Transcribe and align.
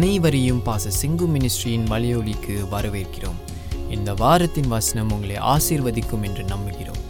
அனைவரையும் 0.00 0.60
பாச 0.64 0.90
சிங்கு 1.00 1.26
மினிஸ்ட்ரியின் 1.26 1.84
மலையொலிக்கு 1.90 2.54
வரவேற்கிறோம் 2.70 3.40
இந்த 3.90 4.10
வாரத்தின் 4.14 4.68
வசனம் 4.68 5.10
உங்களை 5.10 5.36
ஆசீர்வதிக்கும் 5.54 6.22
என்று 6.22 6.44
நம்புகிறோம் 6.44 7.00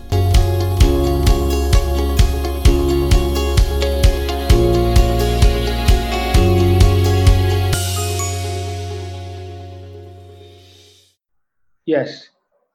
Yes. 11.87 12.31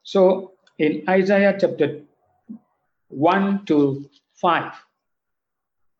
So 0.06 0.52
in 0.78 1.04
Isaiah 1.10 1.54
chapter 1.58 1.88
1 3.10 3.66
to 3.66 3.78
5, 4.42 4.72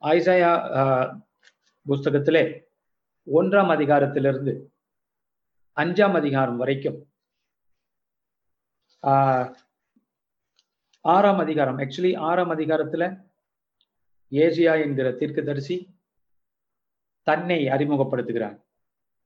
Isaiah 0.02 0.52
uh, 0.80 1.04
புஸ்தகத்திலே 1.86 2.44
ஒன்றாம் 3.32 3.70
அதிகாரத்திலிருந்து 3.74 4.52
அஞ்சாம் 5.76 6.12
அதிகாரம் 6.12 6.56
வரைக்கும். 6.56 7.10
ஆறாம் 11.00 11.38
அதிகாரம். 11.38 11.78
ஆக்சுவலி 11.78 12.18
ஆறாம் 12.18 12.50
அதிகாரத்துல 12.50 13.24
ஏசியா 14.30 14.82
என்கிற 14.82 15.12
தீர்க்கதரிசி 15.12 16.00
தன்னை 17.22 17.64
அறிமுகப்படுத்துகிறான் 17.64 18.64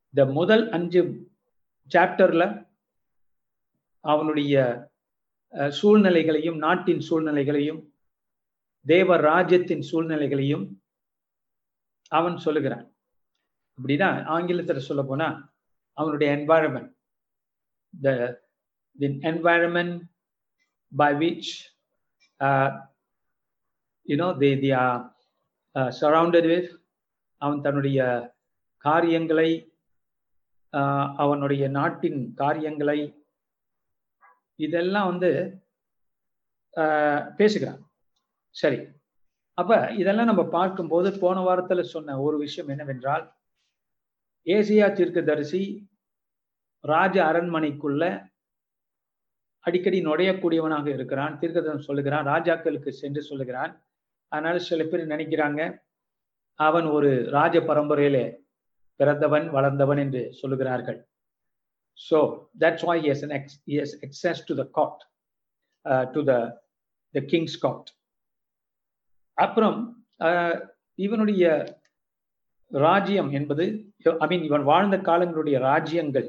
இந்த 0.07 0.33
முதல் 0.33 0.71
அஞ்சு 0.71 1.31
சாப்டர்ல 1.95 2.69
அவனுடைய 4.01 4.55
சூழ்நிலைகளையும் 5.69 6.57
நாட்டின் 6.57 7.01
சூழ்நிலைகளையும் 7.01 7.95
தேவ 8.87 9.17
ராஜ்யத்தின் 9.17 9.83
சூழ்நிலைகளையும் 9.83 10.83
அவன் 12.09 12.37
சொல்லுகிறான். 12.37 12.90
அப்படின்னா 13.79 14.09
ஆங்கிலத்தில் 14.27 14.87
சொல்ல 14.89 15.03
போனா 15.03 15.29
அவனுடைய 15.93 16.29
environment 16.37 16.91
the 17.95 18.09
the 18.99 19.09
environment 19.23 19.97
by 20.93 21.13
which 21.15 21.51
you know 24.07 24.29
they 24.39 24.51
the 24.61 24.71
are 24.73 25.01
surrounded 26.01 26.49
with 26.49 26.71
அவன் 27.43 27.61
தன்னுடைய 27.61 27.99
காரியங்களை 28.85 29.51
uh, 30.73 31.05
அவனுடைய 31.17 31.65
நாட்டின் 31.69 32.21
காரியங்களை 32.35 32.99
இதெல்லாம் 34.59 35.07
வந்து 35.07 35.31
uh, 36.75 37.19
பேசுகிறான். 37.37 37.81
சரி. 38.57 38.79
அப்ப 39.59 39.79
இதெல்லாம் 39.93 40.27
நம்ம 40.27 40.45
பார்க்கும்போது 40.49 41.09
போன 41.19 41.41
வாரத்தில் 41.41 41.91
சொன்ன 41.95 42.17
ஒரு 42.21 42.37
விஷயம் 42.39 42.69
என்னவென்றால் 42.69 43.25
ஏசியா 44.47 44.87
தீர்க்கதரிசி 44.93 45.63
ராஜ 46.85 47.17
அரண்மனைக்குள்ள 47.25 48.03
அடிக்கடி 49.65 49.99
நுழையக்கூடியவனாக 50.05 50.87
இருக்கிறான். 50.87 51.35
தீர்க்கதரிசனம் 51.41 51.89
சொல்லுகிறான். 51.89 52.27
ராஜாக்களுக்கு 52.27 52.89
சென்று 52.89 53.23
சொல்லுகிறான். 53.23 53.73
அதனால 54.33 54.59
சில 54.59 54.85
பேர் 54.85 55.13
நினைக்கிறாங்க 55.13 55.61
அவன் 56.61 56.87
ஒரு 56.87 57.11
ராஜ 57.31 57.57
பரம்பரையிலே 57.61 58.25
பிறந்தவன் 59.01 59.47
வளர்ந்தவன் 59.51 59.99
என்று 59.99 60.23
சொல்லுகிறார்கள். 60.41 60.99
So 61.99 62.19
that's 62.59 62.85
why 62.89 63.03
he 63.05 63.11
an 63.27 63.35
ex 63.39 63.57
ex- 63.69 63.97
access 64.07 64.43
to 64.47 64.55
the 64.55 64.65
God 64.79 65.03
to 66.15 66.21
the 66.25 67.21
king's 67.33 67.59
God 67.59 67.89
அப்புறம் 69.39 69.79
uh, 70.21 70.55
இவனுடைய 70.99 71.45
ராஜ்யம் 72.71 73.31
என்பது 73.31 73.65
ஐ 74.19 74.27
மீன் 74.29 74.43
இவன் 74.43 74.63
வாழ்ந்த 74.63 74.97
காலங்களுடைய 74.97 75.59
ராஜ்யங்கள் 75.59 76.29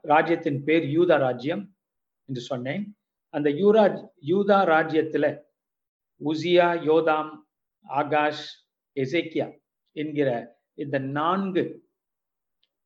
ராஜ்யத்தின் 0.00 0.64
பேர் 0.64 0.82
யூதா 0.82 1.18
ராஜ்யம் 1.18 1.74
என்று 2.28 2.40
சொன்னேன். 2.40 2.96
அந்த 3.30 3.50
யூரா 3.50 3.84
யூதா 4.26 4.58
ராஜ்யத்துல 4.74 5.26
உசியா 6.20 6.68
யோதாம் 6.88 7.30
ஆகாஷ் 7.80 8.46
எசேக்கியா 8.96 9.46
என்கிற 9.92 10.58
இந்த 10.74 10.98
நான்கு 10.98 11.88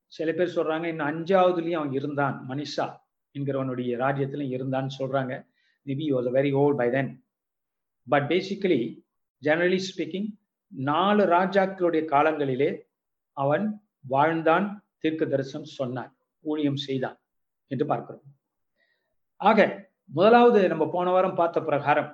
சில 0.07 0.33
பேர் 0.33 0.55
சொல்றாங்க 0.55 0.85
இன்னும் 0.85 1.07
அஞ்சாவதுலயும் 1.07 1.81
அவன் 1.81 1.93
இருந்தான் 1.93 2.47
மனிஷா 2.49 2.87
என்கிறவனுடைய 3.35 3.97
ராஜ்யத்திலும் 3.97 4.53
இருந்தான்னு 4.55 4.93
சொல்றாங்க. 4.99 5.47
Maybe 5.87 6.07
was 6.15 6.29
very 6.39 6.53
old 6.53 6.77
by 6.77 6.91
then 6.91 7.25
but 8.09 8.29
basically 8.29 9.03
generally 9.43 9.81
speaking 9.89 10.29
நாலு 10.73 11.23
ராஜாக்களுடைய 11.35 12.03
காலங்களிலே 12.15 12.71
அவன் 13.37 13.67
வாழ்ந்தான் 14.15 14.67
தீர்க்க 15.03 15.25
தரிசனம் 15.25 15.75
சொன்னான் 15.79 16.13
ஊழியம் 16.45 16.81
செய்தான் 16.87 17.19
என்று 17.71 17.85
பார்க்கிறோம். 17.87 18.27
ஆக 19.41 19.59
முதலாவது 20.17 20.61
நம்ம 20.73 20.85
போன 20.95 21.11
வாரம் 21.11 21.39
பார்த்த 21.41 21.59
பிரகாரம் 21.69 22.11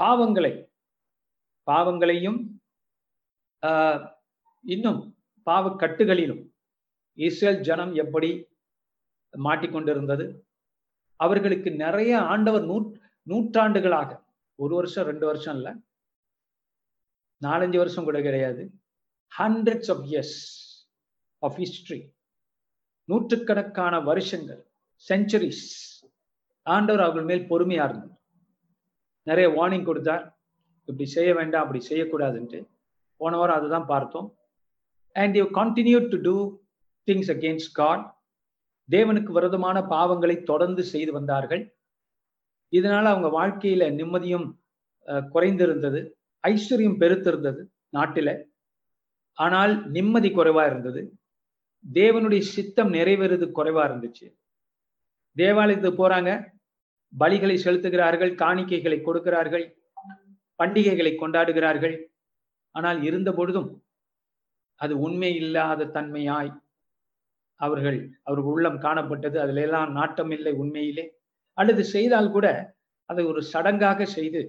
பாவங்களை 0.00 0.52
பாவங்களையும் 1.66 2.40
இன்னும் 4.64 5.00
பாவக்கட்டுகளிலும் 5.46 6.42
இஸ்ரேல் 7.18 7.60
ஜனம் 7.68 7.92
எப்படி 8.02 8.30
மாட்டிக்கொண்டிருந்தது? 9.34 10.24
அவர்களுக்கு 11.20 11.70
நிறைய 11.84 12.12
ஆண்டவர் 12.32 12.64
நூ 12.70 12.76
நூற்றாண்டுகளாக 13.26 14.10
ஒரு 14.58 14.74
வருஷம் 14.78 15.08
ரெண்டு 15.10 15.26
வருஷம் 15.26 15.56
இல்லை 15.58 15.72
நாலஞ்சு 17.46 17.78
வருஷம் 17.82 18.06
கூட 18.08 18.18
கிடையாது. 18.22 18.62
Hundreds 19.32 19.90
of 19.94 20.04
years 20.10 20.36
of 21.42 21.56
history 21.62 22.00
நூற்றுக்கணக்கான 23.08 23.94
வருஷங்கள் 24.10 24.60
செஞ்சுரிஸ் 25.08 25.64
ஆண்டவர் 26.66 27.04
அவர்கள் 27.04 27.28
மேல் 27.30 27.48
பொறுமையா 27.50 27.84
இருந்தார். 27.88 28.18
நிறைய 29.28 29.48
வார்னிங் 29.56 29.88
கொடுத்தார். 29.88 30.24
இப்படி 30.88 31.06
செய்ய 31.16 31.30
வேண்டாம் 31.34 31.64
அப்படி 31.64 31.80
செய்யக்கூடாதுன்ட்டு. 31.88 32.60
போன 33.20 33.36
வாரம் 33.36 33.58
அதுதான் 33.60 33.90
பார்த்தோம். 33.92 34.28
And 35.16 35.36
you 35.40 35.44
continue 35.60 35.98
to 36.12 36.18
do 36.28 36.36
things 37.08 37.30
against 37.34 37.76
God 37.80 38.04
தேவனுக்கு 38.88 39.30
விரதமான 39.36 39.80
பாவங்களை 39.94 40.36
தொடர்ந்து 40.50 40.82
செய்து 40.92 41.12
வந்தார்கள். 41.18 41.62
இதனால 42.72 43.04
அவங்க 43.12 43.28
வாழ்க்கையில 43.38 43.86
நிம்மதியும் 44.00 44.48
குறைந்திருந்தது. 45.34 46.00
ஐஸ்வர்யம் 46.44 47.00
பெருத்திருந்தது 47.02 47.62
நாட்டில. 47.96 48.30
ஆனால் 49.38 49.72
நிம்மதி 49.90 50.30
குறைவா 50.30 50.62
இருந்தது. 50.66 51.02
தேவனுடைய 51.84 52.42
சித்தம் 52.54 52.90
நிறைவேறது 52.92 53.46
குறைவா 53.58 53.82
இருந்துச்சு. 53.88 54.26
தேவாலயத்துக்கு 55.36 56.00
போறாங்க. 56.02 56.30
பலிகளை 57.12 57.56
செலுத்துகிறார்கள் 57.64 58.32
காணிக்கைகளை 58.42 58.98
கொடுக்கிறார்கள் 59.02 59.64
பண்டிகைகளை 60.58 61.12
கொண்டாடுகிறார்கள். 61.16 61.96
ஆனால் 62.74 62.98
இருந்த 63.02 63.30
பொழுதும் 63.32 63.70
அது 64.80 64.94
உண்மை 64.98 65.30
இல்லாத 65.36 65.90
தன்மையாய் 65.96 66.52
அவர்கள் 67.60 67.98
அவர்கள் 68.22 68.52
உள்ளம் 68.52 68.78
காணப்பட்டது. 68.80 69.36
அதுல 69.36 69.60
எல்லாம் 69.60 69.90
நாட்டம் 69.92 70.30
இல்லை 70.30 70.52
உண்மையிலே. 70.62 71.04
அல்லது 71.58 71.82
செய்தால் 71.84 72.30
கூட 72.30 72.46
அதை 73.10 73.22
ஒரு 73.24 73.40
சடங்காக 73.52 74.02
செய்து 74.16 74.40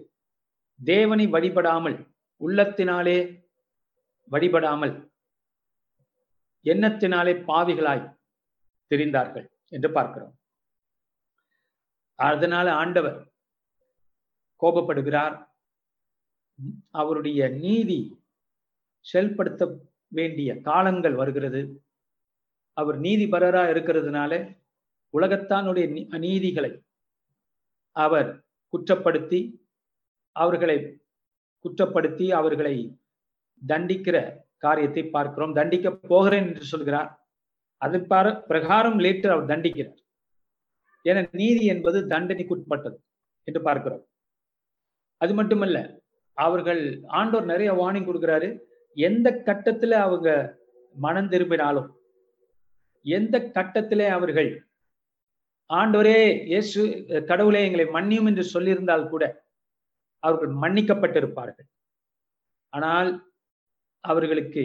தேவனை 0.84 1.28
வழிபடாமல் 1.28 2.14
உள்ளத்தினாலே 2.40 3.48
வழிபடாமல் 4.32 5.12
எண்ணத்தினாலே 6.64 7.44
பாவிகளாய் 7.48 8.18
தெரிந்தார்கள் 8.90 9.48
என்று 9.68 9.92
பார்க்கிறோம். 9.92 10.40
அதனால 12.16 12.74
ஆண்டவர் 12.74 13.34
கோபப்படுகிறார். 14.62 15.48
அவருடைய 16.90 17.48
நீதி 17.48 18.24
செயல்படுத்த 19.00 19.78
வேண்டிய 20.08 20.62
காலங்கள் 20.62 21.14
வருகிறது. 21.14 21.84
அவர் 22.74 23.00
நீதிபரரா 23.00 23.72
இருக்கிறதுனால 23.72 24.62
உலகத்தானுடைய 25.14 25.90
நீ- 25.90 26.08
அநீதிகளை 26.12 26.86
அவர் 27.92 28.46
குற்றப்படுத்தி 28.72 29.63
அவர்களை 30.36 30.78
குற்றப்படுத்தி 31.66 32.26
அவர்களை 32.40 32.76
தண்டிக்கிற 33.62 34.18
காரியத்தை 34.58 35.04
பார்க்கிறோம். 35.16 35.54
தண்டிக்க 35.54 35.92
போகிறேன் 36.12 36.48
என்று 36.48 36.66
சொல்கிறார். 36.74 37.10
அது 37.82 37.98
பிரகாரம் 38.50 39.00
லேட்டர் 39.06 39.34
அவர் 39.36 39.52
தண்டிக்கிறார். 39.52 40.00
என 41.06 41.24
நீதி 41.32 41.64
என்பது 41.74 42.00
தண்டனைக்குட்பட்டது 42.14 42.98
என்று 43.48 43.62
பார்க்கிறோம். 43.62 44.04
அது 45.22 45.34
மட்டுமல்ல 45.34 45.78
அவர்கள் 46.38 46.82
ஆண்டோர் 47.20 47.46
நிறைய 47.46 47.72
வார்னிங் 47.74 48.08
கொடுக்கிறாரு. 48.10 48.50
எந்த 48.98 49.28
கட்டத்துல 49.46 49.94
அவங்க 50.06 50.30
மனம் 50.96 51.30
திரும்பினாலும் 51.30 51.90
எந்த 53.06 53.36
கட்டத்திலே 53.56 54.08
அவர்கள் 54.18 54.50
ஆண்டோரே 55.70 56.20
இயேசு 56.52 56.82
கடவுளே 57.30 57.62
எங்களை 57.68 57.86
மன்னியும் 57.96 58.28
என்று 58.30 58.44
சொல்லியிருந்தால் 58.54 59.10
கூட 59.14 59.24
அவர்கள் 60.24 60.52
மன்னிக்கப்பட்டிருப்பார்கள். 60.64 61.68
ஆனால் 62.74 63.10
அவர்களுக்கு 64.04 64.64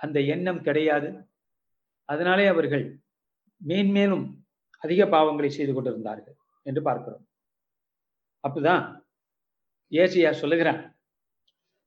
அந்த 0.00 0.18
எண்ணம் 0.34 0.64
கிடையாது. 0.68 1.08
அதனாலே 2.08 2.46
அவர்கள் 2.54 2.84
மேன்மேலும் 3.60 4.24
அதிக 4.84 5.02
பாவங்களை 5.14 5.50
செய்து 5.56 5.72
கொண்டிருந்தார்கள் 5.74 6.36
என்று 6.66 6.80
பார்க்கிறோம். 6.88 7.24
அப்பதான் 8.44 8.84
ஏசியா 9.92 10.30
சொல்லுகிறான். 10.42 10.80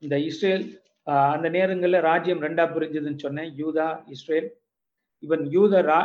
இந்த 0.02 0.16
இஸ்ரேல் 0.30 0.66
அந்த 1.34 1.48
நேரங்களில் 1.58 2.06
ராஜ்யம் 2.10 2.42
ரெண்டா 2.46 2.64
பிரிஞ்சதுன்னு 2.76 3.24
சொன்னேன். 3.26 3.52
யூதா 3.62 3.88
இஸ்ரேல். 4.16 4.48
இவன் 5.24 5.44
யூத 5.56 5.74
ரா 5.90 6.00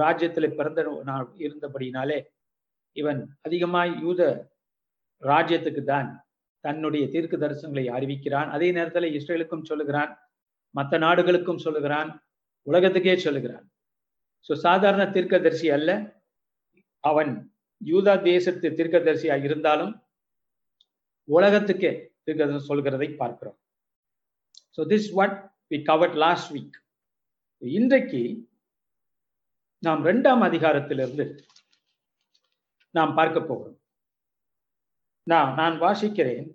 ராஜ்யத்துல 0.02 0.46
பிறந்த 0.56 0.80
நான் 1.10 1.28
இருந்தபடினாலே 1.44 2.18
இவன் 2.96 3.20
அதிகமாய் 3.46 3.92
யூத 4.04 4.22
ராஜ்யத்துக்கு 5.22 5.82
தான் 5.92 6.08
தன்னுடைய 6.64 7.04
தீர்க்க 7.14 7.36
தரிசனங்களை 7.44 7.84
அறிவிக்கிறான். 7.96 8.48
அதே 8.56 8.68
நேரத்தில் 8.76 9.14
இஸ்ரேலுக்கும் 9.18 9.68
சொல்லுகிறான் 9.70 10.12
மற்ற 10.78 10.98
நாடுகளுக்கும் 11.06 11.64
சொல்லுகிறான் 11.66 12.10
உலகத்துக்கே 12.66 13.16
சொல்லுகிறான். 13.26 13.64
ஸோ 14.46 14.52
சாதாரண 14.66 15.02
தீர்க்கதரிசி 15.16 15.68
அல்ல. 15.76 15.90
அவன் 17.04 17.32
யூதா 17.80 18.14
தேசத்து 18.30 18.68
தீர்க்கதரிசியா 18.78 19.36
இருந்தாலும் 19.46 19.92
உலகத்துக்கே 21.28 21.92
தீர்க்கதரிசனம் 22.24 22.68
சொல்கிறதை 22.70 23.08
பார்க்கிறோம். 23.22 23.58
So 24.76 24.80
this 24.92 25.10
what 25.18 25.36
we 25.72 25.78
covered 25.90 26.16
last 26.24 26.50
week 26.54 26.76
இன்றைக்கு 27.62 28.22
நாம் 29.82 30.02
ரெண்டாம் 30.08 30.42
அதிகாரத்திலிருந்து 30.48 31.24
நாம் 32.94 33.12
பார்க்க 33.18 33.38
போகிறோம். 33.50 33.78
நான் 35.24 35.54
நான் 35.54 35.80
வாசிக்கிறேன். 35.80 36.46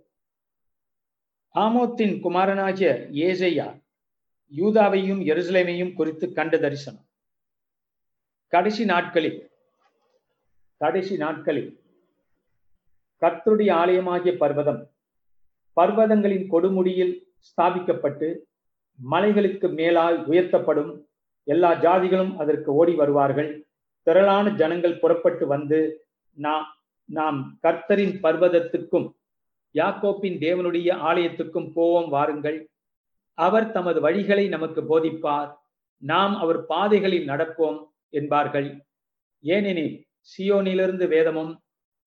ஆமோத்தின் 1.55 2.19
குமாரனாகிய 2.19 2.89
ஏசையா 3.27 3.67
யூதாவையும் 4.55 5.21
எருசலேமையும் 5.31 5.93
குறித்து 5.93 6.33
கண்ட 6.33 6.57
தரிசனம். 6.57 7.05
கடைசி 8.47 8.85
நாட்களில் 8.85 9.51
கடைசி 10.77 11.17
நாட்களில் 11.17 11.81
கர்த்தருடைய 13.21 13.71
ஆலயமாகிய 13.81 14.37
பர்வதம் 14.37 14.81
பர்வதங்களின் 15.77 16.45
கொடுமுடியில் 16.51 17.15
ஸ்தாபிக்கப்பட்டு 17.47 18.27
மலைகளுக்கு 18.99 19.67
மேலாய் 19.79 20.17
உயர்த்தப்படும் 20.25 20.91
எல்லா 21.43 21.71
ஜாதிகளும் 21.73 22.35
அதற்கு 22.35 22.73
ஓடி 22.73 22.93
வருவார்கள். 22.93 23.67
திரளான 24.03 24.49
ஜனங்கள் 24.49 24.99
புறப்பட்டு 24.99 25.47
வந்து 25.47 25.79
நான் 26.37 26.76
நாம் 27.09 27.59
கர்த்தரின் 27.63 28.15
பர்வதத்துக்கும் 28.23 29.07
யாக்கோப்பின் 29.75 30.37
தேவனுடைய 30.45 30.89
ஆலயத்துக்கும் 31.09 31.71
போவோம் 31.73 32.09
வாருங்கள். 32.09 32.69
அவர் 33.37 33.71
தமது 33.71 33.99
வழிகளை 34.01 34.47
நமக்கு 34.47 34.81
போதிப்பார். 34.81 35.51
நாம் 35.97 36.35
அவர் 36.35 36.65
பாதைகளில் 36.65 37.29
நடப்போம் 37.29 37.79
என்பார்கள். 38.09 38.85
ஏனெனில் 39.43 39.93
சியோனிலிருந்து 40.31 41.07
வேதமும் 41.07 41.51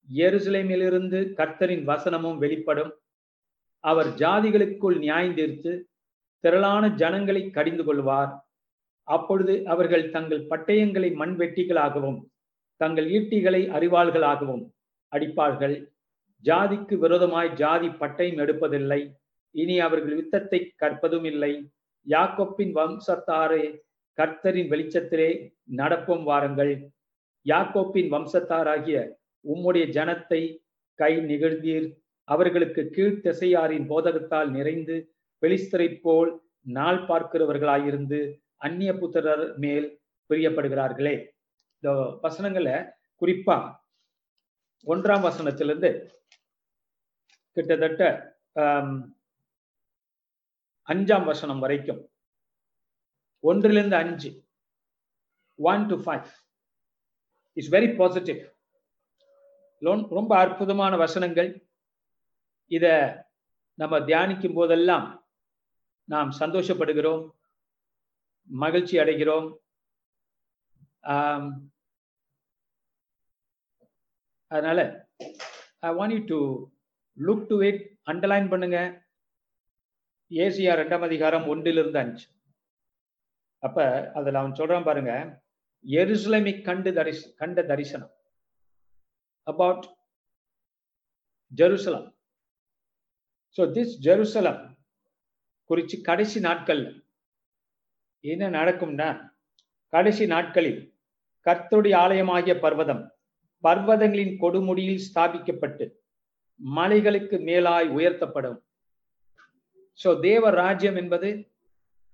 எருசலேமிலிருந்து 0.09 1.19
கர்த்தரின் 1.37 1.85
வசனமும் 1.87 2.37
வெளிப்படும். 2.37 2.91
அவர் 3.83 4.09
ஜாதிகளுக்குள் 4.13 4.97
நியாயந்தீர்த்து 5.05 5.71
திரளான 6.43 6.83
ஜனங்களை 6.89 7.49
கடிந்து 7.49 7.83
கொள்வார். 7.83 8.31
அப்பொழுது 9.07 9.53
அவர்கள் 9.65 10.09
தங்கள் 10.09 10.47
பட்டயங்களை 10.47 11.09
மண்வெட்டிகளாகவும் 11.13 12.19
தங்கள் 12.81 13.07
ஈட்டிகளை 13.09 13.61
அறிவாள்களாகவும் 13.77 14.63
அடிப்பார்கள். 15.15 15.75
ஜாதிக்கு 16.43 16.95
விரோதமாய் 16.97 17.49
ஜாதி 17.55 17.89
பட்டையும் 18.01 18.41
எடுப்பதில்லை. 18.43 19.01
இனி 19.55 19.75
அவர்கள் 19.79 20.15
யுத்தத்தை 20.19 20.59
கற்பதும் 20.81 21.23
இல்லை. 21.23 21.53
யாக்கோப்பின் 22.07 22.73
வம்சத்தாரே 22.77 23.63
கர்த்தரின் 24.17 24.69
வெளிச்சத்திலே 24.71 25.29
நடப்போம் 25.77 26.23
வாருங்கள். 26.23 26.73
யாக்கோப்பின் 27.45 28.09
வம்சத்தாராகிய 28.15 28.97
உம்முடைய 29.45 29.85
ஜனத்தை 29.97 30.41
கை 30.99 31.13
நிகழ்ந்தீர். 31.31 31.87
அவர்களுக்கு 32.27 32.81
கீழ்த்திசையாரின் 32.95 33.85
போதகத்தால் 33.91 34.49
நிறைந்து 34.49 34.95
பெலிஸ்தரை 35.41 35.89
போல் 36.01 36.31
நாள் 36.77 37.01
பார்க்கிறவர்களாயிருந்து 37.09 38.19
அந்நிய 38.57 38.91
புத்திரர் 38.93 39.45
மேல் 39.57 39.87
பிரியப்படுகிறார்களே. 40.29 41.15
இந்த 41.83 41.91
வசனங்களை 42.25 42.75
குறிப்பா 43.21 43.57
ஒன்றாம் 44.85 45.25
வசனத்திலிருந்து 45.27 45.89
கிட்டத்தட்ட 47.57 48.03
அஞ்சாம் 50.87 51.25
வசனம் 51.31 51.61
வரைக்கும். 51.63 52.01
ஒன்றிலிருந்து 53.49 53.97
அஞ்சு 54.03 54.29
one 55.59 55.83
to 55.91 55.95
five 56.03 56.27
is 57.57 57.71
very 57.75 57.89
positive 57.99 58.41
ரொம்ப 60.17 60.31
அற்புதமான 60.43 60.93
வசனங்கள். 61.03 61.49
இத 62.71 62.85
நம்ம 63.81 63.99
தியானிக்கும் 64.09 64.57
போதெல்லாம் 64.59 65.07
நாம் 66.09 66.31
சந்தோஷப்படுகிறோம் 66.39 67.23
மகிழ்ச்சி 68.49 68.95
அடைகிறோம். 69.03 69.47
அதனால 74.51 74.79
I 75.87 75.91
want 75.99 76.15
you 76.15 76.21
to 76.33 76.39
look 77.17 77.45
to 77.51 77.57
it 77.69 77.81
underline 78.11 78.47
பண்ணுங்க. 78.53 78.79
ஏசியா 80.31 80.73
ரெண்டாம் 80.81 81.05
அதிகாரம் 81.07 81.45
ஒன்றிலிருந்து 81.53 81.99
அஞ்சு. 82.03 82.25
அப்ப 83.63 83.77
அதுல 84.17 84.39
அவன் 84.41 84.57
சொல்றான் 84.59 84.87
பாருங்க 84.89 85.13
எருசலேமை 85.85 86.53
கண்டு 86.67 86.91
தரிச 86.97 87.21
கண்ட 87.41 87.61
தரிசனம். 87.71 88.11
About 89.47 89.85
Jerusalem 91.59 92.07
so 93.55 93.61
this 93.75 93.95
Jerusalem 94.07 94.59
குறித்து 95.69 95.95
கடைசி 96.09 96.39
நாட்கள் 96.45 96.83
என்ன 98.23 98.49
நடக்கும்னா 98.57 99.09
கடைசி 99.93 100.25
நாட்களில் 100.33 100.81
கர்த்தருடைய 101.45 101.95
ஆலயமாகிய 102.03 102.53
பர்வதம் 102.65 103.01
பர்வதங்களின் 103.63 104.33
கொடுமுடியில் 104.43 105.05
ஸ்தாபிக்கப்பட்டு 105.07 105.85
மலைகளுக்கு 106.59 107.35
மேலாய் 107.49 107.87
உயர்த்தப்படும். 107.97 108.57
சோ 109.99 110.09
தேவ 110.27 110.43
ராஜ்யம் 110.61 110.97
என்பது 111.01 111.29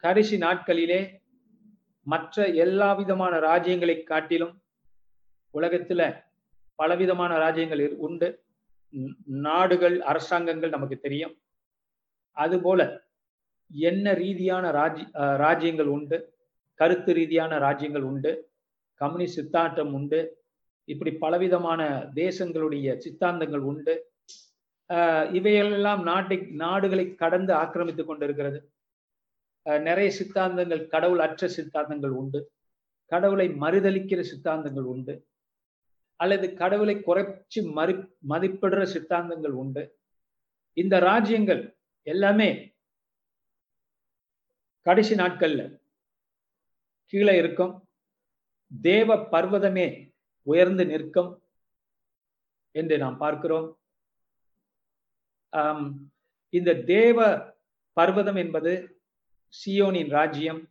கடைசி 0.04 0.36
நாட்களிலே 0.38 1.02
மற்ற 2.12 2.46
எல்லா 2.64 2.90
விதமான 2.94 3.34
ராஜ்யங்களை 3.50 3.96
காட்டிலும் 4.04 4.54
உலகத்துல 5.54 6.02
பலவிதமான 6.80 7.32
ராஜ்யங்கள் 7.44 7.84
உண்டு. 8.08 8.30
நாடுகள் 9.48 9.96
அரசாங்கங்கள் 10.12 10.74
நமக்கு 10.76 10.98
தெரியும். 11.06 11.34
அதுபோல 12.38 12.82
என்ன 13.72 14.14
ரீதியான 14.24 14.66
ராஜ்ய 14.72 15.06
ராஜ்யங்கள் 15.44 15.90
உண்டு. 15.96 16.18
கருத்து 16.80 17.12
ரீதியான 17.20 17.58
ராஜ்யங்கள் 17.66 18.06
உண்டு. 18.12 18.32
கம்யூனிஸ்ட் 19.02 19.40
சித்தாட்டம் 19.40 19.92
உண்டு. 20.00 20.20
இப்படி 20.88 21.12
பலவிதமான 21.12 22.12
தேசங்களுடைய 22.16 22.88
சித்தாந்தங்கள் 23.06 23.64
உண்டு. 23.72 24.12
இவையெல்லாம் 25.34 26.04
நாட்டை 26.04 26.38
நாடுகளை 26.38 27.16
கடந்து 27.16 27.54
ஆக்கிரமித்துக் 27.54 28.08
கொண்டிருக்கிறது. 28.08 28.72
நிறைய 29.66 30.12
சித்தாந்தங்கள் 30.20 30.88
கடவுள் 30.88 31.20
அற்ற 31.20 31.48
சித்தாந்தங்கள் 31.48 32.08
உண்டு. 32.08 32.52
கடவுளை 33.06 33.50
மறுதலிக்கிற 33.50 34.24
சித்தாந்தங்கள் 34.32 34.88
உண்டு. 34.94 35.28
அல்லது 36.16 36.54
கடவுளை 36.54 36.96
குறைச்சி 37.08 37.72
மறு 37.72 37.94
மதிப்பிடுற 38.30 38.84
சித்தாந்தங்கள் 38.96 39.56
உண்டு. 39.64 40.00
இந்த 40.74 41.00
ராஜ்யங்கள் 41.00 41.78
எல்லாமே 42.04 42.76
கடைசி 44.82 45.16
நாட்கள்ல 45.16 45.80
கீழே 47.06 47.38
இருக்கும். 47.38 47.88
தேவ 48.82 49.16
பர்வதமே 49.32 50.07
உயர்ந்து 50.52 50.84
நிற்கும் 50.92 51.32
என்று 52.76 52.96
நாம் 53.04 53.18
பார்க்கிறோம். 53.24 53.68
இந்த 56.54 56.72
தேவ 56.94 57.18
பர்வதம் 57.98 58.40
என்பது 58.44 58.74
சியோனின் 59.54 60.12
ராஜ்யம் 60.18 60.62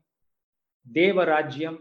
தேவ 0.87 1.25
ராஜ்யம். 1.35 1.79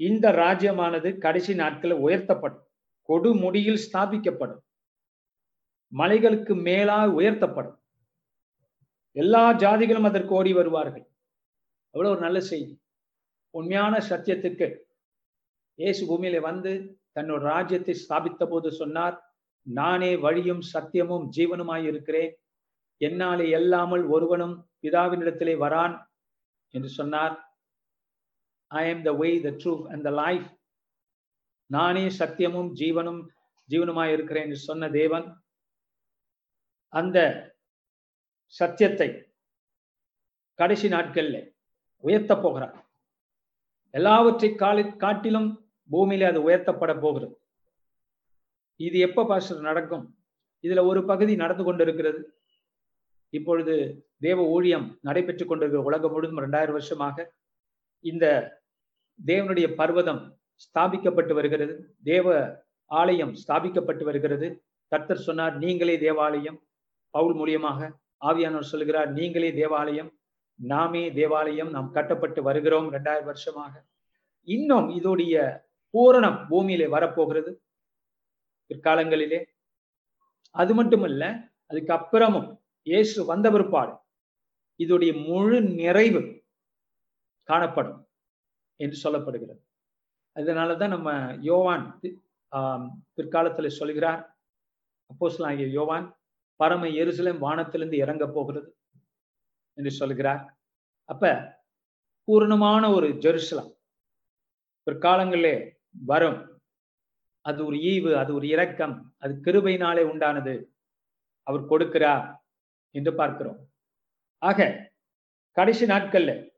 இந்த 0.00 0.26
ராஜ்யமானது 0.42 1.08
கடைசி 1.24 1.52
நாட்களில் 1.60 2.04
உயர்த்தப்படும் 2.06 2.64
கொடுமுடியில் 3.08 3.82
ஸ்தாபிக்கப்படும் 3.86 4.62
மலைகளுக்கு 5.92 6.52
மேலாக 6.68 7.08
உயர்த்தப்படும். 7.20 7.78
எல்லா 9.16 9.42
ஜாதிகளும் 9.62 10.08
அதற்கு 10.08 10.32
ஓடி 10.38 10.52
வருவார்கள். 10.58 11.04
அவ்வளவு 11.94 12.12
ஒரு 12.14 12.24
நல்ல 12.26 12.38
செய்தி. 12.50 12.74
உண்மையான 13.54 13.94
சத்தியத்துக்கு 14.10 14.66
இயேசு 15.82 16.02
பூமியில 16.08 16.40
வந்து 16.40 16.72
தன்னோட 17.16 17.40
ராஜ்யத்தை 17.52 17.94
ஸ்தாபித்த 18.02 18.46
போது 18.46 18.68
சொன்னார் 18.72 19.16
நானே 19.62 20.16
வழியும் 20.16 20.62
சத்தியமும் 20.72 21.26
ஜீவனுமாய் 21.36 21.84
இருக்கிறேன். 21.90 22.32
என்னாலே 23.00 23.46
எல்லாமல் 23.58 24.04
ஒருவனும் 24.08 24.54
பிதாவினிடத்திலே 24.82 25.54
வரான் 25.64 25.94
என்று 26.74 26.88
சொன்னார். 26.88 27.34
I 28.70 28.84
am 28.92 29.00
the 29.08 29.12
way 29.12 29.30
the 29.46 29.50
truth 29.62 29.86
and 29.92 30.02
the 30.02 30.10
life 30.10 30.48
நானே 31.70 32.04
சத்தியமும் 32.20 32.70
ஜீவனும் 32.80 33.20
ஜீவனுமாய் 33.68 34.12
இருக்கிறேன் 34.12 34.46
என்று 34.46 34.60
சொன்ன 34.68 34.88
தேவன் 34.90 35.26
அந்த 36.92 37.18
சத்தியத்தை 38.46 39.08
கடைசி 40.58 40.88
நாட்கள்ல 40.88 41.36
உயர்த்த 42.04 42.32
போகிறார். 42.36 42.76
எல்லாவற்றை 43.94 44.50
காலி 44.54 44.84
காட்டிலும் 45.04 45.50
பூமியில 45.90 46.22
அது 46.22 46.48
உயர்த்தப்பட 46.48 47.00
போகிறது. 47.00 47.40
இது 48.76 48.98
எப்ப 48.98 49.26
பாஸ்டர் 49.26 49.60
நடக்கும்? 49.60 50.16
இதுல 50.62 50.86
ஒரு 50.86 51.04
பகுதி 51.04 51.36
நடந்து 51.36 51.64
கொண்டிருக்கிறது. 51.64 52.34
இப்பொழுது 53.28 54.06
தேவ 54.18 54.44
ஊழியம் 54.46 54.98
நடைபெற்றுக் 55.02 55.48
கொண்டிருக்கிற 55.48 55.84
உலகம் 55.84 56.10
முழுவதும் 56.10 56.36
இரண்டாயிரம் 56.36 56.74
வருஷமாக 56.74 57.32
இந்த 58.00 58.56
தேவனுடைய 59.26 59.74
பர்வதம் 59.74 60.38
ஸ்தாபிக்கப்பட்டு 60.64 61.32
வருகிறது. 61.32 61.96
தேவ 62.02 62.56
ஆலயம் 62.84 63.34
ஸ்தாபிக்கப்பட்டு 63.48 64.02
வருகிறது. 64.02 64.64
கர்த்தர் 64.88 65.18
சொன்னார் 65.18 65.56
நீங்களே 65.56 65.98
தேவாலயம் 65.98 66.62
பவுல் 67.10 67.34
மூலியமாக 67.34 67.90
ஆவியானவர் 68.20 68.70
சொல்கிறார் 68.72 69.12
நீங்களே 69.12 69.54
தேவாலயம் 69.54 70.12
நாமே 70.54 71.12
தேவாலயம் 71.12 71.70
நாம் 71.70 71.90
கட்டப்பட்டு 71.90 72.42
வருகிறோம் 72.42 72.88
இரண்டாயிரம் 72.88 73.26
வருஷமாக. 73.26 73.84
இன்னும் 74.42 74.88
இதோடைய 74.88 75.60
பூரணம் 75.94 76.38
பூமியிலே 76.50 76.86
வரப்போகிறது 76.94 77.50
பிற்காலங்களிலே. 78.70 79.40
அது 80.54 80.72
மட்டுமல்ல 80.78 81.24
அதுக்கப்புறமும் 81.70 82.48
இயேசு 82.86 83.18
வந்த 83.30 83.46
பிற்பாடு 83.54 83.92
இதோடைய 84.80 85.12
முழு 85.28 85.58
நிறைவு 85.80 86.22
காணப்படும் 87.48 88.00
என்று 88.80 88.96
சொல்லப்படுகிறது. 89.04 89.60
அதனாலதான் 90.36 90.94
நம்ம 90.96 91.10
யோவான் 91.50 91.84
பிற்காலத்தில் 93.16 93.76
சொல்கிறார் 93.80 94.22
சொல்கிறார் 95.10 95.46
ஆகிய 95.48 95.66
யோவான் 95.78 96.06
பரம 96.60 96.88
எருசலேம் 97.02 97.42
வானத்திலிருந்து 97.44 97.96
இறங்க 98.04 98.24
போகிறது 98.36 98.68
என்று 99.78 99.92
சொல்கிறார். 100.00 100.42
அப்ப 101.08 101.30
பூர்ணமான 102.28 102.82
ஒரு 102.96 103.08
ஜெருசலம் 103.24 103.70
பிற்காலங்களிலே 104.86 105.54
வரும். 105.92 106.60
அது 107.40 107.66
ஒரு 107.66 107.76
ஈவு 107.76 108.14
அது 108.14 108.34
ஒரு 108.34 108.48
இரக்கம் 108.48 109.14
அது 109.18 109.40
கிருபையினாலே 109.44 110.02
உண்டானது. 110.12 110.54
அவர் 111.42 111.68
கொடுக்கிறார் 111.68 112.40
என்று 112.90 113.14
பார்க்கிறோம். 113.14 113.68
ஆக 114.38 114.90
கடைசி 115.50 115.86
நாட்கள்ல 115.86 116.50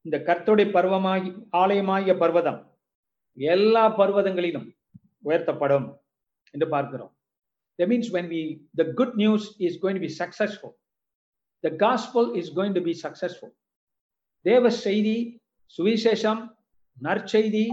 இந்த 0.00 0.18
கர்த்தருடைய 0.18 0.68
பருவமாகி 0.72 1.30
ஆலயமாகிய 1.52 2.18
பர்வதம் 2.18 2.76
எல்லா 3.32 3.98
பர்வதங்களிலும் 3.98 4.76
உயர்த்தப்படும் 5.24 5.96
என்று 6.50 6.68
பார்க்கிறோம். 6.68 7.16
That 7.78 7.88
means 7.88 8.10
when 8.10 8.28
we 8.28 8.60
the 8.76 8.84
good 8.84 9.14
news 9.14 9.60
is 9.60 9.78
going 9.82 9.94
to 9.94 10.00
be 10.00 10.08
successful 10.08 10.78
the 11.64 11.70
gospel 11.70 12.34
is 12.34 12.50
going 12.50 12.74
to 12.74 12.80
be 12.80 12.94
successful. 12.94 13.50
தேவ 14.40 14.70
செய்தி 14.70 15.40
சுவிசேஷம் 15.78 16.54
நற்செய்தி 17.02 17.64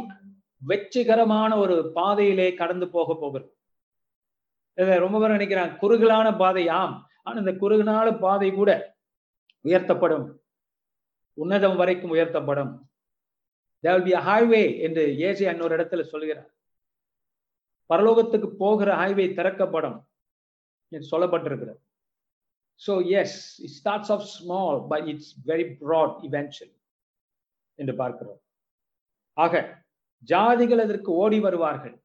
வெற்றிகரமான 0.70 1.52
ஒரு 1.64 1.76
பாதையிலே 1.98 2.48
கடந்து 2.62 2.86
போக 2.96 3.10
போகிறது. 3.16 3.50
இதை 4.78 4.96
ரொம்ப 5.04 5.18
பேர் 5.20 5.36
நினைக்கிறாங்க 5.38 5.74
குறுகலான 5.82 6.28
பாதை 6.42 6.64
ஆம். 6.82 6.96
ஆனா 7.26 7.38
இந்த 7.40 7.54
குறுகலான 7.64 8.08
பாதை 8.24 8.50
கூட 8.60 8.72
உயர்த்தப்படும். 9.66 10.26
உன்னதம் 11.38 11.78
வரைக்கும் 11.82 12.14
உயர்த்தப்படும். 12.16 12.74
தேர் 13.84 14.04
பி 14.08 14.14
ஹைவே 14.28 14.64
என்று 14.86 15.04
ஏசி 15.28 15.46
இன்னொரு 15.52 15.76
இடத்துல 15.78 16.04
சொல்கிறார். 16.14 16.50
பரலோகத்துக்கு 17.90 18.50
போகிற 18.64 18.90
ஹைவே 19.02 19.26
திறக்கப்படும் 19.40 19.98
என்று 20.92 21.08
சொல்லப்பட்டிருக்கிறது. 21.14 21.80
So 22.82 22.94
yes 23.20 23.38
it 23.66 23.76
starts 23.80 24.12
of 24.16 24.26
small 24.36 24.80
but 24.92 25.08
it's 25.14 25.34
very 25.52 25.66
broad 25.82 26.16
eventual 26.30 26.74
என்று 27.80 27.96
பார்க்கிறோம். 28.02 28.40
ஆக 29.38 29.83
ஜாதிகள் 30.28 30.84
அதற்கு 30.86 31.12
ஓடி 31.12 31.40
வருவார்கள். 31.40 31.96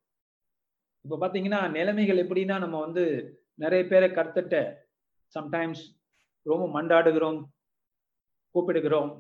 இப்ப 1.04 1.18
பாத்தீங்கன்னா 1.22 1.70
நிலைமைகள் 1.70 2.22
எப்படின்னா 2.25 2.58
நம்ம 2.58 2.80
வந்து 2.80 3.04
நிறைய 3.54 3.87
பேரை 3.87 4.08
கருத்துட்ட 4.10 4.56
சம்டைம்ஸ் 5.34 5.82
ரொம்ப 6.42 6.82
மண்டாடுகிறோம் 6.82 7.38
கூப்பிடுகிறோம். 8.54 9.10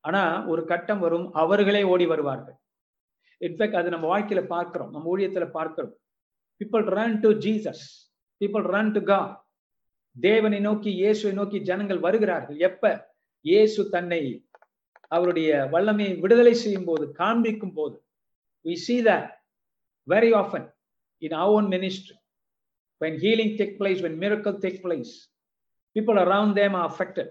ஆனா 0.00 0.46
ஒரு 0.46 0.64
கட்டம் 0.64 0.98
வரும் 0.98 1.32
அவர்களே 1.32 1.82
ஓடி 1.82 2.06
வருவார்கள். 2.06 2.56
இன்ஃபேக்ட் 3.40 3.78
அது 3.80 3.88
நம்ம 3.90 4.18
வாழ்க்கையில 4.18 4.46
பார்க்கிறோம் 4.46 4.90
நம்ம 4.90 5.16
ஊழியத்துல 5.16 5.50
பார்க்கிறோம். 5.50 5.94
People 6.60 6.84
run 6.98 7.20
to 7.20 7.30
Jesus 7.32 7.84
people 8.40 8.66
run 8.74 8.92
to 8.92 9.02
கா 9.02 9.20
தேவனை 10.16 10.60
நோக்கி 10.60 10.90
இயேசுவை 10.94 11.32
நோக்கி 11.34 11.58
ஜனங்கள் 11.60 11.98
வருகிறார்கள். 11.98 12.58
எப்ப? 12.58 13.12
இயேசு 13.40 13.90
தன்னை 13.90 14.48
அவருடைய 15.08 15.68
வல்லமையை 15.72 16.20
விடுதலை 16.20 16.54
செய்யும் 16.54 16.84
போது 16.84 17.12
காண்பிக்கும் 17.12 17.74
போது. 17.74 18.05
We 18.66 18.74
see 18.86 19.00
that 19.08 19.24
very 20.14 20.32
often 20.40 20.62
in 21.22 21.32
our 21.40 21.50
own 21.56 21.66
ministry 21.76 22.16
when 23.00 23.14
healing 23.24 23.50
take 23.58 23.74
place 23.80 24.00
when 24.04 24.14
miracle 24.24 24.56
take 24.64 24.78
place 24.86 25.12
people 25.96 26.18
around 26.24 26.50
them 26.60 26.74
are 26.80 26.86
affected 26.92 27.28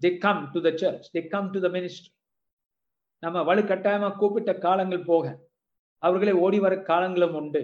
they 0.00 0.12
come 0.26 0.40
to 0.54 0.60
the 0.66 0.74
church 0.82 1.04
they 1.14 1.24
come 1.34 1.48
to 1.56 1.60
the 1.66 1.72
ministry 1.78 2.12
நம்ம 3.22 3.42
வலுக்கட்டாயமா 3.48 4.08
கூப்பிட்ட 4.20 4.52
காலங்கள் 4.64 5.06
போக 5.10 5.26
அவர்களே 6.06 6.32
ஓடி 6.44 6.58
வர 6.64 6.74
காலங்களும் 6.90 7.36
உண்டு 7.40 7.62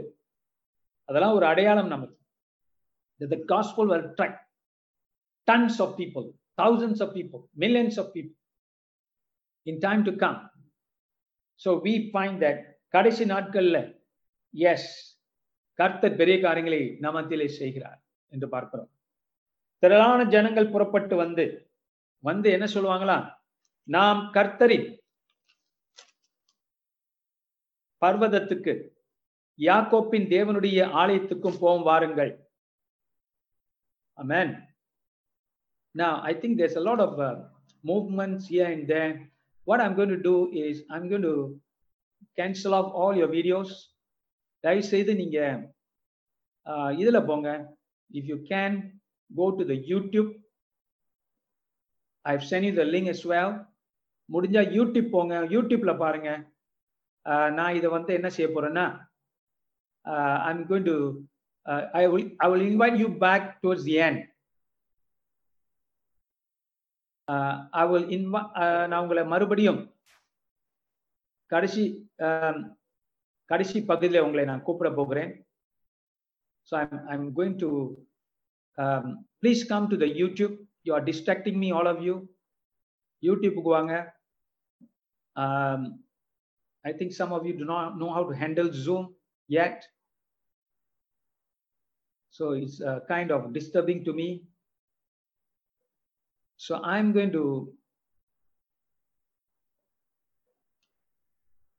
அதெல்லாம் 1.08 1.37
ஒரு 1.38 1.46
அடையாளம் 1.52 1.92
நமக்கு 1.94 2.18
the 3.32 3.40
gospel 3.52 3.84
will 3.90 4.04
attract 4.06 4.38
tons 5.49 5.76
of 5.84 5.90
people 6.00 6.25
thousands 6.61 7.00
of 7.04 7.08
people 7.18 7.40
millions 7.64 7.96
of 8.02 8.06
people 8.16 8.37
in 9.66 9.76
time 9.87 10.02
to 10.08 10.12
come 10.22 10.38
so 11.64 11.71
we 11.85 12.11
find 12.11 12.40
that 12.45 12.61
கடைசி 12.88 13.25
நாட்கள்ல 13.25 14.00
எஸ் 14.50 15.21
கர்த்தர் 15.75 16.16
பெரிய 16.16 16.40
காரியங்களை 16.40 16.81
நமத்திலே 17.00 17.47
செய்கிறார் 17.47 18.00
என்று 18.28 18.49
பார்க்கிறோம். 18.49 18.90
திரளான 19.78 20.25
ஜனங்கள் 20.25 20.71
புறப்பட்டு 20.71 21.16
வந்து 21.16 21.71
வந்து 22.19 22.50
என்ன 22.50 22.66
சொல்லுவாங்களா? 22.66 23.37
நாம் 23.88 24.31
கர்த்தரின் 24.33 25.00
பர்வதத்துக்கு 28.02 28.73
யாக்கோப்பின் 29.59 30.26
தேவனுடைய 30.28 30.78
ஆலயத்துக்கும் 31.00 31.59
போவோம் 31.59 31.83
வாருங்கள். 31.83 32.33
அமேன் 34.19 34.52
நான் 35.90 36.21
I 36.21 36.35
think 36.35 36.59
there's 36.61 36.78
a 36.81 36.85
of 37.07 37.19
movements 37.85 38.49
uh, 38.49 38.49
movements 38.49 38.49
here. 38.49 39.31
What 39.66 39.81
I'm 39.81 39.95
going 39.95 40.09
to 40.09 40.23
do 40.23 40.50
is 40.52 40.83
I'm 40.90 41.09
going 41.09 41.23
to 41.23 41.59
cancel 42.38 42.75
off 42.75 42.92
all 42.95 43.14
your 43.16 43.31
videos. 43.38 43.71
தயவு 44.64 44.83
செய்து 44.90 45.12
நீங்க 45.21 45.38
இதுல 47.00 47.19
போங்க 47.28 47.49
if 48.11 48.25
you 48.31 48.37
can 48.50 48.73
go 49.31 49.47
to 49.59 49.62
the 49.71 49.76
YouTube 49.88 50.28
I've 52.25 52.45
sent 52.50 52.64
you 52.66 52.75
the 52.81 52.87
link 52.95 53.09
as 53.14 53.23
well 53.33 53.50
முடிஞ்சா 54.28 54.62
YouTube 54.76 55.09
போங்க 55.14 55.37
யூடியூப்ல 55.54 55.92
பாருங்க 56.02 56.31
நான் 57.59 57.76
இதை 57.78 57.88
வந்து 57.97 58.12
என்ன 58.19 58.28
செய்ய 58.37 58.49
போறேன்னா 58.57 58.87
I'm 60.50 60.62
going 60.71 60.88
to 60.90 60.97
uh, 61.66 61.83
I 61.95 62.07
will 62.09 62.31
I 62.40 62.49
will 62.49 62.61
invite 62.61 62.97
you 62.99 63.09
back 63.09 63.61
towards 63.62 63.85
the 63.85 64.00
end. 67.28 68.34
Uh, 68.34 68.86
நான் 68.86 69.02
உங்களை 69.02 69.24
மறுபடியும் 69.24 69.80
கடைசி 71.46 72.10
கடைசி 73.50 73.84
பகுதியில் 73.84 74.24
உங்களை 74.24 74.44
நான் 74.44 74.62
கூப்பிட 74.62 74.90
போகிறேன். 74.90 75.32
So 76.70 76.74
I'm 76.82 77.06
I'm 77.06 77.28
going 77.38 77.56
to 77.64 77.70
please 79.42 79.62
come 79.68 79.88
to 79.92 79.96
the 79.96 80.04
YouTube 80.04 80.54
you 80.88 80.94
are 80.94 81.06
distracting 81.10 81.58
me 81.64 81.70
all 81.70 81.90
of 81.94 82.02
you 82.08 82.14
யூடியூப்புக்கு 83.22 83.72
வாங்க. 83.78 83.94
I 86.84 86.92
think 87.00 87.16
some 87.20 87.32
of 87.38 87.46
you 87.46 87.56
do 87.56 87.64
not 87.64 87.96
know 88.04 88.10
how 88.18 88.26
to 88.32 88.38
handle 88.44 88.72
Zoom 88.86 89.08
yet. 89.48 89.86
So 92.30 92.52
it's 92.52 92.80
uh, 92.80 93.00
kind 93.08 93.30
of 93.30 93.52
disturbing 93.52 94.04
to 94.04 94.12
me. 94.12 94.42
So 96.62 96.73
i'm 96.92 97.12
going 97.12 97.33
to 97.33 97.45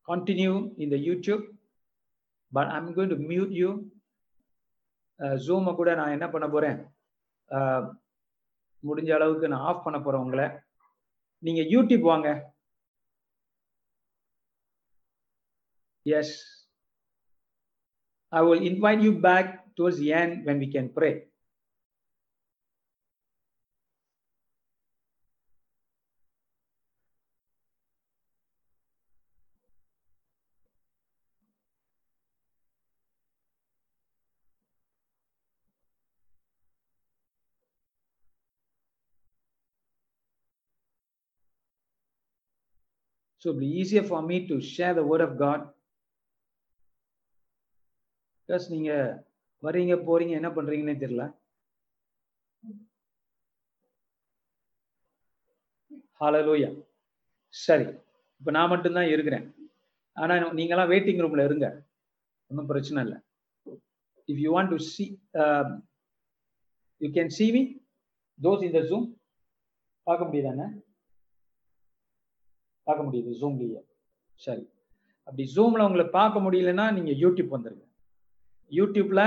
continue 0.08 0.56
in 0.78 0.90
the 0.90 1.00
youtube 1.08 1.44
but 2.52 2.68
i'm 2.68 2.88
going 2.94 3.10
to 3.10 3.20
mute 3.32 3.54
you. 3.62 3.72
Uh, 5.20 5.36
ஜூமை 5.46 5.72
கூட 5.76 5.90
நான் 5.96 6.12
என்ன 6.12 6.30
பண்ண 6.30 6.46
போறேன்? 6.48 6.78
Uh, 7.52 7.82
முடிஞ்ச 8.84 9.10
அளவுக்கு 9.14 9.48
நான் 9.48 9.66
of 9.70 9.84
பண்ண 9.84 9.98
போறேன் 10.00 10.24
உங்களை. 10.24 10.46
நீங்க 11.44 11.62
யூடியூப் 11.74 12.02
வாங்க. 12.02 12.30
Yes 16.06 16.34
I 18.34 18.42
will 18.48 18.66
invite 18.72 19.04
you 19.04 19.12
back 19.28 19.52
towards 19.78 20.02
ஏன் 20.20 20.34
when 20.46 20.62
we 20.64 20.70
can 20.76 20.90
pray 20.98 21.12
So 43.44 43.50
it'll 43.50 43.60
be 43.60 43.70
easier 43.80 44.04
for 44.10 44.22
me 44.22 44.48
to 44.48 44.56
share 44.62 44.94
the 44.98 45.04
word 45.04 45.22
of 45.26 45.32
God. 45.42 45.62
Because 48.38 48.66
நீங்க 48.74 48.92
வரீங்க 49.66 49.96
போறீங்க 50.10 50.34
என்ன 50.40 50.50
பண்றீங்கன்னே 50.58 50.96
தெரியல. 51.02 51.24
ஹலலூயா 56.22 56.70
சரி. 57.54 57.88
இப்போ 58.40 58.52
நான் 58.58 58.72
மட்டும்தான் 58.74 59.12
இருக்கிறேன். 59.16 59.46
ஆனால் 60.22 60.56
நீங்களாம் 60.60 60.92
வெயிட்டிங் 60.94 61.22
ரூம்ல 61.26 61.48
இருங்க. 61.50 61.68
ஒன்றும் 62.50 62.72
பிரச்சனை 62.72 63.04
இல்லை. 63.06 63.20
If 64.30 64.42
you 64.46 64.50
want 64.56 64.74
to 64.76 64.80
see 64.94 65.06
you 67.02 67.10
can 67.20 67.34
see 67.40 67.48
me 67.58 67.64
those 68.40 68.68
இந்த 68.70 68.82
ஜூம் 68.92 69.08
பார்க்க 70.08 70.30
முடியுதானே 70.30 70.68
பார்க்க 72.88 73.08
முடியுது 73.08 73.32
ஜூம்லயே 73.42 73.82
சரி. 74.46 74.64
அப்படி 75.28 75.44
ஜூம்ல 75.56 75.86
உங்களை 75.88 76.06
பார்க்க 76.20 76.44
முடியலன்னா 76.46 76.86
நீங்க 76.98 77.12
யூடியூப் 77.24 77.54
வந்துருங்க. 77.56 77.86
யூடியூப்ல 78.72 79.22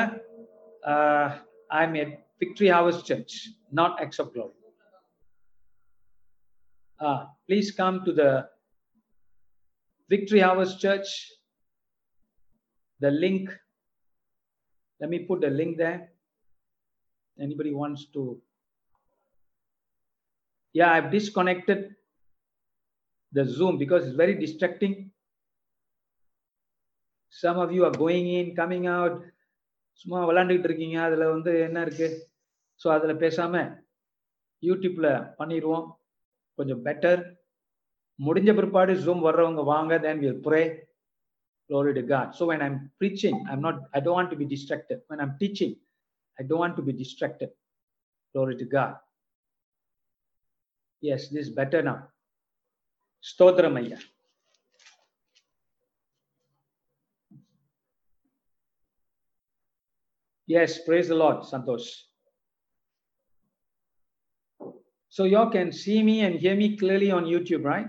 I 1.79 1.83
am 1.87 1.97
a 2.03 2.07
Victory 2.43 2.69
Hours 2.77 3.03
Church 3.11 3.37
not 3.81 3.99
except 4.07 4.35
glory 4.37 4.55
please 7.49 7.71
come 7.83 7.97
to 8.07 8.13
the 8.23 8.25
Victory 10.11 10.43
Hours 10.49 10.77
Church 10.87 11.15
the 13.01 13.09
link 13.25 13.53
let 15.01 15.11
me 15.11 15.19
put 15.21 15.45
a 15.45 15.51
link 15.51 15.73
there. 15.77 15.99
Anybody 17.39 17.73
wants 17.81 18.03
to 18.15 18.23
yeah 20.75 20.91
i've 20.93 21.11
disconnected. 21.11 21.81
The 23.37 23.45
Zoom 23.47 23.77
because 23.79 24.07
it's 24.07 24.17
very 24.17 24.35
distracting. 24.35 25.11
Some 27.33 27.59
of 27.59 27.71
you 27.73 27.85
are 27.85 27.97
going 28.05 28.27
in, 28.39 28.49
coming 28.63 28.87
out. 28.99 29.17
சும்மா 30.01 30.19
விளாண்டுக்கிட்டு 30.29 30.69
இருக்கீங்க 30.69 30.97
அதில் 31.05 31.23
வந்து 31.35 31.53
என்ன 31.67 31.83
இருக்கு 31.85 32.09
so 32.81 32.87
அதில் 32.95 33.21
பேசாம 33.23 33.63
யூடியூப்ல 34.63 35.09
பண்ணிடுவோம் 35.39 35.87
கொஞ்சம் 36.59 36.83
பெட்டர் 36.89 37.23
முடிஞ்ச 38.19 38.51
பிற்பாடு 38.59 38.93
ஜூம் 39.05 39.25
வர்றவங்க 39.27 39.63
வாங்க 39.71 39.99
then 40.07 40.19
we'll 40.23 40.43
pray 40.49 40.65
glory 41.71 41.93
to 41.99 42.03
God 42.13 42.27
so 42.39 42.43
when 42.51 42.61
I'm 42.67 42.77
preaching 43.01 43.37
I'm 43.51 43.63
not 43.67 43.79
I 43.97 44.01
don't 44.05 44.19
want 44.21 44.31
to 44.35 44.39
be 44.43 44.49
distracted 44.55 44.99
when 45.11 45.21
I'm 45.25 45.35
teaching 45.43 45.73
I 46.39 46.45
don't 46.49 46.63
want 46.65 46.77
to 46.81 46.85
be 46.91 46.95
distracted 47.03 47.51
glory 48.35 48.57
to 48.63 48.69
God 48.77 48.93
yes 51.03 51.23
this 51.35 51.43
is 51.47 51.53
better 51.63 51.81
now 51.91 51.99
స్తోత్రం 53.24 53.76
అయ్యా 53.82 54.00
Yes, 60.48 60.72
praise 60.80 61.08
the 61.08 61.16
Lord, 61.16 61.38
Santosh. 61.44 61.90
So 65.10 65.24
y'all 65.24 65.50
can 65.50 65.72
see 65.72 66.04
me 66.04 66.22
and 66.22 66.36
hear 66.36 66.56
me 66.56 66.78
clearly 66.78 67.10
on 67.12 67.26
YouTube, 67.26 67.64
right? 67.64 67.88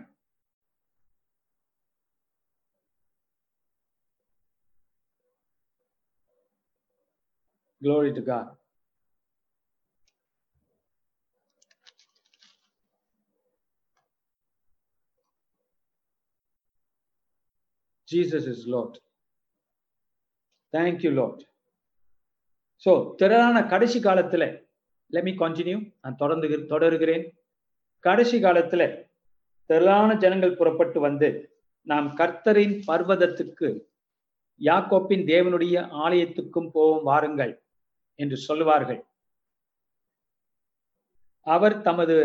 Glory 7.82 8.12
to 8.14 8.20
God. 8.20 8.56
Jesus 18.07 18.45
is 18.47 18.65
Lord. 18.67 18.93
Thank 20.73 21.03
you, 21.03 21.11
Lord. 21.11 21.39
So 22.85 22.91
திரளான 23.15 23.57
கடைசி 23.65 23.99
காலத்துல 23.99 24.43
let me 25.11 25.33
continue 25.41 25.77
நான் 26.01 26.15
தொடர்ந்து 26.15 26.47
தொடருகிறேன். 26.73 27.25
கடைசி 27.99 28.37
காலத்துல 28.43 28.83
திரளான 29.65 30.15
ஜனங்கள் 30.15 30.55
புறப்பட்டு 30.55 30.99
வந்து 30.99 31.29
நாம் 31.87 32.07
கர்த்தரின் 32.17 32.75
பர்வதத்துக்கு 32.87 33.69
யாக்கோப்பின் 34.61 35.25
தேவனுடைய 35.33 35.75
ஆலயத்துக்கும் 36.05 36.69
போவோம் 36.71 37.03
வாருங்கள் 37.03 37.53
என்று 38.15 38.37
சொல்லுவார்கள். 38.37 39.01
அவர் 41.41 41.81
தமது 41.81 42.15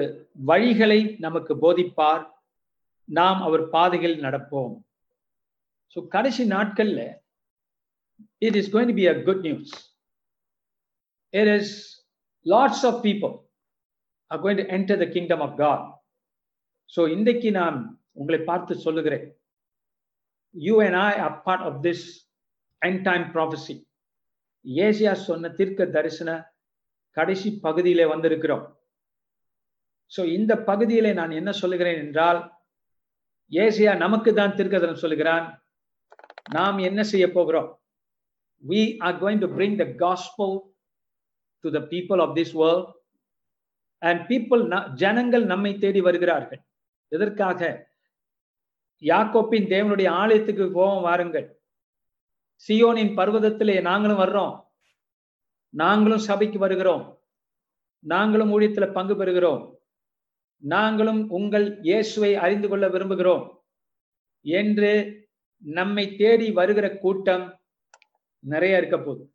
வழிகளை 0.46 1.00
நமக்கு 1.18 1.54
போதிப்பார். 1.56 2.24
நாம் 3.08 3.40
அவர் 3.42 3.68
பாதையில் 3.68 4.20
நடப்போம். 4.20 4.74
ஸோ 5.96 6.00
கடைசி 6.14 6.44
நாட்கள்ல 6.57 7.00
it 8.46 8.59
is 8.61 8.70
going 8.74 8.94
be 9.00 9.07
a 9.12 9.16
good 9.28 9.42
news 9.48 9.72
it 11.35 11.50
is 11.57 11.72
lots 12.46 12.85
of 12.90 13.00
people 13.09 13.35
are 14.31 14.42
going 14.44 14.61
to 14.62 14.66
enter 14.78 15.00
the 15.05 15.09
kingdom 15.16 15.44
of 15.48 15.57
God 15.64 15.85
so 16.94 17.02
இன்றைக்கு 17.16 17.50
நான் 17.61 17.78
உங்களை 18.20 18.38
பார்த்து 18.48 18.72
சொல்லுகிறேன். 18.87 19.26
You 20.55 20.74
and 20.87 20.98
I 21.09 21.12
are 21.26 21.37
part 21.46 21.64
of 21.68 21.78
this 21.87 22.05
end 22.83 22.98
time 23.09 23.24
prophecy 23.35 23.74
Asia 24.87 25.12
சொன்ன 25.28 25.50
தீர்க்க 25.59 25.87
தரிசன 25.96 26.31
கடைசி 27.16 27.48
பகுதியிலே 27.66 28.05
வந்திருக்கிறோம். 28.12 28.64
ஸோ 30.12 30.20
இந்த 30.37 30.52
பகுதியிலே 30.68 31.12
நான் 31.20 31.38
என்ன 31.40 31.50
சொல்லுகிறேன் 31.62 31.98
என்றால் 32.05 32.40
ஏசியா 33.52 33.92
நமக்கு 34.05 34.31
தான் 34.40 34.57
தீர்க்கதரன் 34.59 35.02
சொல்லுகிறான். 35.05 35.46
நாம் 36.50 36.78
என்ன 36.78 37.02
செய்ய 37.02 37.33
போகிறோம்? 37.33 37.81
We 38.68 38.96
are 38.98 39.18
going 39.18 39.40
to 39.40 39.46
bring 39.46 39.78
the 39.78 39.85
gospel 39.85 40.61
to 41.61 41.72
the 41.72 41.81
people 41.81 42.20
of 42.20 42.37
this 42.37 42.55
world. 42.55 42.92
And 43.98 44.26
people 44.28 44.90
ஜனங்கள் 44.92 45.44
நம்மை 45.44 45.78
தேடி 45.78 46.00
வருகிறார்கள். 46.00 46.62
எதற்காக? 47.09 47.90
யாக்கோப்பின் 49.00 49.66
தேவனுடைய 49.66 50.09
ஆலயத்துக்கு 50.09 50.72
போவோம் 50.72 51.02
வாருங்கள். 51.02 51.61
சியோனின் 52.68 53.16
பர்வதத்திலே 53.16 53.81
நாங்களும் 53.81 54.18
வர்றோம். 54.18 54.64
நாங்களும் 55.68 56.18
சபைக்கு 56.18 56.59
வருகிறோம். 56.59 57.20
நாங்களும் 57.98 58.61
ஊழியத்துல 58.61 58.92
பங்கு 58.92 59.14
பெறுகிறோம். 59.14 59.74
நாங்களும் 60.57 61.31
உங்கள் 61.31 61.81
இயேசுவை 61.81 62.35
அறிந்து 62.35 62.68
கொள்ள 62.68 62.88
விரும்புகிறோம். 62.88 63.61
என்று 64.40 65.21
நம்மை 65.62 66.16
தேடி 66.16 66.51
வருகிற 66.51 66.96
கூட்டம் 66.96 67.61
நிறைய 68.38 68.77
இருக்க 68.77 68.98
போகுது. 68.98 69.35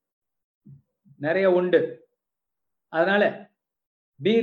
நிறைய 1.16 1.52
உண்டு. 1.52 2.10
அதனால 2.90 3.52
be 4.16 4.34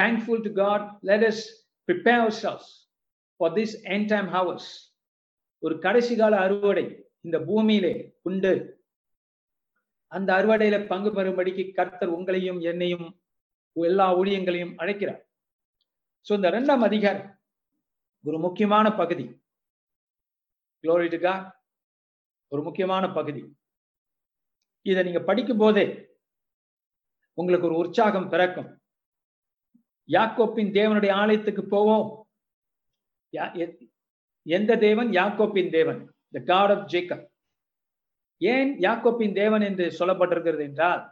thankful 0.00 0.42
to 0.42 0.52
God 0.52 0.98
let 1.00 1.22
us 1.22 1.42
prepare 1.88 2.20
ourselves 2.42 2.70
for 3.36 3.52
this 3.52 3.82
end 3.82 4.04
time 4.04 4.26
hours 4.26 4.70
ஒரு 5.58 5.78
கடைசி 5.78 6.16
கால 6.16 6.38
அறுவடை 6.38 7.10
இந்த 7.20 7.38
பூமியிலே 7.38 8.14
உண்டு. 8.22 8.80
அந்த 10.06 10.32
அறுவடையில 10.34 10.86
பங்கு 10.86 11.10
பெறும்படிக்கு 11.10 11.72
கர்த்தர் 11.72 12.14
உங்களையும் 12.18 12.60
என்னையும் 12.60 13.20
எல்லா 13.72 14.18
ஊழியங்களையும் 14.18 14.74
அழைக்கிறார். 14.76 15.28
ஸோ 16.28 16.32
இந்த 16.32 16.50
ரெண்டாம் 16.50 16.78
அதிகாரம் 16.78 17.40
ஒரு 18.24 18.38
முக்கியமான 18.38 18.94
பகுதி. 18.94 19.41
Glory 20.82 21.08
to 21.18 21.52
ஒரு 22.48 22.62
முக்கியமான 22.62 23.12
பகுதி. 23.12 23.56
இதை 24.86 25.02
நீங்க 25.02 25.20
படிக்கும் 25.20 25.58
போதே 25.58 25.84
உங்களுக்கு 27.34 27.68
ஒரு 27.68 27.76
உற்சாகம் 27.76 28.28
பிறக்கும். 28.28 28.70
யாக்கோப்பின் 30.08 30.74
தேவனுடைய 30.78 31.12
ஆலயத்துக்கு 31.12 31.62
போவோம். 31.68 32.26
எந்த 34.42 34.76
தேவன்? 34.76 35.08
யாக்கோப்பின் 35.08 35.70
தேவன். 35.70 36.00
த 36.30 36.40
காட் 36.40 36.70
ஆஃப் 36.70 36.88
ஜேக்கப் 36.88 37.26
ஏன் 38.36 38.78
யாக்கோப்பின் 38.78 39.34
தேவன் 39.34 39.60
என்று 39.60 39.86
சொல்லப்பட்டிருக்கிறது 39.98 40.60
என்றால் 40.60 41.02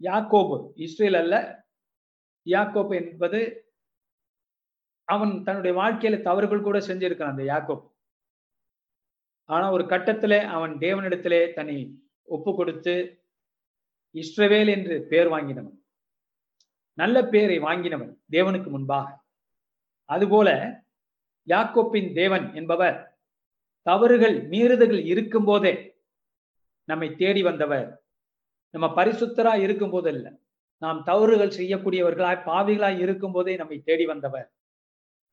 யாக்கோபு 0.00 0.72
இஸ்ரேல் 0.74 1.14
அல்ல. 1.14 1.64
யாக்கோப் 2.44 2.94
என்பது 2.94 3.40
அவன் 5.04 5.42
தன்னுடைய 5.42 5.80
வாழ்க்கையில 5.80 6.22
தவறுகள் 6.22 6.62
கூட 6.62 6.78
செஞ்சிருக்கான் 6.78 7.32
அந்த 7.32 7.42
யாக்கோப். 7.42 7.90
ஆனா 9.44 9.70
ஒரு 9.70 9.84
கட்டத்திலே 9.84 10.44
அவன் 10.44 10.72
தேவனிடத்திலே 10.78 11.52
தன்னை 11.52 11.98
ஒப்பு 12.24 12.54
கொடுத்து 12.54 13.22
இஸ்ரவேல் 14.14 14.68
என்று 14.68 15.02
பெயர் 15.02 15.30
வாங்கினவன். 15.30 15.78
நல்ல 16.94 17.24
பெயரை 17.24 17.58
வாங்கினவன் 17.58 18.16
தேவனுக்கு 18.30 18.66
முன்பாக. 18.66 19.20
அதுபோல 20.04 20.48
யாக்கோப்பின் 21.48 22.14
தேவன் 22.14 22.54
என்பவர் 22.54 23.18
தவறுகள் 23.82 24.48
மீறுதல்கள் 24.48 25.04
இருக்கும் 25.04 25.44
போதே 25.44 25.96
நம்மை 26.84 27.14
தேடி 27.14 27.42
வந்தவர். 27.42 28.02
நம்ம 28.70 29.04
பரிசுத்தரா 29.04 29.54
இருக்கும் 29.54 29.90
போது 29.90 30.40
நாம் 30.78 31.02
தவறுகள் 31.04 31.56
செய்யக்கூடியவர்களாய் 31.56 32.46
பாவிகளாய் 32.46 32.98
இருக்கும் 32.98 33.32
போதே 33.32 33.56
நம்மை 33.56 33.78
தேடி 33.80 34.06
வந்தவர். 34.06 34.52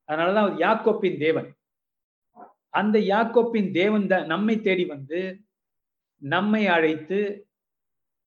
அதனாலதான் 0.07 0.45
அவர் 0.45 0.57
யாக்கோப்பின் 0.57 1.19
தேவன். 1.19 1.58
அந்த 2.69 2.99
யாக்கோப்பின் 2.99 3.73
தேவன் 3.73 4.07
தான் 4.07 4.25
நம்மை 4.25 4.61
தேடி 4.61 4.85
வந்து 4.85 5.39
நம்மை 6.17 6.67
அழைத்து 6.67 7.49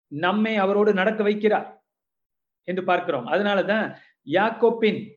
நம்மை 0.09 0.57
அவரோடு 0.57 0.94
நடக்க 0.94 1.22
வைக்கிறார் 1.22 1.81
என்று 2.62 2.85
பார்க்கிறோம். 2.85 3.26
அதனாலதான் 3.26 3.96
யாக்கோப்பின் 4.26 5.14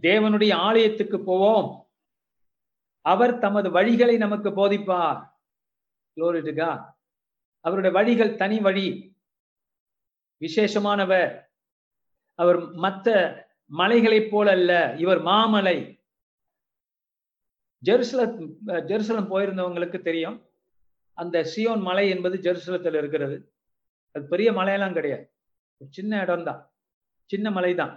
தேவனுடைய 0.00 0.54
ஆலயத்துக்கு 0.54 1.24
போவோம். 1.24 1.90
அவர் 3.00 3.38
தமது 3.38 3.70
வழிகளை 3.70 4.16
நமக்கு 4.16 4.50
போதிப்பார். 4.50 5.28
குளோரிட்டுகா 6.16 6.84
அவருடைய 7.60 7.96
வழிகள் 7.96 8.36
தனி 8.36 8.60
வழி. 8.60 9.16
விசேஷமானவர். 10.40 11.40
அவர் 12.34 12.70
மற்ற 12.72 13.34
மலைகளைப் 13.66 14.30
போல 14.30 14.50
அல்ல 14.50 14.94
இவர் 14.98 15.20
மாமலை. 15.20 15.95
ஜெருசலம் 17.82 18.36
ஜெருசலம் 18.90 19.30
போயிருந்தவங்களுக்கு 19.32 19.98
தெரியும். 20.08 20.36
அந்த 21.18 21.36
சியோன் 21.52 21.82
மலை 21.88 22.04
என்பது 22.14 22.36
ஜெருசலத்தில் 22.46 22.98
இருக்கிறது. 23.00 23.36
அது 24.14 24.24
பெரிய 24.32 24.48
மலையெல்லாம் 24.52 24.96
கிடையாது. 24.98 25.24
சின்ன 25.96 26.20
இடம் 26.24 26.46
தான் 26.48 26.60
சின்ன 27.30 27.46
மலை 27.56 27.72
தான் 27.80 27.94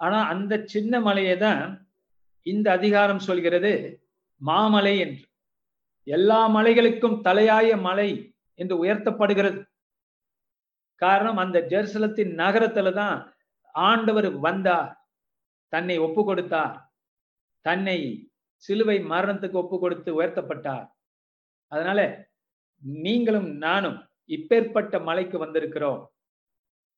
ஆனால் 0.00 0.28
அந்த 0.32 0.54
சின்ன 0.74 1.00
மலையை 1.00 1.36
தான் 1.38 1.62
இந்த 2.46 2.66
அதிகாரம் 2.78 3.22
சொல்கிறது. 3.28 3.72
மாமலை 4.40 4.94
என்று. 5.04 5.22
எல்லா 6.06 6.40
மலைகளுக்கும் 6.56 7.16
தலையாய 7.26 7.68
மலை 7.88 8.08
என்று 8.58 8.74
உயர்த்தப்படுகிறது. 8.84 9.60
காரணம் 11.02 11.40
அந்த 11.44 11.58
ஜெருசலத்தின் 11.72 12.32
நகரத்துல 12.42 12.92
தான் 13.00 13.16
ஆண்டவர் 13.74 14.28
வந்தார். 14.46 14.90
தன்னை 15.72 15.96
ஒப்பு 16.06 16.22
கொடுத்தார் 16.24 16.76
தன்னை 17.64 17.98
சிலுவை 18.64 19.04
மரணத்துக்கு 19.04 19.50
ஒப்பு 19.50 19.78
கொடுத்து 19.78 20.22
உயர்த்தப்பட்டார். 20.22 20.88
அதனால 21.68 22.28
நீங்களும் 22.76 23.50
நானும் 23.56 24.08
இப்பேற்பட்ட 24.28 25.02
மலைக்கு 25.02 25.46
வந்திருக்கிறோம். 25.46 26.06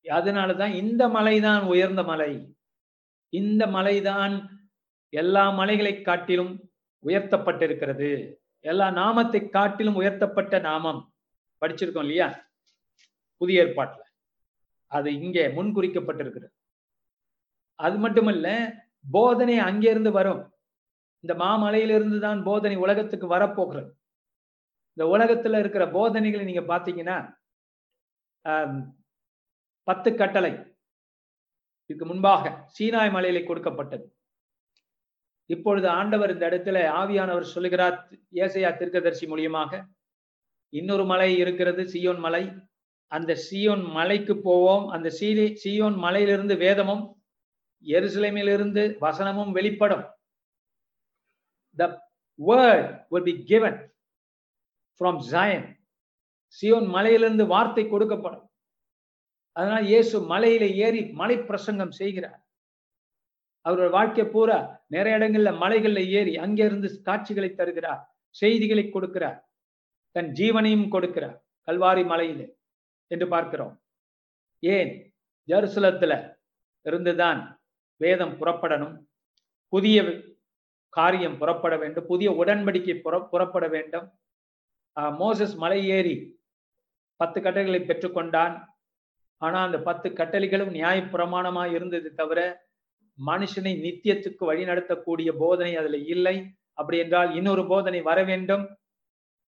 அதனாலதான் 0.03 0.73
இந்த 0.73 1.07
மலைதான் 1.07 1.61
உயர்ந்த 1.61 2.03
மலை. 2.03 2.55
இந்த 3.29 3.67
மலைதான் 3.67 4.49
எல்லா 5.09 5.49
மலைகளை 5.49 6.01
காட்டிலும் 6.01 6.71
உயர்த்தப்பட்டிருக்கிறது. 7.03 8.35
எல்லா 8.59 8.91
நாமத்தை 8.91 9.49
காட்டிலும் 9.49 9.95
உயர்த்தப்பட்ட 9.95 10.59
நாமம். 10.59 11.13
படிச்சிருக்கோம் 11.61 11.99
இல்லையா? 11.99 12.49
புதிய 13.37 13.63
ஏற்பாட்டுல. 13.63 14.01
அது 14.87 15.13
இங்கே 15.13 15.47
முன்குறிக்கப்பட்டிருக்கிறது. 15.47 16.49
அது 17.75 17.97
மட்டுமல்ல 17.97 18.75
போதனை 19.11 19.57
அங்கிருந்து 19.57 20.11
வரும். 20.11 20.56
இந்த 21.23 21.33
மாமலையிலிருந்து 21.43 22.19
தான் 22.25 22.41
போதனை 22.47 22.77
உலகத்துக்கு 22.85 23.27
வரப்போகிறது. 23.35 23.89
இந்த 24.97 25.05
உலகத்துல 25.15 25.59
இருக்கிற 25.63 25.83
போதனைகளை 25.97 26.43
நீங்க 26.49 26.63
பாத்தீங்கன்னா 26.73 27.17
பத்து 29.87 30.09
கட்டளை. 30.21 30.53
இதுக்கு 31.89 32.05
முன்பாக 32.11 32.43
சீனாய் 32.75 33.11
மலையில 33.15 33.41
கொடுக்கப்பட்டது. 33.49 34.05
இப்பொழுது 35.53 35.87
ஆண்டவர் 35.99 36.31
இந்த 36.33 36.45
இடத்துல 36.49 36.77
ஆவியானவர் 37.01 37.53
சொல்லுகிறார் 37.55 37.97
ஏசையா 38.43 38.69
திருக்கதர்சி 38.79 39.25
மூலியமாக 39.31 39.71
இன்னொரு 40.73 41.03
மலை 41.11 41.29
இருக்கிறது 41.43 41.83
சியோன் 41.93 42.19
மலை. 42.25 42.43
அந்த 43.11 43.31
சியோன் 43.47 43.83
மலைக்கு 43.97 44.33
போவோம். 44.47 44.85
அந்த 44.95 45.07
சீலி 45.19 45.45
சியோன் 45.63 45.97
மலையிலிருந்து 46.05 46.55
வேதமும் 46.65 47.03
எருசலேமிலிருந்து 47.85 48.83
வசனமும் 49.05 49.51
வெளிப்படும். 49.57 50.05
The 51.79 51.87
word 52.39 52.85
will 53.11 53.25
be 53.29 53.35
given 53.51 53.75
from 54.99 55.15
Zion. 55.31 55.65
Zion 56.57 56.87
மலையிலிருந்து 56.87 57.45
வார்த்தை 57.45 57.83
கொடுக்கப்படும். 57.85 58.45
அதனால் 59.51 59.85
இயேசு 59.85 60.15
மலையில 60.29 60.65
ஏறி 60.85 61.01
மலை 61.19 61.37
பிரசங்கம் 61.37 61.91
செய்கிறார். 61.91 62.41
அவருடைய 63.61 63.91
வாழ்க்கை 63.95 64.25
பூரா 64.25 64.57
நிறைய 64.87 65.17
இடங்கள்ல 65.17 65.51
மலைகள்ல 65.63 66.01
ஏறி 66.09 66.37
அங்கிருந்து 66.37 67.01
காட்சிகளை 67.01 67.49
தருகிறார் 67.53 68.01
செய்திகளை 68.29 68.83
கொடுக்கிறார். 68.85 69.39
தன் 70.15 70.31
ஜீவனையும் 70.39 70.87
கொடுக்கிறார் 70.95 71.37
கல்வாரி 71.67 72.05
மலையில் 72.05 72.45
என்று 73.11 73.27
பார்க்கிறோம். 73.27 73.73
ஏன்? 74.59 74.91
ஜெருசலத்துல 75.47 76.13
இருந்துதான் 76.85 77.41
வேதம் 78.01 78.35
புறப்படணும். 78.39 78.95
புதிய 79.73 80.03
காரியம் 80.99 81.37
புறப்பட 81.41 81.73
வேண்டும். 81.81 82.07
புதிய 82.11 82.29
உடன்படிக்கை 82.41 82.95
புற 83.05 83.15
புறப்பட 83.33 83.65
வேண்டும். 83.75 84.07
மோசஸ் 85.21 85.55
மலை 85.63 85.79
ஏறி 85.97 86.15
பத்து 87.19 87.37
கட்டளைகளை 87.41 87.81
பெற்றுக்கொண்டான் 87.85 88.55
ஆனா 89.41 89.57
அந்த 89.67 89.77
பத்து 89.87 90.07
கட்டளைகளும் 90.19 90.71
நியாயப்பிரமாணமாக 90.77 91.75
இருந்தது 91.77 92.09
தவிர 92.19 92.39
மனுஷனை 93.19 93.73
நித்தியத்துக்கு 93.83 94.43
வழிநடத்தக்கூடிய 94.49 95.29
போதனை 95.41 95.73
அதுல 95.81 95.97
இல்லை. 96.15 96.35
அப்படி 96.79 96.97
என்றால் 97.03 97.29
இன்னொரு 97.39 97.63
போதனை 97.71 98.01
வர 98.09 98.19
வேண்டும். 98.31 98.63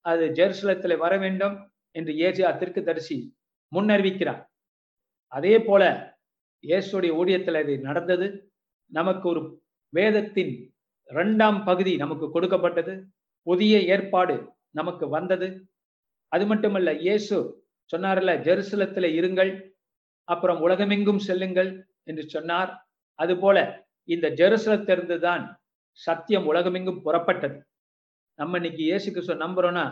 அது 0.04 0.24
ஜெருசலத்துல 0.38 0.96
வர 1.04 1.14
வேண்டும் 1.24 1.56
என்று 1.96 2.12
ஏஜியா 2.26 2.50
திருக்கு 2.60 2.82
தரிசி 2.88 3.16
முன்னறிவிக்கிறார். 3.72 4.42
அதே 5.32 5.54
போல 5.68 5.82
இயேசுடைய 6.64 7.10
ஊழியத்தில் 7.20 7.60
அது 7.62 7.74
நடந்தது. 7.88 8.26
நமக்கு 8.90 9.26
ஒரு 9.32 9.42
வேதத்தின் 9.92 10.52
இரண்டாம் 11.10 11.58
பகுதி 11.64 11.92
நமக்கு 11.96 12.26
கொடுக்கப்பட்டது. 12.30 12.94
புதிய 13.46 13.74
ஏற்பாடு 13.94 14.36
நமக்கு 14.70 15.04
வந்தது. 15.16 15.48
அது 16.32 16.44
மட்டுமல்ல 16.46 16.90
இயேசு 17.04 17.36
சொன்னார்ல 17.90 18.32
ஜெருசலத்தில் 18.46 19.08
இருங்கள் 19.18 19.52
அப்புறம் 20.28 20.58
உலகமெங்கும் 20.66 21.22
செல்லுங்கள் 21.28 21.70
என்று 22.04 22.24
சொன்னார். 22.34 22.72
அதுபோல 23.18 23.58
இந்த 24.08 24.26
ஜெருசலத்திலிருந்து 24.40 25.16
தான் 25.28 25.44
சத்தியம் 25.98 26.46
உலகமெங்கும் 26.50 27.02
புறப்பட்டது. 27.06 27.56
நம்ம 28.38 28.58
இன்னைக்கு 28.60 28.82
இயேசு 28.88 29.08
கிறிஸ்துவ 29.10 29.38
நம்புறோம்னா 29.44 29.86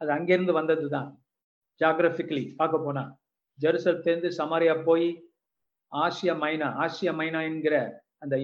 அது 0.00 0.10
அங்கிருந்து 0.16 0.52
வந்தது 0.58 0.84
தான் 0.96 1.08
ஜாகிரபிக்கலி 1.80 2.44
பார்க்க 2.58 2.84
போனா 2.84 3.02
ஜெருசலத்திலிருந்து 3.58 4.30
சமாரியா 4.38 4.74
போய் 4.88 5.08
ஆசியா 5.92 6.34
மைனா 6.42 6.68
ஆசியா 6.84 7.12
மைனா 7.20 7.40
என்கிற 7.50 7.74
அந்த 8.18 8.36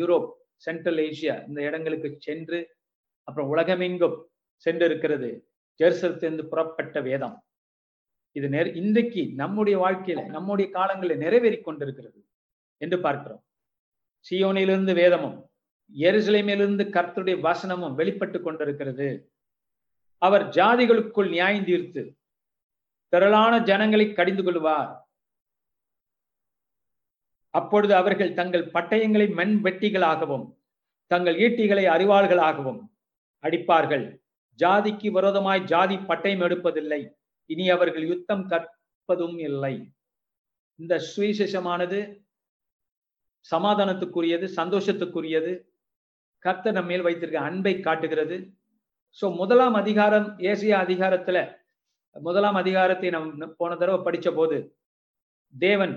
யூரோப் 0.00 0.28
சென்ட்ரல் 0.60 0.96
ஏசியா 0.96 1.34
இந்த 1.48 1.60
இடங்களுக்கு 1.62 2.16
சென்று 2.18 2.58
அப்புறம் 3.24 3.50
உலகமெங்கும் 3.50 4.16
சென்றிருக்கிறது. 4.64 5.30
ஜெருசலத்திலிருந்து 5.80 6.44
புறப்பட்ட 6.52 7.00
வேதம். 7.00 7.36
இது 8.32 8.48
நெரு 8.48 8.70
இன்றைக்கு 8.76 9.22
நம்முடைய 9.34 9.76
வாழ்க்கையில 9.84 10.26
நம்முடைய 10.26 10.66
காலங்களில் 10.70 11.22
நிறைவேறி 11.24 11.58
கொண்டிருக்கிறது 11.60 12.20
என்று 12.76 12.98
பார்க்கிறோம். 13.00 13.42
சியோனிலிருந்து 14.26 14.94
வேதமும் 14.94 15.38
எருசலேமிலிருந்து 15.94 16.84
கர்த்தருடைய 16.96 17.36
வசனமும் 17.46 17.94
வெளிப்பட்டு 17.94 18.38
கொண்டிருக்கிறது. 18.40 19.08
அவர் 20.22 20.44
ஜாதிகளுக்குள் 20.48 21.28
நியாயம் 21.28 21.64
தீர்த்து 21.64 22.02
திரளான 23.12 23.52
ஜனங்களை 23.62 24.06
கடிந்து 24.12 24.42
கொள்வார். 24.42 24.90
அப்பொழுது 27.54 27.92
அவர்கள் 27.94 28.36
தங்கள் 28.38 28.70
பட்டயங்களை 28.74 29.26
மண் 29.38 29.54
வெட்டிகளாகவும் 29.64 30.46
தங்கள் 31.10 31.36
ஈட்டிகளை 31.44 31.84
அறிவாள்களாகவும் 31.94 32.80
அடிப்பார்கள். 33.44 34.04
ஜாதிக்கு 34.58 35.08
விரோதமாய் 35.16 35.62
ஜாதி 35.72 35.96
பட்டயம் 36.10 36.44
எடுப்பதில்லை. 36.46 37.00
இனி 37.50 37.64
அவர்கள் 37.70 38.06
யுத்தம் 38.10 38.44
கற்பதும் 38.50 39.38
இல்லை. 39.48 39.74
இந்த 40.78 40.94
சுவிசேஷமானது 41.10 41.98
சமாதானத்துக்குரியது 43.46 44.46
சந்தோஷத்துக்குரியது. 44.60 45.52
கர்த்தர் 46.44 46.76
நம்ம 46.76 46.90
மேல் 46.90 47.06
வைத்திருக்க 47.06 47.40
அன்பை 47.48 47.74
காட்டுகிறது. 47.80 48.36
சோ 49.18 49.26
முதலாம் 49.36 49.76
அதிகாரம் 49.82 50.28
ஏசிய 50.50 50.72
அதிகாரத்துல 50.84 51.38
முதலாம் 52.16 52.58
அதிகாரத்தை 52.62 53.08
நம் 53.10 53.28
போன 53.56 53.76
தடவை 53.76 53.98
படிச்ச 54.06 54.28
போது 54.34 54.56
தேவன் 55.54 55.94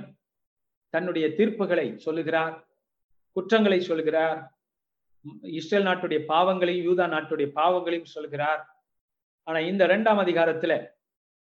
தன்னுடைய 0.93 1.27
தீர்ப்புகளை 1.27 1.95
சொல்லுகிறார் 1.95 2.67
குற்றங்களை 3.32 3.79
சொல்கிறார் 3.79 4.51
இஸ்ரேல் 5.41 5.86
நாட்டுடைய 5.86 6.25
பாவங்களையும் 6.25 6.86
யூதா 6.88 7.06
நாட்டுடைய 7.15 7.47
பாவங்களையும் 7.51 8.13
சொல்கிறார் 8.15 8.62
ஆனா 9.43 9.60
இந்த 9.60 9.84
இரண்டாம் 9.84 10.19
அதிகாரத்துல 10.19 10.89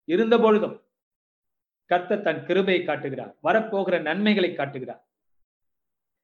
இருந்த 0.05 0.39
பொழுதும் 0.39 0.77
கர்த்த 1.91 2.23
தன் 2.23 2.47
கிருபையை 2.47 2.85
காட்டுகிறார் 2.85 3.33
வரப்போகிற 3.43 4.01
நன்மைகளை 4.01 4.55
காட்டுகிறார். 4.55 5.03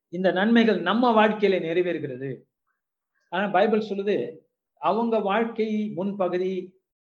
இந்த 0.09 0.29
நன்மைகள் 0.33 0.79
நம்ம 0.81 1.11
வாழ்க்கையில 1.18 1.59
நிறைவேறுகிறது. 1.66 2.31
ஆனா 3.29 3.46
பைபிள் 3.46 3.88
சொல்லுது 3.88 4.16
அவங்க 4.75 5.18
வாழ்க்கை 5.18 5.68
முன்பகுதி 5.96 6.55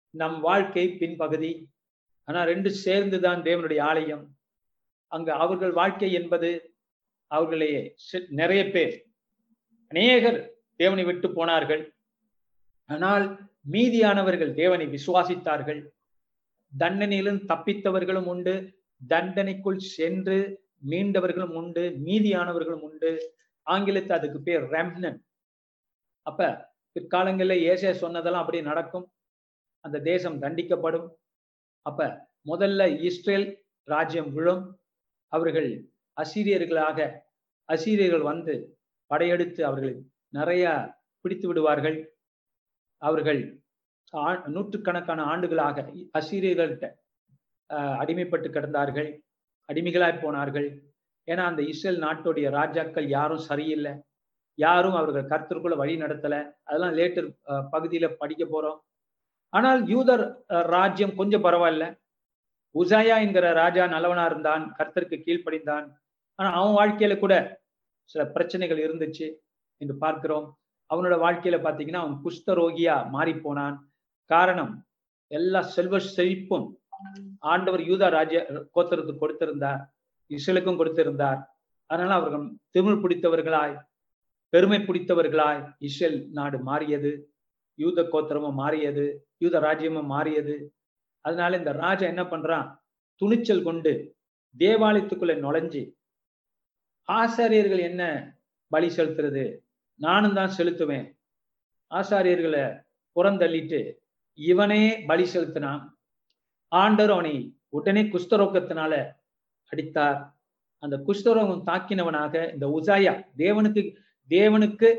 நம் 0.09 0.39
வாழ்க்கை 0.39 0.85
பின்பகுதி. 0.99 1.51
ஆனா 2.27 2.43
ரெண்டு 2.43 2.69
சேர்ந்துதான் 2.85 3.41
தேவனுடைய 3.41 3.81
ஆலயம். 3.81 4.36
அங்கு 5.07 5.31
அவர்கள் 5.43 5.71
வாழ்க்கை 5.71 6.09
என்பது 6.19 6.49
அவர்களையே 7.31 7.81
நிறைய 8.29 8.61
பேர் 8.71 8.95
அநேகர் 9.91 10.39
தேவனை 10.75 11.03
விட்டு 11.03 11.27
போனார்கள். 11.33 11.83
ஆனால் 12.89 13.25
மீதியானவர்கள் 13.71 14.51
தேவனை 14.53 14.85
விசுவாசித்தார்கள். 14.87 15.81
தண்டனையிலும் 16.71 17.41
தப்பித்தவர்களும் 17.51 18.27
உண்டு. 18.33 18.55
தண்டனைக்குள் 19.07 19.79
சென்று 19.95 20.37
மீண்டவர்களும் 20.89 21.53
உண்டு. 21.61 21.83
மீதியானவர்களும் 22.05 22.85
உண்டு. 22.89 23.11
ஆங்கிலத்து 23.67 24.13
அதுக்கு 24.17 24.39
பேர் 24.41 24.63
ரெம்னன் 24.75 25.19
அப்ப 26.27 26.49
பிற்காலங்களில் 26.95 27.63
ஏசே 27.71 27.91
சொன்னதெல்லாம் 27.91 28.43
அப்படி 28.43 28.61
நடக்கும். 28.61 29.05
அந்த 29.85 29.97
தேசம் 30.01 30.41
தண்டிக்கப்படும். 30.41 31.07
அப்ப 31.85 32.07
முதல்ல 32.45 32.81
இஸ்ரேல் 33.09 33.47
ராஜ்யம் 33.83 34.31
விழும். 34.33 34.63
அவர்கள் 35.35 35.69
அசீரியர்களாக 36.17 36.99
அசீரியர்கள் 37.69 38.25
வந்து 38.31 38.53
படையெடுத்து 39.11 39.61
அவர்களை 39.69 39.95
நிறைய 40.37 40.65
பிடித்து 41.23 41.47
விடுவார்கள். 41.49 41.97
அவர்கள் 43.01 43.41
நூற்றுக்கணக்கான 44.55 45.21
ஆண்டுகளாக 45.31 45.83
அசீரியர்கள்ட்ட 46.19 46.85
அடிமைப்பட்டு 48.01 48.49
கிடந்தார்கள் 48.55 49.09
அடிமைகளாய் 49.69 50.21
போனார்கள். 50.23 50.67
ஏன்னா 51.27 51.43
அந்த 51.51 51.61
இஸ்ரேல் 51.71 52.03
நாட்டுடைய 52.05 52.47
ராஜாக்கள் 52.59 53.07
யாரும் 53.17 53.47
சரியில்லை. 53.49 53.93
யாரும் 54.59 54.97
அவர்கள் 54.99 55.29
கருத்திற்குள்ள 55.31 55.75
வழி 55.81 55.95
நடத்தலை. 56.03 56.39
அதெல்லாம் 56.67 56.95
லேட்டர் 56.99 57.27
பகுதியில 57.73 58.05
படிக்க 58.21 58.43
போறோம். 58.53 58.79
ஆனால் 59.53 59.81
யூதர் 59.93 60.23
ராஜ்யம் 60.75 61.17
கொஞ்சம் 61.19 61.45
பரவாயில்ல. 61.47 61.85
உசாயா 62.79 63.15
என்கிற 63.25 63.47
ராஜா 63.61 63.83
நல்லவனா 63.87 64.23
இருந்தான் 64.29 64.63
கர்த்தருக்கு 64.77 65.17
கீழ்ப்படிந்தான். 65.25 65.85
ஆனா 66.39 66.49
அவன் 66.59 66.77
வாழ்க்கையில 66.79 67.13
கூட 67.19 67.35
சில 68.09 68.21
பிரச்சனைகள் 68.35 68.83
இருந்துச்சு 68.85 69.27
என்று 69.81 69.95
பார்க்கிறோம். 70.03 70.47
அவனோட 70.89 71.15
வாழ்க்கையில 71.23 71.57
பாத்தீங்கன்னா 71.65 72.01
அவன் 72.03 72.19
குஷ்டரோகியா 72.25 72.95
மாறி 73.15 73.33
போனான். 73.45 73.77
காரணம் 74.29 74.73
எல்லா 75.31 75.61
செல்வ 75.75 75.97
செழிப்பும் 76.15 76.67
ஆண்டவர் 77.51 77.81
யூதா 77.89 78.07
ராஜ்ய 78.17 78.39
கோத்திரத்துக்கு 78.75 79.23
கொடுத்திருந்தார் 79.23 79.81
இசலுக்கும் 80.31 80.79
கொடுத்திருந்தார். 80.79 81.39
அதனால 81.89 82.13
அவர்கள் 82.19 82.45
திமிழ் 82.73 83.01
பிடித்தவர்களாய் 83.03 83.75
பெருமை 84.53 84.79
பிடித்தவர்களாய் 84.87 85.61
இஸ்ரேல் 85.87 86.19
நாடு 86.37 86.57
மாறியது. 86.69 87.11
யூத 87.79 88.03
கோத்திரமும் 88.13 88.59
மாறியது 88.61 89.05
யூத 89.43 89.55
ராஜ்யமும் 89.59 90.11
மாறியது. 90.13 90.55
அதனால 91.27 91.57
இந்த 91.61 91.71
ராஜா 91.83 92.05
என்ன 92.13 92.23
பண்றான்? 92.23 92.67
துணிச்சல் 93.21 93.67
கொண்டு 93.67 93.93
தேவாலயத்துக்குள்ள 94.55 95.33
நுழைஞ்சு 95.45 95.83
ஆசாரியர்கள் 97.07 97.81
என்ன 97.89 98.03
பலி 98.71 98.87
செலுத்துறது? 98.95 99.43
நானும் 99.99 100.37
தான் 100.39 100.55
செலுத்துவேன். 100.57 101.05
ஆசாரியர்களை 101.91 102.63
புறந்தள்ளிட்டு 103.15 103.79
இவனே 104.39 104.81
பலி 105.09 105.25
செலுத்தினான். 105.33 105.83
ஆண்டர் 106.71 107.13
அவனை 107.15 107.35
உடனே 107.77 108.01
குஷ்டரோக்கத்தினால 108.13 108.93
அடித்தார். 109.71 110.19
அந்த 110.83 110.95
குஷ்டரோகம் 111.07 111.63
தாக்கினவனாக 111.69 112.33
இந்த 112.53 112.65
உசாயா 112.77 113.13
தேவனுக்கு 113.41 113.81
தேவனுக்கு 114.29 114.89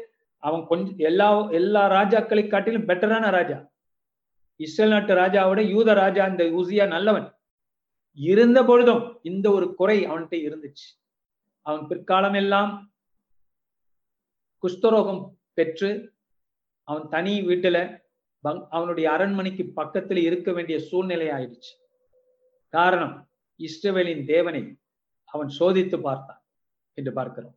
அவன் 0.42 0.64
கொஞ்சம் 0.70 1.00
எல்லா 1.08 1.28
எல்லா 1.58 1.82
ராஜாக்களை 1.96 2.42
காட்டிலும் 2.48 2.88
பெட்டரான 2.88 3.30
ராஜா. 3.36 3.58
இஸ்ரேல் 4.58 4.90
நாட்டு 4.90 5.14
ராஜாவோட 5.14 5.60
யூத 5.60 5.92
ராஜா 5.92 6.26
இந்த 6.26 6.44
உசியா 6.44 6.86
நல்லவன். 6.86 7.32
இருந்த 8.14 8.64
பொழுதும் 8.64 9.18
இந்த 9.22 9.50
ஒரு 9.50 9.74
குறை 9.74 10.06
அவன்கிட்ட 10.06 10.36
இருந்துச்சு. 10.48 10.86
அவன் 11.62 11.86
பிற்காலம் 11.86 12.34
எல்லாம் 12.34 12.92
குஷ்டரோகம் 14.62 15.22
பெற்று 15.52 16.12
அவன் 16.82 17.08
தனி 17.08 17.40
வீட்டுல 17.40 18.02
அவனுடைய 18.70 19.10
அரண்மனைக்கு 19.10 19.64
பக்கத்துல 19.76 20.16
இருக்க 20.16 20.52
வேண்டிய 20.52 20.78
சூழ்நிலை 20.78 21.28
ஆயிடுச்சு. 21.28 21.72
காரணம் 22.68 23.28
இஸ்ரவேலின் 23.58 24.26
தேவனை 24.26 24.62
அவன் 25.24 25.50
சோதித்து 25.58 26.00
பார்த்தான் 26.00 26.42
என்று 26.94 27.12
பார்க்கிறோம். 27.12 27.56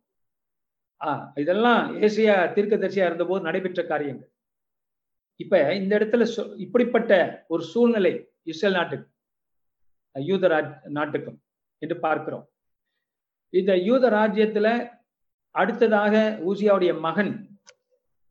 ஆஹ் 1.04 1.40
இதெல்லாம் 1.40 2.02
ஏசியா 2.02 2.36
தீர்க்கதரிசியா 2.56 3.06
இருந்தபோது 3.06 3.42
நடைபெற்ற 3.42 3.84
காரியங்கள். 3.84 4.31
இப்ப 5.40 5.74
இந்த 5.74 5.92
இடத்துல 5.98 6.24
இப்படிப்பட்ட 6.56 7.12
ஒரு 7.48 7.62
சூழ்நிலை 7.62 8.12
இஸ்ரேல் 8.42 8.72
நாட்டுக்கு 8.72 9.08
யூத 10.14 10.48
ராஜ் 10.48 10.72
நாட்டுக்கும் 10.88 11.38
என்று 11.78 11.96
பார்க்கிறோம். 12.00 12.44
இந்த 13.52 13.72
யூத 13.76 14.04
ராஜ்யத்துல 14.10 14.68
அடுத்ததாக 15.54 16.14
ஊசியாவுடைய 16.48 16.92
மகன் 17.00 17.32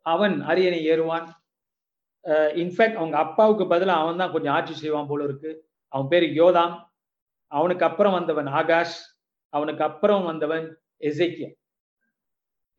அவன் 0.06 0.36
அரியணை 0.42 0.80
ஏறுவான். 0.90 1.28
இன்ஃபேக்ட் 2.62 3.00
அவங்க 3.00 3.18
அப்பாவுக்கு 3.18 3.66
பதிலாக 3.68 4.04
அவன் 4.04 4.18
தான் 4.18 4.32
கொஞ்சம் 4.32 4.54
ஆட்சி 4.54 4.74
செய்வான் 4.74 5.10
போல 5.10 5.24
இருக்கு. 5.24 5.52
அவன் 5.94 6.08
பேரு 6.08 6.28
யோதாம். 6.42 6.76
அவனுக்கு 7.52 7.86
அப்புறம் 7.86 8.14
வந்தவன் 8.14 8.50
ஆகாஷ். 8.60 8.98
அவனுக்கு 9.54 9.84
அப்புறம் 9.84 10.24
வந்தவன் 10.24 10.66
எசேக்கியா. 11.00 11.50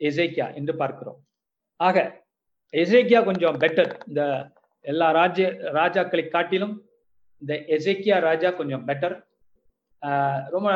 எசேக்கியா 0.01 0.47
என்று 0.55 0.75
பார்க்கிறோம். 0.77 1.21
ஆக 1.81 1.97
எசேக்கியா 2.81 3.21
கொஞ்சம் 3.29 3.57
பெட்டர் 3.63 3.91
இந்த 4.09 4.23
எல்லா 4.85 5.09
ராஜ்ய 5.19 5.47
ராஜாக்களை 5.79 6.25
காட்டிலும் 6.29 6.75
இந்த 7.43 7.55
எசேக்கியா 7.77 8.17
ராஜா 8.29 8.49
கொஞ்சம் 8.61 8.87
பெட்டர் 8.89 9.17
ரொம்ப 10.55 10.69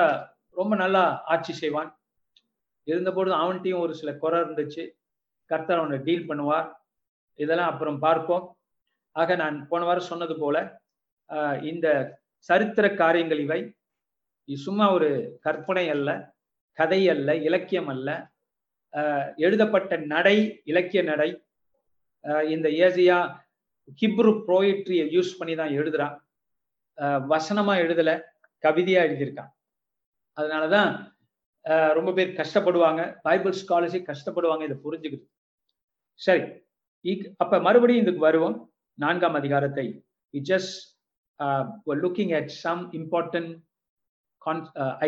ரொம்ப 0.59 0.75
நல்லா 0.83 1.03
ஆட்சி 1.33 1.53
செய்வான். 1.61 1.89
இருந்தபோது 2.91 3.31
அவன்கிட்டையும் 3.41 3.85
ஒரு 3.85 3.95
சில 4.01 4.11
குறை 4.23 4.39
இருந்துச்சு. 4.43 4.85
கர்த்தர் 5.51 5.81
அவனை 5.81 5.99
டீல் 6.07 6.29
பண்ணுவார். 6.29 6.69
இதெல்லாம் 7.43 7.71
அப்புறம் 7.73 7.99
பார்ப்போம். 8.05 8.45
ஆக 9.17 9.37
நான் 9.43 9.57
போன 9.71 9.85
வாரம் 9.89 10.11
சொன்னது 10.11 10.35
போல 10.43 10.57
இந்த 11.71 11.87
சரித்திர 12.49 12.87
காரியங்கள் 13.03 13.43
இவை. 13.47 13.61
சும்மா 14.49 14.87
ஒரு 14.97 15.11
கற்பனை 15.47 15.87
அல்ல 15.95 16.11
கதை 16.79 17.01
அல்ல 17.15 17.29
இலக்கியம் 17.49 17.91
அல்ல. 17.95 18.09
எழுதப்பட்ட 19.47 19.97
நடை 20.15 20.37
இலக்கிய 20.73 21.03
நடை. 21.11 21.31
இந்த 22.55 22.69
ஏசியா 22.85 23.19
ஹிப்ரு 24.01 24.33
ப்ரோயட்ரியை 24.47 25.05
யூஸ் 25.17 25.37
பண்ணி 25.39 25.55
தான் 25.61 25.75
எழுதுறான் 25.81 26.15
வசனமா 27.33 27.75
எழுதல 27.85 28.11
கவிதையா 28.65 29.01
எழுதியிருக்கான். 29.09 29.51
அதனாலதான் 30.37 30.91
ரொம்ப 31.99 32.11
பேர் 32.17 32.37
கஷ்டப்படுவாங்க. 32.41 33.03
பைபிள் 33.27 33.55
ஸ்காலர்ஷிப் 33.63 34.09
கஷ்டப்படுவாங்க 34.11 34.63
இதை 34.69 34.77
புரிஞ்சுக்கிட்டு. 34.87 35.29
சரி 36.27 36.45
அப்ப 37.43 37.55
மறுபடியும் 37.67 38.05
இதுக்கு 38.05 38.23
வருவோம். 38.29 38.57
நான்காம் 39.05 39.39
அதிகாரத்தை. 39.41 39.87
Just 40.35 40.77
looking 42.05 42.33
at 42.39 42.53
some 42.65 42.83
important 43.01 43.53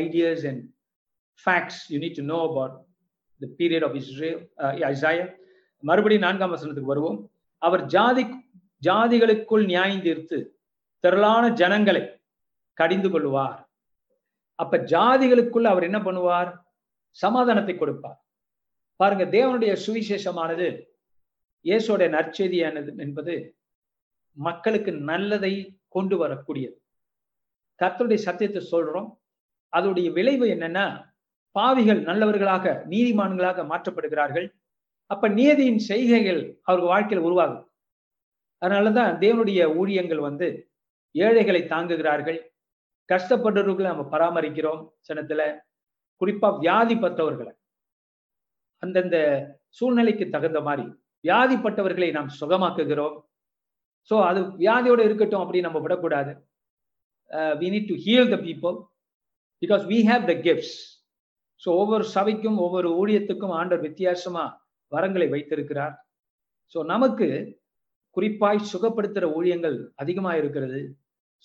ideas 0.02 0.44
and 0.50 0.62
facts 1.44 1.80
you 1.92 1.98
need 2.04 2.18
to 2.20 2.26
know 2.34 2.38
about 2.50 2.74
the 3.40 3.48
period 3.60 3.86
of 3.88 3.96
Israel 4.00 4.40
Isaiah 4.92 5.26
மறுபடியும் 5.82 6.26
நான்காம் 6.26 6.52
வசனத்துக்கு 6.54 6.94
வருவோம். 6.94 7.18
அவர் 7.62 7.82
ஜாதி 7.94 8.22
ஜாதிகளுக்குள் 8.82 9.64
நியாயம் 9.64 10.04
தீர்த்து 10.06 10.38
திரளான 11.04 11.44
ஜனங்களை 11.60 12.02
கடிந்து 12.78 13.08
கொள்வார் 13.10 13.60
அப்ப 14.62 14.78
ஜாதிகளுக்குள்ள 14.92 15.66
அவர் 15.72 15.86
என்ன 15.88 15.98
பண்ணுவார்? 15.98 16.50
சமாதானத்தை 17.10 17.74
கொடுப்பார். 17.76 18.18
பாருங்க 19.00 19.24
தேவனுடைய 19.36 19.72
சுவிசேஷமானது 19.86 20.68
இயேசுடைய 21.64 22.08
நற்செய்தியானது 22.16 22.90
என்பது 23.04 23.34
மக்களுக்கு 24.32 24.92
நல்லதை 25.10 25.52
கொண்டு 25.88 26.16
வரக்கூடியது. 26.22 26.76
கர்த்தருடைய 27.80 28.20
சத்தியத்தை 28.26 28.60
சொல்றோம். 28.72 29.08
அதோடைய 29.72 30.08
விளைவு 30.12 30.46
என்னன்னா 30.54 30.86
பாவிகள் 31.56 32.00
நல்லவர்களாக 32.08 32.84
நீதிமான்களாக 32.92 33.64
மாற்றப்படுகிறார்கள். 33.72 34.48
அப்ப 35.10 35.28
நீதியின் 35.38 35.80
செய்கைகள் 35.90 36.40
அவர்கள் 36.68 36.92
வாழ்க்கையில் 36.92 37.26
உருவாகும். 37.28 37.64
அதனாலதான் 38.62 39.12
தேவனுடைய 39.22 39.60
ஊழியங்கள் 39.80 40.26
வந்து 40.28 40.46
ஏழைகளை 41.14 41.62
தாங்குகிறார்கள். 41.72 42.38
கஷ்டப்படுறவர்களை 43.08 43.88
நம்ம 43.92 44.04
பராமரிக்கிறோம் 44.14 44.82
சனத்துல 45.08 45.42
குறிப்பா 46.20 46.48
வியாதி 46.64 46.96
பத்தவர்களை 47.04 47.52
அந்தந்த 48.82 49.16
சூழ்நிலைக்கு 49.78 50.24
தகுந்த 50.34 50.60
மாதிரி 50.66 50.84
வியாதிப்பட்டவர்களை 51.24 52.08
நாம் 52.16 52.28
சுகமாக்குகிறோம். 52.40 53.16
ஸோ 54.10 54.16
அது 54.28 54.40
வியாதியோட 54.62 55.00
இருக்கட்டும் 55.08 55.42
அப்படி 55.44 55.60
நம்ம 55.66 55.78
விடக்கூடாது. 55.84 56.32
We 57.60 57.68
need 57.74 57.90
to 57.92 57.96
heal 58.04 58.30
the 58.34 58.36
people 58.46 58.76
because 59.62 59.82
we 59.92 59.98
have 60.10 60.24
the 60.30 60.34
gifts 60.46 60.76
so 61.62 61.68
ஒவ்வொரு 61.82 62.04
சபைக்கும் 62.16 62.58
ஒவ்வொரு 62.66 62.88
ஊழியத்துக்கும் 63.00 63.54
ஆண்டர் 63.60 63.82
வித்தியாசமா 63.88 64.44
வரங்களை 64.94 65.28
வைத்திருக்கிறார். 65.34 65.94
ஸோ 66.74 66.78
நமக்கு 66.92 67.28
குறிப்பாய் 68.16 68.68
சுகப்படுத்துகிற 68.72 69.26
ஊழியங்கள் 69.38 69.76
அதிகமாக 70.02 70.40
இருக்கிறது 70.42 70.80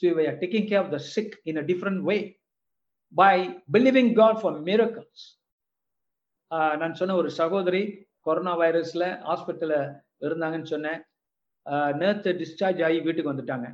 so 0.01 0.11
we 0.17 0.25
are 0.31 0.39
taking 0.43 0.67
care 0.69 0.81
of 0.83 0.93
the 0.95 0.99
sick 1.13 1.35
in 1.49 1.59
a 1.61 1.65
different 1.71 2.01
way 2.09 2.17
by 3.13 3.37
believing 3.75 4.11
God 4.19 4.39
for 4.41 4.57
miracles 4.69 5.25
நான் 6.81 6.99
சொன்ன 6.99 7.15
ஒரு 7.21 7.29
சகோதரி 7.41 7.83
கொரோனா 8.27 8.53
வைரஸில் 8.61 9.07
ஹாஸ்பிட்டலில் 9.29 9.87
இருந்தாங்கன்னு 10.25 10.69
சொன்னேன். 10.73 10.99
நேற்று 12.01 12.31
டிஸ்சார்ஜ் 12.41 12.81
ஆகி 12.87 12.99
வீட்டுக்கு 13.05 13.31
வந்துட்டாங்க. 13.31 13.67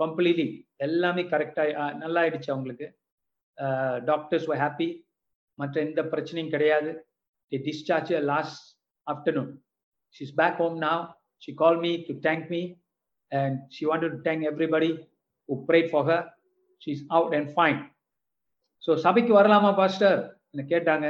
கம்ப்ளீட்லி 0.00 0.46
எல்லாமே 0.86 1.22
கரெக்டாக 1.32 1.88
நல்லா 2.02 2.20
ஆயிடுச்சு 2.22 2.50
அவங்களுக்கு. 2.54 2.86
டாக்டர்ஸ் 4.10 4.46
were 4.50 4.60
ஹாப்பி 4.64 4.88
மற்ற 5.58 5.76
எந்த 5.86 6.00
பிரச்சனையும் 6.12 6.52
கிடையாது. 6.54 6.90
The 7.52 7.58
discharge 7.68 8.12
last 8.32 8.66
afternoon 9.12 9.52
She's 10.14 10.32
back 10.32 10.54
back 10.56 10.60
home 10.62 10.78
She 11.42 11.52
called 11.52 11.58
call 11.60 11.78
me 11.84 11.92
to 12.08 12.14
me 12.54 12.76
and 13.32 13.54
and 13.74 13.86
wanted 13.86 14.10
to 14.14 14.20
to 14.26 14.44
everybody 14.50 14.90
everybody 14.90 15.66
prayed 15.70 15.90
for 15.94 16.02
for 16.08 16.26
She's 16.78 17.00
out 17.00 17.06
and 17.06 17.14
out 17.16 17.34
and 17.38 17.50
fine 17.56 17.80
so 18.82 18.94
சபைக்கு 19.04 19.32
வரலாமா 19.38 19.70
pastor 19.74 20.18
என்ன 20.52 20.62
கேட்டாங்க. 20.72 21.06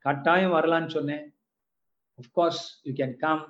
கட்டாயம் 0.00 0.54
வரலான்னு 0.56 0.86
சொன்னேன். 0.86 1.24
Of course 2.18 2.60
you 2.84 2.92
can 3.00 3.16
come 3.16 3.42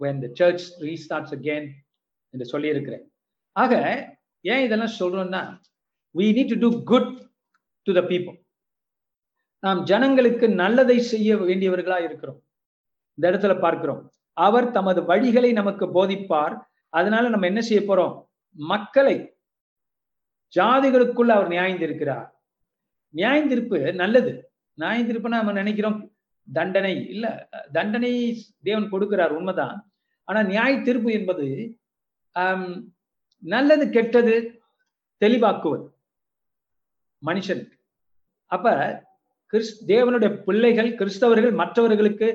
when 0.00 0.20
the 0.24 0.28
church 0.40 0.80
restarts 0.80 1.34
again 1.36 1.66
என்று 2.30 2.46
சொல்லியிருக்கிறேன். 2.52 3.04
ஆக 3.52 3.72
ஏன் 4.40 4.64
இதெல்லாம் 4.66 4.96
சொல்றோம்னா 5.00 5.60
we 6.14 6.26
need 6.38 6.52
to 6.54 6.58
do 6.64 6.82
good 6.84 7.28
to 7.82 7.92
the 7.92 8.02
people 8.12 8.36
நாம் 9.60 9.82
ஜனங்களுக்கு 9.82 10.48
நல்லதை 10.48 11.00
செய்ய 11.00 11.36
வேண்டியவர்களா 11.36 11.98
இருக்கிறோம். 12.04 12.43
இந்த 13.14 13.26
இடத்துல 13.30 13.54
பார்க்கிறோம். 13.60 14.02
அவர் 14.36 14.70
தமது 14.76 15.00
வழிகளை 15.10 15.50
நமக்கு 15.52 15.86
போதிப்பார். 15.96 16.54
அதனால 16.88 17.28
நம்ம 17.28 17.46
என்ன 17.46 17.60
செய்ய 17.60 17.82
போறோம்? 17.82 18.14
மக்களை 18.72 19.16
ஜாதிகளுக்குள்ள 20.56 21.30
அவர் 21.36 21.52
நியாயந்திருக்கிறார். 21.54 22.26
நியாயந்திருப்பு 23.14 23.78
நல்லது. 23.94 24.32
நியாயந்திருப்புனா 24.78 25.36
நம்ம 25.38 25.52
நினைக்கிறோம் 25.52 25.98
தண்டனை. 26.52 26.94
இல்ல 27.14 27.26
தண்டனை 27.72 28.12
தேவன் 28.62 28.92
கொடுக்கிறார் 28.92 29.36
உண்மைதான். 29.38 29.78
ஆனா 30.28 30.42
நியாய 30.42 30.72
தீர்ப்பு 30.80 31.10
என்பது 31.12 31.48
நல்லது 33.38 33.84
கெட்டது 33.96 34.34
தெளிவாக்குவது. 35.22 35.86
மனுஷனுக்கு. 37.26 37.76
அப்ப 38.54 38.66
கிறிஸ் 39.52 39.74
தேவனுடைய 39.90 40.30
பிள்ளைகள் 40.46 40.90
கிறிஸ்தவர்கள் 41.00 41.54
மற்றவர்களுக்கு 41.62 42.28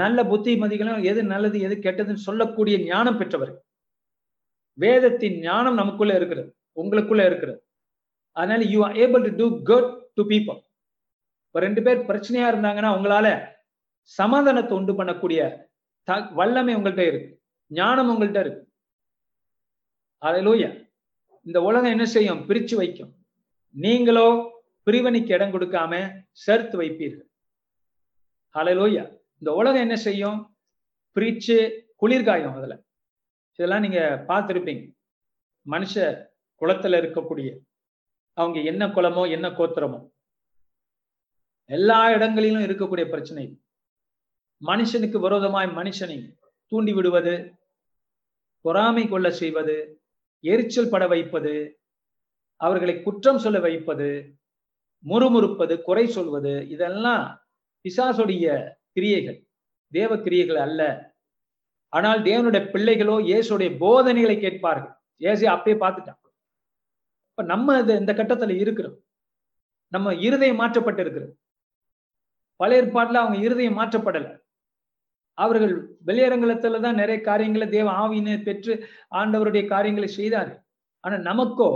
நல்ல 0.00 0.18
புத்திமதிகளும் 0.30 1.04
எது 1.10 1.20
நல்லது 1.32 1.56
எது 1.66 1.74
கெட்டதுன்னு 1.84 2.26
சொல்லக்கூடிய 2.28 2.76
ஞானம் 2.90 3.18
பெற்றவர். 3.20 3.52
வேதத்தின் 4.78 5.36
ஞானம் 5.46 5.78
நமக்குள்ள 5.80 6.12
இருக்கிறது 6.20 6.48
உங்களுக்குள்ள 6.80 7.22
இருக்கிறது. 7.30 7.58
அதனால 8.36 8.68
you 8.74 8.78
are 8.86 8.98
able 9.04 9.24
to 9.28 9.32
do 9.40 9.46
good 9.70 9.90
to 10.18 10.22
people 10.32 10.60
இப்போ 11.46 11.60
ரெண்டு 11.64 11.80
பேர் 11.86 12.06
பிரச்சனையா 12.10 12.46
இருந்தாங்கன்னா 12.52 12.90
உங்களால 12.96 13.26
சமாதானத்தை 14.18 14.72
உண்டு 14.78 14.92
பண்ணக்கூடிய 15.00 15.40
த 16.08 16.12
வல்லமை 16.38 16.72
உங்கள்கிட்ட 16.76 17.04
இருக்கு 17.10 17.30
ஞானம் 17.70 18.10
உங்கள்கிட்ட 18.12 18.40
இருக்கு. 18.44 18.62
அதையிலூய 20.22 20.64
இந்த 21.46 21.58
உலகம் 21.68 21.92
என்ன 21.94 22.04
செய்யும்? 22.14 22.40
பிரிச்சு 22.48 22.74
வைக்கும். 22.80 23.12
நீங்களோ 23.84 24.26
பிரிவனிக்கு 24.86 25.34
இடம் 25.36 25.54
கொடுக்காம 25.54 25.92
சேர்த்து 26.44 26.76
வைப்பீர்கள். 26.80 27.28
அலையிலோயா 28.54 29.04
இந்த 29.42 29.54
உலகம் 29.54 29.80
என்ன 29.80 29.96
செய்யும்? 29.96 30.56
பிரிச்சு 31.14 31.80
குளிர்காயும் 32.00 32.54
அதுல. 32.54 32.82
இதெல்லாம் 33.54 33.80
நீங்க 33.80 34.24
பார்த்துருப்பீங்க. 34.28 34.92
மனுஷ 35.70 35.94
குளத்துல 36.60 36.96
இருக்கக்கூடிய 37.00 37.58
அவங்க 38.32 38.60
என்ன 38.60 38.86
குளமோ 38.86 39.30
என்ன 39.30 39.50
கோத்திரமோ. 39.50 40.10
எல்லா 41.64 42.10
இடங்களிலும் 42.10 42.62
இருக்கக்கூடிய 42.62 43.08
பிரச்சனை. 43.08 43.62
மனுஷனுக்கு 44.66 45.20
விரோதமாய் 45.20 45.66
மனுஷனை 45.66 46.36
தூண்டி 46.66 46.92
விடுவது 46.92 47.54
பொறாமை 48.60 49.08
கொள்ள 49.08 49.30
செய்வது 49.30 50.02
எரிச்சல் 50.40 50.88
பட 50.88 51.06
வைப்பது 51.06 51.80
அவர்களை 52.56 53.02
குற்றம் 53.02 53.38
சொல்ல 53.38 53.60
வைப்பது 53.60 54.38
முறுமுறுப்பது 55.04 55.82
குறை 55.82 56.06
சொல்வது 56.06 56.68
இதெல்லாம் 56.68 57.46
பிசாசுடைய 57.84 58.74
கிரியைகள். 58.96 59.38
தேவ 59.92 60.12
கிரியைகள் 60.24 60.60
அல்ல. 60.66 60.82
ஆனால் 61.92 62.20
தேவனுடைய 62.28 62.62
பிள்ளைகளோ 62.74 63.16
இயேசுடைய 63.30 63.70
போதனைகளை 63.84 64.36
கேட்பார்கள். 64.40 64.94
இயேசு 65.20 65.44
அப்பயே 65.54 65.76
பார்த்துட்டான். 65.84 66.18
இப்ப 67.30 67.42
நம்ம 67.52 67.76
இந்த 68.00 68.12
கட்டத்துல 68.20 68.54
இருக்கிறோம். 68.62 68.96
நம்ம 69.92 70.14
இருதயம் 70.26 70.60
மாற்றப்பட்டு 70.62 71.02
இருக்கிறது 71.04 71.32
பழைய 72.60 72.80
ஏற்பாட்டுல 72.82 73.20
அவங்க 73.22 73.38
இருதயம் 73.46 73.78
மாற்றப்படல. 73.78 74.26
அவர்கள் 75.38 75.72
வெளியரங்கலத்துல 76.08 76.80
தான் 76.80 77.00
நிறைய 77.02 77.18
காரியங்களை 77.20 77.66
தேவ 77.68 77.88
ஆவியினை 78.02 78.36
பெற்று 78.48 78.72
ஆண்டவருடைய 79.20 79.62
காரியங்களை 79.66 80.08
செய்தார்கள். 80.08 80.60
ஆனா 81.04 81.16
நமக்கோ 81.30 81.70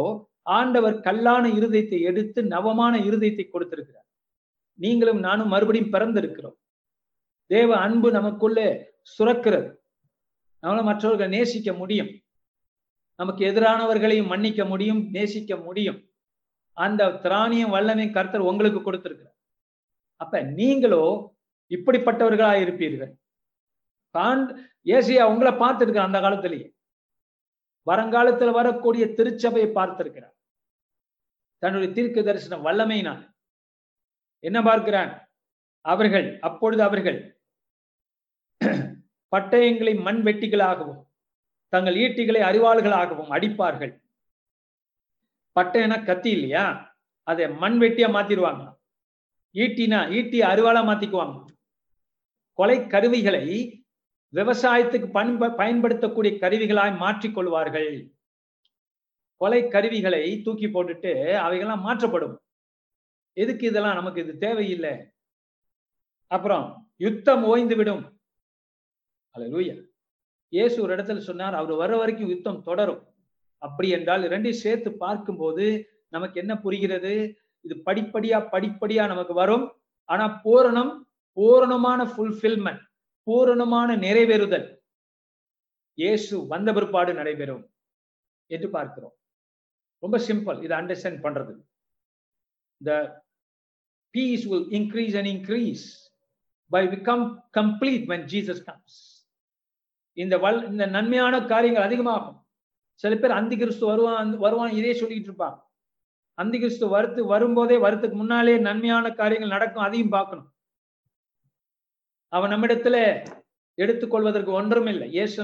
ஆண்டவர் 0.59 0.96
கல்லான 1.07 1.44
இருதயத்தை 1.59 1.98
எடுத்து 2.11 2.40
நவமான 2.55 2.94
இருதயத்தை 3.09 3.46
கொடுத்திருக்கிறார். 3.48 4.07
நீங்களும் 4.79 5.20
நானும் 5.20 5.52
மறுபடியும் 5.55 5.92
பிறந்திருக்கிறோம். 5.92 6.57
தேவ 7.46 7.76
அன்பு 7.76 8.11
நமக்குள்ளே 8.11 8.94
சுரக்கிறது. 9.18 9.76
நம்மள 10.62 10.82
மற்றவர்களை 10.82 11.38
நேசிக்க 11.38 11.72
முடியும். 11.72 12.20
நமக்கு 13.16 13.44
எதிரானவர்களையும் 13.46 14.26
மன்னிக்க 14.26 14.64
முடியும் 14.64 15.11
நேசிக்க 15.11 15.56
முடியும். 15.56 16.11
அந்த 16.72 17.06
திராணியம் 17.06 17.72
வல்லமையும் 17.72 18.12
கர்த்தர் 18.12 18.40
உங்களுக்கு 18.40 18.82
கொடுத்திருக்கிறார். 18.82 19.37
அப்ப 20.16 20.40
நீங்களோ 20.40 21.37
இப்படிப்பட்டவர்களா 21.68 22.50
இருப்பீர்கள். 22.64 23.12
ஏசியா 24.85 25.22
உங்களை 25.22 25.52
பார்த்துருக்க 25.52 25.96
அந்த 25.96 26.20
காலத்திலேயே. 26.20 26.74
வருங்காலத்துல 27.87 28.50
வரக்கூடிய 28.50 29.06
திருச்சபையை 29.06 29.70
பார்த்திருக்கிறார். 29.70 30.35
தன்னுடைய 31.59 31.94
தீர்க்க 31.94 32.22
தரிசன 32.22 32.70
வல்லமையினால். 32.70 33.30
என்ன 34.38 34.62
பார்க்கிறான் 34.62 35.28
அவர்கள் 35.80 36.38
அப்பொழுது 36.40 36.82
அவர்கள் 36.82 37.36
பட்டயங்களை 39.36 40.00
மண் 40.00 40.22
வெட்டிகளாகவும் 40.22 41.04
தங்கள் 41.68 41.94
ஈட்டிகளை 41.94 42.40
அறிவாள்களாகவும் 42.40 43.30
அடிப்பார்கள். 43.30 44.02
பட்டயனா 45.60 46.04
கத்தி 46.04 46.30
இல்லையா? 46.30 46.94
அதை 47.22 47.48
மண் 47.48 47.80
வெட்டியா 47.82 48.08
மாத்திடுவாங்க. 48.16 48.74
ஈட்டினா 49.54 50.10
ஈட்டி 50.10 50.40
அருவாளா 50.40 50.82
மாத்திக்குவாங்க. 50.88 51.44
கொலை 52.52 52.86
கருவிகளை 52.86 53.84
விவசாயத்துக்கு 54.34 55.10
பண்ப 55.10 55.50
பயன்படுத்தக்கூடிய 55.50 56.38
கருவிகளாய் 56.40 56.98
மாற்றிக்கொள்வார்கள். 56.98 58.10
கொலை 59.36 59.68
கருவிகளை 59.68 60.42
தூக்கி 60.42 60.66
போட்டுட்டு 60.66 61.12
அவைகள்லாம் 61.46 61.80
மாற்றப்படும். 61.80 62.40
எதுக்கு 63.32 63.66
இதெல்லாம் 63.66 63.94
நமக்கு 63.94 64.20
இது 64.20 64.38
தேவையில்லை? 64.38 65.12
அப்புறம் 66.26 66.92
யுத்தம் 66.96 67.44
ஓய்ந்து 67.44 67.76
விடும் 67.76 68.15
அலலூயா 69.37 69.74
இயேசு 70.53 70.76
ஒரு 70.82 70.91
இடத்துல 70.97 71.22
சொன்னார் 71.28 71.55
அவர் 71.55 71.80
வர 71.80 71.93
வரைக்கும் 71.97 72.30
யுத்தம் 72.32 72.62
தொடரும். 72.62 73.03
அப்படி 73.59 73.89
என்றால் 73.97 74.22
ரெண்டையும் 74.32 74.62
சேர்த்து 74.64 74.91
பார்க்கும்போது 74.93 75.64
நமக்கு 76.14 76.37
என்ன 76.43 76.53
புரிகிறது? 76.64 77.12
இது 77.64 77.74
படிப்படியா 77.89 78.39
படிப்படியா 78.55 79.05
நமக்கு 79.12 79.34
வரும். 79.34 79.64
ஆனா 80.05 80.41
பூரணம் 80.45 80.93
பூரணமான 81.32 82.01
ஃபுல்ஃபில்மெண்ட் 82.05 82.82
பூரணமான 83.22 83.97
நிறைவேறுதல். 83.97 84.66
இயேசு 85.95 86.34
வந்த 86.47 86.72
பிற்பாடு 86.72 87.12
நடைபெறும் 87.14 87.64
என்று 88.51 88.68
பார்க்கிறோம். 88.70 89.14
ரொம்ப 90.03 90.16
சிம்பிள் 90.28 90.59
இதை 90.62 90.74
அண்டர்ஸ்டாண்ட் 90.78 91.20
பண்றது. 91.26 91.53
The 92.80 92.91
peace 94.14 94.45
will 94.51 94.68
increase 94.78 95.16
and 95.18 95.30
increase 95.34 95.84
by 96.70 96.82
become 96.95 97.24
complete 97.59 98.07
when 98.12 98.26
Jesus 98.32 98.62
comes 98.68 98.97
இந்த 100.16 100.38
வல் 100.38 100.60
இந்த 100.64 100.86
நன்மையான 100.86 101.46
காரியங்கள் 101.46 101.82
அதிகமாகும். 101.82 102.36
சில 103.04 103.16
பேர் 103.16 103.30
அந்தி 103.30 103.56
கிறிஸ்து 103.56 103.86
வருவான் 103.86 104.30
வருவான் 104.38 104.72
இதே 104.72 104.92
சொல்லிட்டு 104.94 105.24
இருப்பான் 105.24 105.56
அந்தி 106.38 106.58
கிறிஸ்து 106.58 106.86
வருத்து 106.88 107.20
வரும்போதே 107.24 107.76
வருத்துக்கு 107.78 108.16
முன்னாலே 108.16 108.58
நன்மையான 108.58 109.10
காரியங்கள் 109.12 109.48
நடக்கும் 109.48 109.82
அதையும் 109.82 110.08
பார்க்கணும். 110.08 110.48
அவன் 112.32 112.52
நம்மிடத்துல 112.52 112.96
எடுத்துக்கொள்வதற்கு 113.78 114.52
ஒன்றும் 114.52 114.86
இல்லை 114.86 115.08
ஏசு 115.14 115.38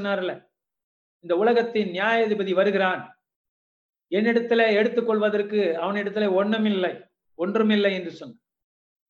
இந்த 1.25 1.35
உலகத்தின் 1.37 1.91
நியாயாதிபதி 1.91 2.53
வருகிறான். 2.55 3.03
என்னிடத்துல 4.13 4.63
எடுத்துக்கொள்வதற்கு 4.77 5.61
அவனிடத்துல 5.83 6.27
ஒண்ணுமில்லை 6.39 6.93
ஒன்றுமில்லை 7.39 7.93
என்று 7.95 8.11
சொன்ன 8.13 8.39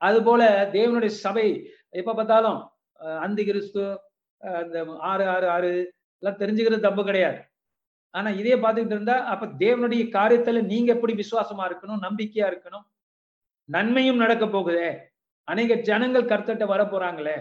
அதுபோல 0.00 0.42
தேவனுடைய 0.72 1.12
சபை 1.18 1.46
எப்ப 1.92 2.14
பார்த்தாலும் 2.14 2.60
அஹ், 3.00 3.18
அந்தி 3.18 3.44
கிறிஸ்து 3.44 3.82
அந்த 4.42 4.84
ஆறு 5.10 5.24
ஆறு 5.34 5.46
ஆறு 5.48 5.70
எல்லாம் 6.22 6.40
தெரிஞ்சுக்கிறது 6.42 6.86
தப்பு 6.86 7.02
கிடையாது. 7.04 7.38
ஆனா 8.14 8.30
இதே 8.40 8.54
பார்த்துக்கிட்டு 8.62 8.96
இருந்தா 8.96 9.16
அப்ப 9.32 9.46
தேவனுடைய 9.46 10.02
காரியத்துல 10.16 10.62
நீங்க 10.62 10.88
எப்படி 10.94 11.14
விசுவாசமா 11.22 11.64
இருக்கணும் 11.70 12.04
நம்பிக்கையா 12.06 12.46
இருக்கணும்? 12.52 12.84
நன்மையும் 13.68 14.22
நடக்க 14.24 14.44
போகுதே. 14.46 14.88
அநேக 15.48 15.74
ஜனங்கள் 15.88 16.30
கர்த்தட்ட 16.32 16.64
வர 16.66 16.82
போறாங்களே 16.84 17.36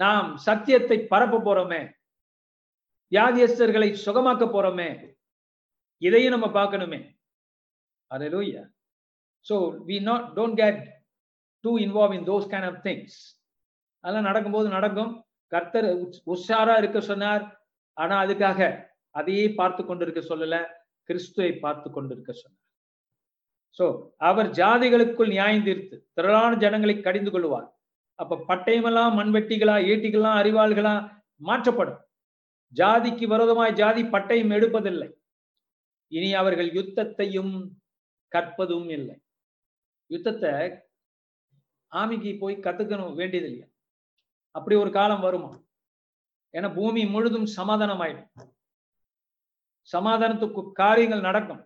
நாம் 0.00 0.28
சத்தியத்தை 0.46 0.98
பரப்ப 1.12 1.36
போறோமே. 1.38 1.80
வியாதியஸ்தர்களை 3.12 3.88
சுகமாக்க 4.06 4.44
போறோமே. 4.54 4.88
இதையும் 6.02 6.34
நம்ம 6.34 6.48
பார்க்கணுமே. 6.60 7.00
அது 8.10 8.26
லூயா 8.34 8.62
so 9.46 9.56
we 9.88 9.96
not 10.00 10.26
don't 10.38 10.58
get 10.62 10.80
to 11.64 11.72
involve 11.78 12.14
in 12.18 12.26
those 12.30 12.48
kind 12.52 12.66
of 12.70 12.80
things 12.86 13.18
அதெல்லாம் 14.04 14.28
நடக்கும்போது 14.30 14.68
நடக்கும். 14.68 15.12
கர்த்தர் 15.52 15.88
உஷாரா 16.34 16.74
இருக்க 16.82 16.98
சொன்னார். 17.10 17.44
ஆனா 17.96 18.14
அதுக்காக 18.24 18.60
அதையே 19.14 19.46
பார்த்து 19.58 19.82
கொண்டிருக்க 19.84 20.20
சொல்லல. 20.30 20.56
கிறிஸ்துவை 21.08 21.52
பார்த்து 21.64 21.88
கொண்டிருக்க 21.90 22.30
சொன்னார். 22.42 22.62
சோ 23.78 23.84
அவர் 24.28 24.48
ஜாதிகளுக்குள் 24.60 25.32
நியாயம் 25.34 25.66
தீர்த்து 25.68 25.96
திரளான 26.16 26.52
ஜனங்களை 26.64 26.94
கடிந்து 27.00 27.30
கொள்வார் 27.32 27.68
அப்ப 28.18 28.40
பட்டயமெல்லாம் 28.50 29.16
மண்வெட்டிகளா 29.18 29.76
ஈட்டிகளா 29.92 30.30
அறிவாள்களா 30.40 30.94
மாற்றப்படும். 31.48 32.00
ஜாதிக்கு 32.72 33.24
விரோதமாய் 33.32 33.78
ஜாதி 33.80 34.02
பட்டயம் 34.14 34.54
எடுப்பதில்லை. 34.56 35.08
இனி 36.12 36.30
அவர்கள் 36.40 36.70
யுத்தத்தையும் 36.78 37.52
கற்பதும் 38.32 38.88
இல்லை. 38.96 39.16
யுத்தத்தை 40.10 40.52
ஆமிக்கு 41.92 42.30
போய் 42.42 42.64
கத்துக்கணும் 42.66 43.18
வேண்டியது 43.20 43.48
இல்லையா 43.50 43.68
அப்படி 44.56 44.76
ஒரு 44.76 44.90
காலம் 44.90 45.20
வருமா? 45.20 45.50
ஏன்னா 46.54 46.74
பூமி 46.74 47.06
முழுதும் 47.06 47.46
சமாதானம் 47.46 48.00
ஆயிடும் 48.00 48.30
சமாதானத்துக்கு 49.92 50.72
காரியங்கள் 50.72 51.20
நடக்கும். 51.20 51.62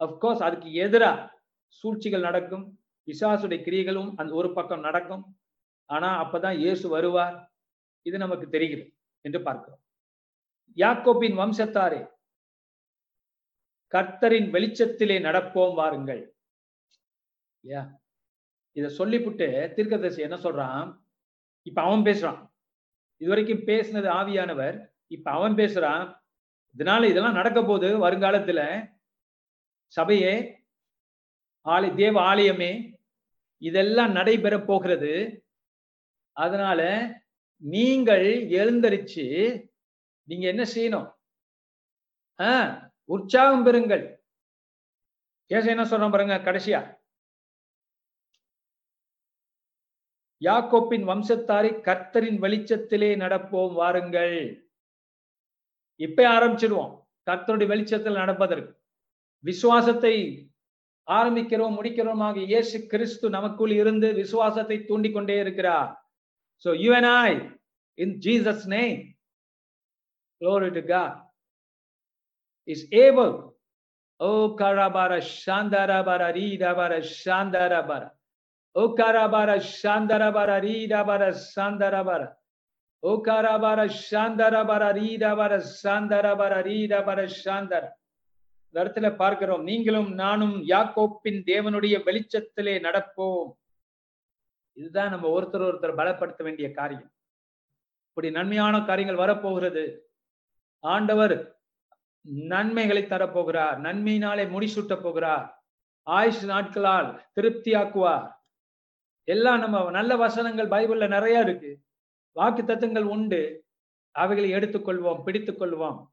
அப்கோர்ஸ் 0.00 0.42
அதுக்கு 0.46 0.68
எதிரா 0.84 1.30
சூழ்ச்சிகள் 1.68 2.20
நடக்கும். 2.20 2.64
பிசாசுடைய 3.08 3.58
கிரியைகளும் 3.66 4.10
அந்த 4.16 4.34
ஒரு 4.34 4.48
பக்கம் 4.52 4.80
நடக்கும். 4.80 5.24
ஆனா 5.90 6.08
அப்பதான் 6.22 6.58
இயேசு 6.58 6.88
வருவார். 6.88 7.36
இது 8.02 8.18
நமக்கு 8.18 8.48
தெரிகிறது 8.48 8.90
என்று 9.24 9.42
பார்க்கிறோம். 9.42 9.80
யாக்கோப்பின் 10.76 11.38
வம்சத்தாரே 11.40 12.00
கர்த்தரின் 13.92 14.48
வெளிச்சத்திலே 14.54 15.16
நடப்போம் 15.26 15.74
வாருங்கள். 15.74 16.22
யா. 17.64 17.82
இத 18.76 18.86
சொல்லிப்புட்டு 18.98 19.74
தீர்க்கதரிசி 19.74 20.22
என்ன 20.22 20.36
சொல்றான்? 20.36 20.88
இப்ப 21.66 21.82
அவன் 21.82 22.02
பேசுறான். 22.02 22.50
இதுவரைக்கும் 23.16 23.74
பேசினது 23.74 24.08
ஆவியானவர். 24.08 24.86
இப்ப 25.06 25.30
அவன் 25.30 25.54
பேசுறான். 25.54 26.18
இதனால 26.76 27.08
இதெல்லாம் 27.08 27.32
நடக்க 27.32 27.64
போது 27.64 28.10
வருங்காலத்துல. 28.10 28.90
சபையே 29.96 30.64
ஆலய 31.64 31.94
தேவ 31.94 32.34
ஆலயமே 32.34 32.92
இதெல்லாம் 33.62 34.12
நடைபெற 34.12 34.60
போகிறது. 34.60 35.44
அதனால 36.32 36.82
நீங்கள் 37.56 38.48
எழுந்தரிச்சு 38.48 39.26
நீங்க 40.22 40.46
என்ன 40.48 40.62
செய்யணும்? 40.74 41.12
ஆஹ் 42.42 42.90
உற்சாகம் 43.04 43.66
பெறுங்கள். 43.66 44.16
ஏச 45.48 45.66
என்ன 45.66 45.84
சொல்றோம் 45.84 46.10
பாருங்க 46.10 46.38
கடைசியா? 46.38 46.94
யாக்கோப்பின் 50.48 51.04
வம்சத்தாரை 51.10 51.70
கர்த்தரின் 51.88 52.40
வெளிச்சத்திலே 52.44 53.10
நடப்போம் 53.24 53.74
வாருங்கள். 53.80 54.38
இப்ப 56.00 56.20
ஆரம்பிச்சிடுவோம். 56.36 56.94
கர்த்தருடைய 57.30 57.66
வெளிச்சத்தில் 57.66 58.20
நடப்பதற்கு. 58.22 58.72
விசுவாசத்தை 59.44 60.14
ஆரம்பிக்கிறோம் 61.08 61.76
முடிக்கிறோமாக 61.78 62.36
இயேசு 62.44 62.76
கிறிஸ்து 62.92 63.26
நமக்குள் 63.36 63.72
இருந்து 63.80 64.08
விசுவாசத்தை 64.22 64.76
தூண்டிக் 64.84 65.16
கொண்டே 65.16 65.36
இருக்கிறார். 65.44 65.90
So 66.64 66.70
you 66.82 66.92
and 66.98 67.06
i 67.06 67.30
in 68.02 68.10
jesus 68.26 68.60
name 68.74 68.98
glory 70.40 70.70
to 70.76 70.82
god 70.92 71.12
is 72.68 72.80
able 73.04 73.32
oh 74.20 74.42
karabara 74.60 75.18
shandarabara 75.32 76.28
ridabara 76.36 76.98
shandarabara 77.18 78.08
Okarabara 78.76 79.58
shandarabara 79.58 80.60
ridabara 80.60 81.34
Sandarabara. 81.56 82.34
Okarabara 83.02 83.88
shandarabara 83.88 84.92
ridabara 84.92 85.62
Sandarabara 85.82 86.62
ridabara 86.62 87.28
shandara 87.44 87.88
இந்த 88.72 88.90
இடத்துல 88.90 89.16
பார்க்கிறோம். 89.16 89.62
நீங்களும் 89.62 90.14
நானும் 90.14 90.62
யாக்கோப்பின் 90.62 91.42
தேவனுடைய 91.46 92.02
வெளிச்சத்திலே 92.04 92.74
நடப்போம். 92.86 93.52
இதுதான் 94.72 95.10
நம்ம 95.10 95.40
ஒருத்தர் 95.40 95.64
ஒருத்தர் 95.68 95.96
பலப்படுத்த 95.96 96.42
வேண்டிய 96.42 96.70
காரியம். 96.72 97.10
இப்படி 98.08 98.30
நன்மையான 98.30 98.80
காரியங்கள் 98.80 99.26
வரப்போகிறது. 99.26 100.10
ஆண்டவர் 100.80 101.58
நன்மைகளை 102.20 103.02
தரப்போகிறார். 103.02 103.78
நன்மையினாலே 103.78 104.44
முடிசூட்ட 104.44 105.02
போகிறார். 105.02 105.64
ஆயுஷ் 106.06 106.44
நாட்களால் 106.44 107.24
திருப்தியாக்குவார். 107.40 108.35
எல்லாம் 109.28 109.58
நம்ம 109.58 109.90
நல்ல 109.90 110.16
வசனங்கள் 110.16 110.68
பைபிள்ல 110.68 111.08
நிறைய 111.08 111.40
இருக்கு. 111.40 111.78
வாக்கு 112.32 112.64
தத்துவங்கள் 112.64 113.02
உண்டு. 113.02 113.64
அவைகளை 114.10 114.52
எடுத்துக்கொள்வோம் 114.52 115.22
பிடித்துக்கொள்வோம். 115.26 116.06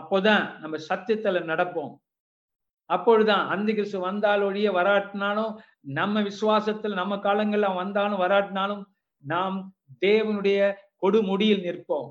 அப்போதான் 0.00 0.58
நம்ம 0.58 0.76
சத்தியத்துல 0.76 1.42
நடப்போம். 1.42 1.96
அப்பொழுதுதான் 2.84 3.48
அந்த 3.48 3.72
கிறிஸ்து 3.72 4.00
வந்தால் 4.00 4.40
ஒழிய 4.40 4.72
வராட்டினாலும் 4.72 5.58
நம்ம 5.80 6.22
விசுவாசத்தில் 6.22 6.92
நம்ம 6.92 7.16
காலங்கள்ல 7.16 7.74
வந்தாலும் 7.74 8.20
வராட்டினாலும் 8.20 8.84
நாம் 9.18 9.74
தேவனுடைய 10.00 10.74
கொடுமுடியில் 11.02 11.62
நிற்போம். 11.62 12.10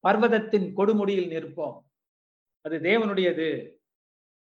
பர்வதத்தின் 0.00 0.76
கொடுமுடியில் 0.76 1.30
நிற்போம். 1.30 1.78
அது 2.60 2.78
தேவனுடையது. 2.78 3.74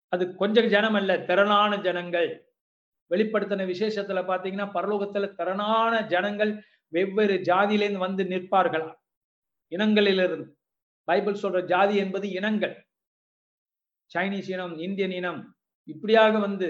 அது 0.07 0.35
கொஞ்சம் 0.35 0.67
ஜனம் 0.67 0.93
அல்ல 0.93 1.19
திரளான 1.19 1.77
ஜனங்கள். 1.77 2.50
வெளிப்படுத்தின 3.11 3.65
விசேஷத்துல 3.73 4.19
பாத்தீங்கன்னா 4.31 4.67
பரலோகத்துல 4.77 5.25
திறனான 5.39 5.93
ஜனங்கள் 6.07 6.51
வெவ்வேறு 6.93 7.35
ஜாதியிலேருந்து 7.49 8.05
வந்து 8.07 8.23
நிற்பார்களாம் 8.23 8.97
இனங்களிலிருந்து. 9.71 10.47
பைபிள் 11.07 11.41
சொல்ற 11.43 11.59
ஜாதி 11.65 11.95
என்பது 11.97 12.27
இனங்கள். 12.29 12.75
சைனீஸ் 14.11 14.49
இனம் 14.53 14.73
இந்தியன் 14.77 15.15
இனம் 15.19 15.41
இப்படியாக 15.87 16.39
வந்து 16.39 16.67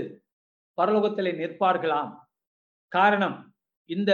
பரலோகத்திலே 0.77 1.31
நிற்பார்களாம். 1.41 2.11
காரணம் 2.91 3.37
இந்த 3.89 4.11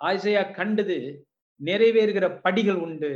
ஆசையா 0.00 0.42
கண்டது 0.58 0.96
நிறைவேறுகிற 1.60 2.26
படிகள் 2.40 2.80
உண்டு. 2.86 3.12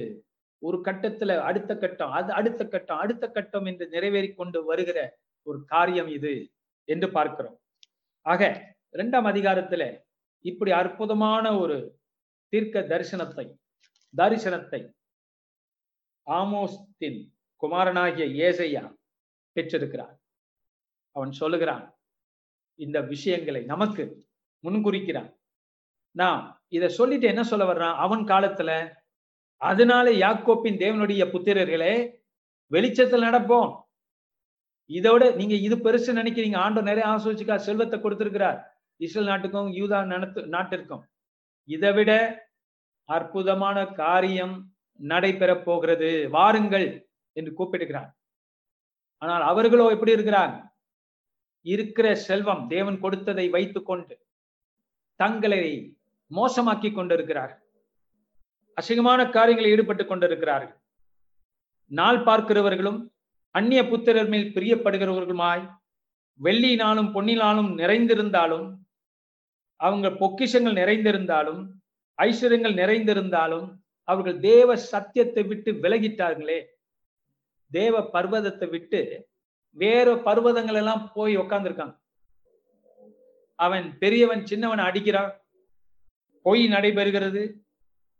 ஒரு 0.63 0.79
கட்டத்துல 0.85 1.37
அடுத்த 1.49 1.73
கட்டம் 1.77 2.13
அது 2.19 2.31
அடுத்த 2.33 2.63
கட்டம் 2.69 2.99
அடுத்த 2.99 3.25
கட்டம் 3.29 3.65
என்று 3.65 3.85
நிறைவேறி 3.89 4.31
கொண்டு 4.33 4.59
வருகிற 4.65 4.99
ஒரு 5.47 5.59
காரியம் 5.65 6.09
இது 6.09 6.33
என்று 6.89 7.09
பார்க்கிறோம். 7.11 7.57
ஆக 8.23 8.75
இரண்டாம் 8.91 9.25
அதிகாரத்துல 9.25 10.03
இப்படி 10.45 10.71
அற்புதமான 10.71 11.59
ஒரு 11.59 12.01
தீர்க்க 12.49 12.81
தரிசனத்தை 12.81 13.57
தரிசனத்தை 14.17 14.81
ஆமோஸ்தின் 16.27 17.21
குமாரனாகிய 17.63 18.27
ஏசையா 18.49 18.97
பெற்றிருக்கிறார். 19.53 20.19
அவன் 21.17 21.33
சொல்லுகிறான் 21.33 21.99
இந்த 22.75 23.01
விஷயங்களை 23.01 23.65
நமக்கு 23.65 24.27
முன்குறிக்கிறான். 24.65 25.31
நான் 26.11 26.63
இதை 26.69 26.89
சொல்லிட்டு 26.89 27.27
என்ன 27.27 27.43
சொல்ல 27.43 27.65
வர்றான்? 27.65 27.95
அவன் 27.95 28.25
காலத்துல 28.25 28.99
அதனால 29.57 30.11
யாக்கோப்பின் 30.11 30.81
தேவனுடைய 30.83 31.23
புத்திரர்களே 31.33 31.95
வெளிச்சத்தில் 32.67 33.23
நடப்போம். 33.23 33.83
இதோட 34.91 35.23
நீங்க 35.39 35.55
இது 35.67 35.77
பெருசு 35.87 36.11
நினைக்கிறீங்க. 36.21 36.57
ஆண்டோ 36.65 36.81
நிறைய 36.89 37.05
ஆசோசிக்கா 37.15 37.57
செல்வத்தை 37.67 37.97
கொடுத்திருக்கிறார். 38.01 38.59
இஸ்ரேல் 39.05 39.31
நாட்டுக்கும் 39.33 39.69
யூதா 39.79 39.99
நாட்டிற்கும். 40.55 41.03
இதை 41.69 41.91
விட 41.99 42.11
அற்புதமான 43.09 43.77
காரியம் 44.01 44.57
நடைபெற 45.01 45.51
போகிறது. 45.69 46.11
வாருங்கள் 46.37 46.89
என்று 47.37 47.53
கூப்பிடுகிறார். 47.59 48.11
ஆனால் 49.23 49.45
அவர்களோ 49.51 49.87
எப்படி 49.95 50.17
இருக்கிறார்? 50.17 50.53
இருக்கிற 51.67 52.07
செல்வம் 52.27 52.63
தேவன் 52.75 52.99
கொடுத்ததை 53.05 53.47
வைத்துக் 53.55 53.89
கொண்டு 53.89 54.15
தங்களை 55.21 55.63
மோசமாக்கி 56.31 56.91
கொண்டிருக்கிறார். 56.99 57.53
அசிங்கமான 58.77 59.21
காரியங்களில் 59.37 59.73
ஈடுபட்டு 59.75 60.05
கொண்டிருக்கிறார்கள். 60.07 60.77
நாள் 61.91 62.21
பார்க்கிறவர்களும் 62.29 63.01
அந்நிய 63.51 63.89
புத்திரர் 63.89 64.29
மேல் 64.29 64.53
பிரியப்படுகிறவர்களுமாய் 64.55 65.65
வெள்ளியினாலும் 66.43 67.11
பொன்னினாலும் 67.15 67.71
நிறைந்திருந்தாலும் 67.79 68.75
அவங்க 69.77 70.09
பொக்கிஷங்கள் 70.09 70.79
நிறைந்திருந்தாலும் 70.81 71.63
ஐஸ்வர்யங்கள் 72.23 72.77
நிறைந்திருந்தாலும் 72.83 73.67
அவர்கள் 74.05 74.39
தேவ 74.39 74.77
சத்தியத்தை 74.77 75.43
விட்டு 75.43 75.73
விலகிட்டார்களே. 75.73 76.65
தேவ 77.71 78.03
பர்வதத்தை 78.13 78.69
விட்டு 78.69 79.29
வேற 79.71 80.15
பர்வதங்கள் 80.15 80.75
எல்லாம் 80.75 81.11
போய் 81.15 81.39
உக்காந்துருக்காங்க. 81.39 81.97
அவன் 83.55 83.99
பெரியவன் 83.99 84.47
சின்னவன் 84.47 84.79
அடிக்கிறான். 84.79 85.33
பொய் 86.43 86.67
நடைபெறுகிறது. 86.67 87.43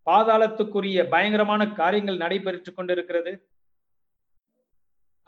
பாதாளத்துக்குரிய 0.07 1.09
பயங்கரமான 1.09 1.69
காரியங்கள் 1.73 2.17
நடைபெற்று 2.17 2.75
கொண்டிருக்கிறது. 2.75 3.49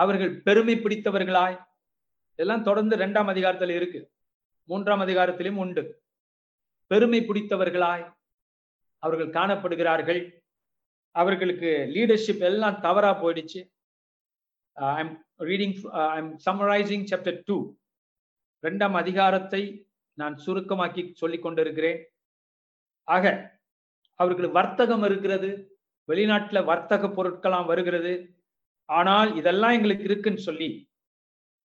அவர்கள் 0.02 0.32
பெருமை 0.46 0.74
பிடித்தவர்களாய். 0.78 1.58
இதெல்லாம் 2.34 2.66
தொடர்ந்து 2.68 2.96
இரண்டாம் 2.96 3.30
அதிகாரத்தில் 3.32 3.74
இருக்கு. 3.78 4.00
மூன்றாம் 4.68 5.02
அதிகாரத்திலும் 5.04 5.60
உண்டு. 5.64 5.82
பெருமை 6.90 7.20
பிடித்தவர்களாய் 7.28 8.06
அவர்கள் 9.02 9.34
காணப்படுகிறார்கள். 9.38 10.22
அவர்களுக்கு 11.14 11.70
லீடர்ஷிப் 11.94 12.42
எல்லாம் 12.50 12.80
தவறா 12.80 13.10
போயிடுச்சு. 13.22 13.60
I'm 14.72 15.14
reading 15.48 15.78
I'm 16.14 16.30
summarizing 16.46 17.08
chapter 17.10 17.42
two 17.44 17.56
ரெண்டாம் 18.62 18.96
அதிகாரத்தை 19.02 19.62
நான் 20.18 20.36
சுருக்கமாக்கி 20.44 21.02
சொல்லி 21.20 21.38
கொண்டிருக்கிறேன். 21.38 22.00
ஆக 23.08 23.26
அவர்களுக்கு 24.20 24.58
வர்த்தகம் 24.58 25.04
இருக்கிறது. 25.08 25.50
வெளிநாட்டில் 26.08 26.68
வர்த்தக 26.70 27.08
பொருட்களாம் 27.08 27.70
வருகிறது. 27.70 28.12
ஆனால் 28.98 29.30
இதெல்லாம் 29.40 29.76
எங்களுக்கு 29.78 30.04
இருக்குன்னு 30.10 30.42
சொல்லி 30.48 30.70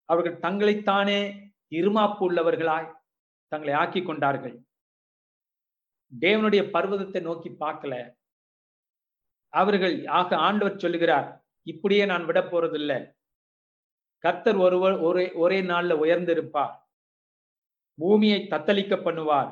அவர்கள் 0.09 0.41
தங்களைத்தானே 0.45 1.19
இருமாப்பு 1.77 2.21
உள்ளவர்களாய் 2.27 2.93
தங்களை 3.51 3.73
ஆக்கி 3.81 4.01
கொண்டார்கள். 4.01 4.55
தேவனுடைய 6.13 6.61
பர்வதத்தை 6.75 7.21
நோக்கி 7.21 7.49
பார்க்கல. 7.63 7.93
அவர்கள் 9.53 9.95
ஆக 10.19 10.37
ஆண்டவர் 10.47 10.81
சொல்லுகிறார் 10.83 11.27
இப்படியே 11.67 12.03
நான் 12.11 12.27
விட 12.29 12.39
போறதில்லை. 12.41 12.99
கர்த்தர் 14.23 14.59
ஒருவர் 14.65 14.95
ஒரே 15.07 15.25
ஒரே 15.43 15.59
நாள்ல 15.71 15.95
உயர்ந்திருப்பார். 16.03 16.75
பூமியை 17.99 18.39
தத்தளிக்க 18.53 18.95
பண்ணுவார். 19.07 19.49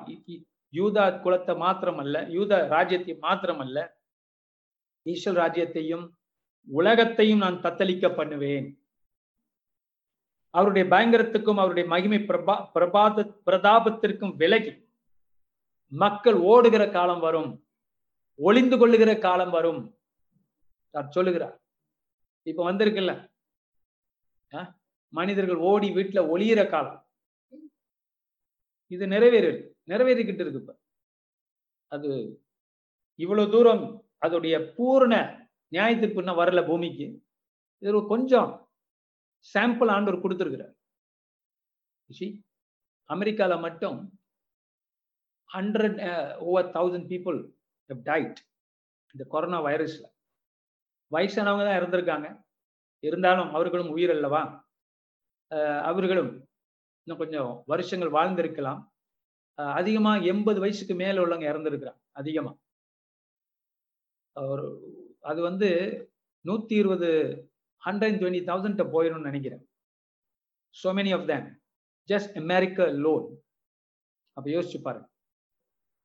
யூதா 0.73 1.05
குலத்தை 1.23 1.53
மாத்திரமல்ல 1.63 2.15
யூத 2.35 2.53
ராஜ்யத்தை 2.73 3.13
மாத்திரமல்ல. 3.25 3.77
ஈஸ்வல் 5.05 5.39
ராஜ்யத்தையும் 5.43 6.05
உலகத்தையும் 6.67 7.37
நான் 7.37 7.61
தத்தளிக்க 7.61 8.15
பண்ணுவேன். 8.15 8.79
அவருடைய 10.49 10.89
பயங்கரத்துக்கும் 10.89 11.57
அவருடைய 11.57 11.89
மகிமை 11.89 12.17
பிரபா 12.17 12.69
பிரபாத 12.73 13.33
பிரதாபத்திற்கும் 13.45 14.35
விலகி 14.35 14.87
மக்கள் 15.87 16.33
ஓடுகிற 16.33 16.89
காலம் 16.89 17.19
வரும். 17.19 17.65
ஒளிந்து 18.35 18.77
கொள்ளுகிற 18.77 19.17
காலம் 19.17 19.49
வரும். 19.49 19.97
சொல்லுகிறார். 21.09 21.61
இப்ப 22.43 22.71
வந்திருக்குல்ல? 22.71 23.33
மனிதர்கள் 25.09 25.55
ஓடி 25.55 25.89
வீட்டுல 25.89 26.21
ஒளியிற 26.35 26.69
காலம். 26.69 27.07
இது 28.87 29.07
நிறைவேறு 29.07 29.75
நிறைவேறிக்கிட்டு 29.87 30.43
இருக்கு 30.43 30.59
இப்ப. 30.59 30.77
அது 31.87 32.43
இவ்வளவு 33.15 33.51
தூரம் 33.51 34.03
அதோடைய 34.21 34.73
பூர்ண 34.77 35.44
நியாயத்திற்கு 35.73 36.21
இன்னும் 36.21 36.41
வரல 36.41 36.61
பூமிக்கு. 36.69 37.07
இது 37.83 37.99
கொஞ்சம் 38.13 38.51
சாம்பிள் 39.53 39.91
ஆண்டவர் 39.95 40.23
கொடுத்துருக்கிறார். 40.23 40.73
அமெரிக்காவில் 43.09 43.63
மட்டும் 43.65 43.97
hundred 45.49 45.99
over 46.49 46.69
thousand 46.77 47.07
people 47.11 47.37
died 48.09 48.39
இந்த 49.15 49.23
கொரோனா 49.33 49.59
வைரஸ்ல 49.67 50.05
வயசானவங்க 51.11 51.65
தான் 51.65 51.79
இறந்துருக்காங்க. 51.79 52.27
இருந்தாலும் 53.07 53.51
அவர்களும் 53.57 53.91
உயிர் 53.95 54.13
அல்லவா? 54.15 54.41
அவர்களும் 55.89 56.31
இன்னும் 57.01 57.21
கொஞ்சம் 57.21 57.51
வருஷங்கள் 57.71 58.15
வாழ்ந்திருக்கலாம். 58.17 58.81
அதிகமாக 59.79 60.25
எண்பது 60.31 60.59
வயசுக்கு 60.63 60.93
மேலே 61.01 61.17
உள்ளவங்க 61.23 61.45
இறந்துருக்கிறாங்க 61.51 62.01
அதிகமாக 62.21 62.57
ஒரு 64.35 64.65
அது 65.29 65.39
வந்து 65.49 65.69
நூற்றி 66.45 66.73
இருபது 66.81 67.09
ஹண்ட்ரட் 67.83 68.17
டுவெண்ட்டி 68.21 68.41
தௌசண்ட்ட 68.49 68.83
போயிடும்னு 68.93 69.29
நினைக்கிறேன். 69.29 69.63
So 70.75 70.87
many 70.97 71.11
of 71.17 71.27
them 71.31 71.47
just 72.09 72.33
America 72.41 72.87
loan 73.05 73.25
அப்போ 74.37 74.47
யோசிச்சு 74.55 74.79
பாருங்க. 74.87 75.07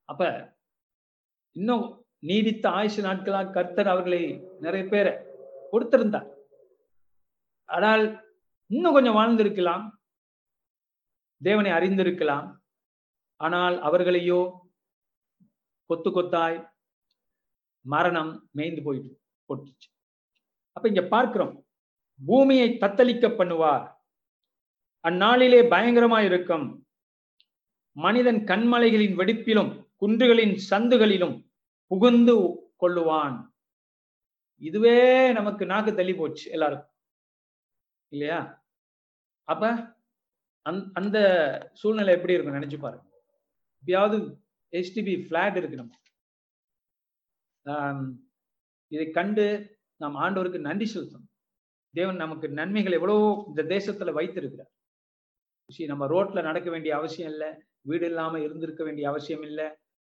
அப்போ 0.08 0.28
இன்னும் 1.56 1.84
நீடித்த 2.28 2.64
ஆயுஷு 2.78 3.00
நாட்களாக 3.08 3.52
கர்த்தர் 3.56 3.92
அவர்களை 3.92 4.22
நிறைய 4.64 4.84
பேரை 4.92 5.12
கொடுத்திருந்தார். 5.72 6.28
ஆனால் 7.68 8.04
இன்னும் 8.70 8.96
கொஞ்சம் 8.96 9.18
வாழ்ந்திருக்கலாம். 9.18 9.84
தேவனை 11.40 11.70
அறிந்திருக்கலாம். 11.78 12.48
ஆனால் 13.40 13.76
அவர்களையோ 13.88 14.40
கொத்து 15.90 16.10
கொத்தாய் 16.10 16.58
மரணம் 17.80 18.48
மேய்ந்து 18.50 18.82
போயிட்டு 18.82 19.20
போட்டுச்சு. 19.48 19.88
அப்ப 20.72 20.88
இங்க 20.88 21.02
பார்க்கிறோம் 21.02 21.66
பூமியை 22.26 22.76
தத்தளிக்க 22.80 23.28
பண்ணுவார். 23.28 23.98
அந்நாளிலே 25.08 25.60
பயங்கரமாய் 25.68 26.24
இருக்கும் 26.24 26.86
மனிதன் 27.92 28.36
கண்மலைகளின் 28.36 29.16
வெடிப்பிலும் 29.16 29.88
குன்றுகளின் 30.00 30.60
சந்துகளிலும் 30.70 31.50
புகுந்து 31.86 32.36
கொள்ளுவான். 32.80 33.48
இதுவே 34.56 35.32
நமக்கு 35.32 35.66
நாக்கு 35.66 35.94
தள்ளி 35.94 36.14
போச்சு 36.14 36.50
எல்லாருக்கும். 36.50 36.94
இல்லையா? 38.08 38.64
அப்ப 39.44 39.94
அந் 40.62 40.80
அந்த 40.92 41.18
சூழ்நிலை 41.72 42.14
எப்படி 42.14 42.32
இருக்கும் 42.32 42.54
நினைச்சு 42.54 42.78
பாருங்க. 42.78 43.04
எப்பயாவது 43.82 44.36
ஹெச்டிபி 44.70 45.26
பிளாட் 45.26 45.56
இருக்கு 45.56 45.76
நம்ம. 45.76 45.94
இதை 48.92 49.06
கண்டு 49.18 49.44
நாம் 50.00 50.16
ஆண்டவருக்கு 50.24 50.60
நன்றி 50.68 50.86
செலுத்தணும். 50.94 51.30
தேவன் 51.94 52.22
நமக்கு 52.22 52.46
நன்மைகள் 52.58 52.96
எவ்வளவோ 52.98 53.26
இந்த 53.50 53.62
தேசத்துல 53.74 54.12
வைத்திருக்கிறார். 54.18 54.72
நம்ம 55.92 56.06
ரோட்ல 56.12 56.42
நடக்க 56.48 56.68
வேண்டிய 56.70 56.92
அவசியம் 56.98 57.30
இல்லை 57.32 57.48
வீடு 57.88 58.06
இல்லாம 58.10 58.40
இருந்திருக்க 58.46 58.82
வேண்டிய 58.84 59.04
அவசியம் 59.10 59.44
இல்லை. 59.48 59.66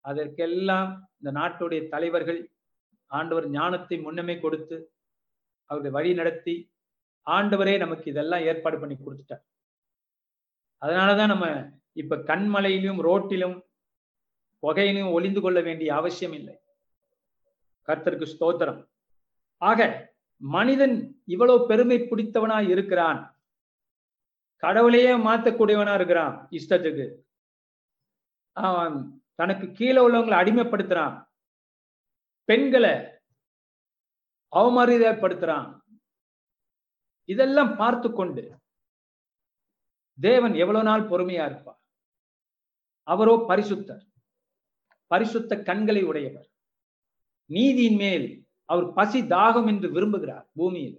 அதற்கெல்லாம் 0.05 0.89
இந்த 1.19 1.31
நாட்டுடைய 1.39 1.81
தலைவர்கள் 1.93 2.39
ஆண்டவர் 3.11 3.47
ஞானத்தை 3.57 3.97
முன்னமே 4.05 4.35
கொடுத்து 4.39 4.77
அவர்களை 5.69 5.91
வழி 5.97 6.11
நடத்தி 6.19 6.55
ஆண்டவரே 7.27 7.75
நமக்கு 7.83 8.05
இதெல்லாம் 8.13 8.45
ஏற்பாடு 8.49 8.77
பண்ணி 8.79 8.95
கொடுத்துட்டார். 8.97 9.43
அதனாலதான் 10.81 11.31
நம்ம 11.33 11.47
இப்ப 12.01 12.17
கண்மலையிலும் 12.31 12.99
ரோட்டிலும் 13.09 13.55
புகையிலும் 14.63 15.13
ஒளிந்து 15.17 15.41
கொள்ள 15.41 15.59
வேண்டிய 15.67 15.89
அவசியம் 15.99 16.35
இல்லை. 16.39 16.55
கர்த்தருக்கு 17.87 18.27
ஸ்தோத்திரம். 18.33 18.87
ஆக 19.57 20.11
மனிதன் 20.37 21.21
இவ்வளவு 21.25 21.67
பெருமை 21.67 21.97
பிடித்தவனா 21.99 22.69
இருக்கிறான். 22.69 23.37
கடவுளையே 24.63 25.13
மாத்தக்கூடியவனா 25.27 25.93
இருக்கிறான் 25.93 26.47
இஷ்டத்துக்கு. 26.51 27.05
அவன் 28.51 29.23
தனக்கு 29.35 29.71
கீழே 29.71 30.01
உள்ளவங்களை 30.07 30.35
அடிமைப்படுத்துறான். 30.41 31.15
பெண்களை 32.43 32.93
அவமரியாதைப்படுத்துறான். 34.51 35.81
இதெல்லாம் 37.25 37.77
பார்த்து 37.77 38.13
கொண்டு 38.13 38.43
தேவன் 40.19 40.53
எவ்வளவு 40.53 40.83
நாள் 40.83 41.09
பொறுமையா 41.09 41.45
இருப்பார்? 41.45 41.79
அவரோ 43.07 43.45
பரிசுத்தர். 43.49 44.03
பரிசுத்த 45.07 45.61
கண்களை 45.61 46.03
உடையவர். 46.03 46.47
நீதியின் 47.45 47.95
மேல் 47.95 48.45
அவர் 48.65 48.93
பசி 48.93 49.21
தாகம் 49.21 49.67
என்று 49.67 49.87
விரும்புகிறார் 49.89 50.45
பூமியில். 50.53 50.97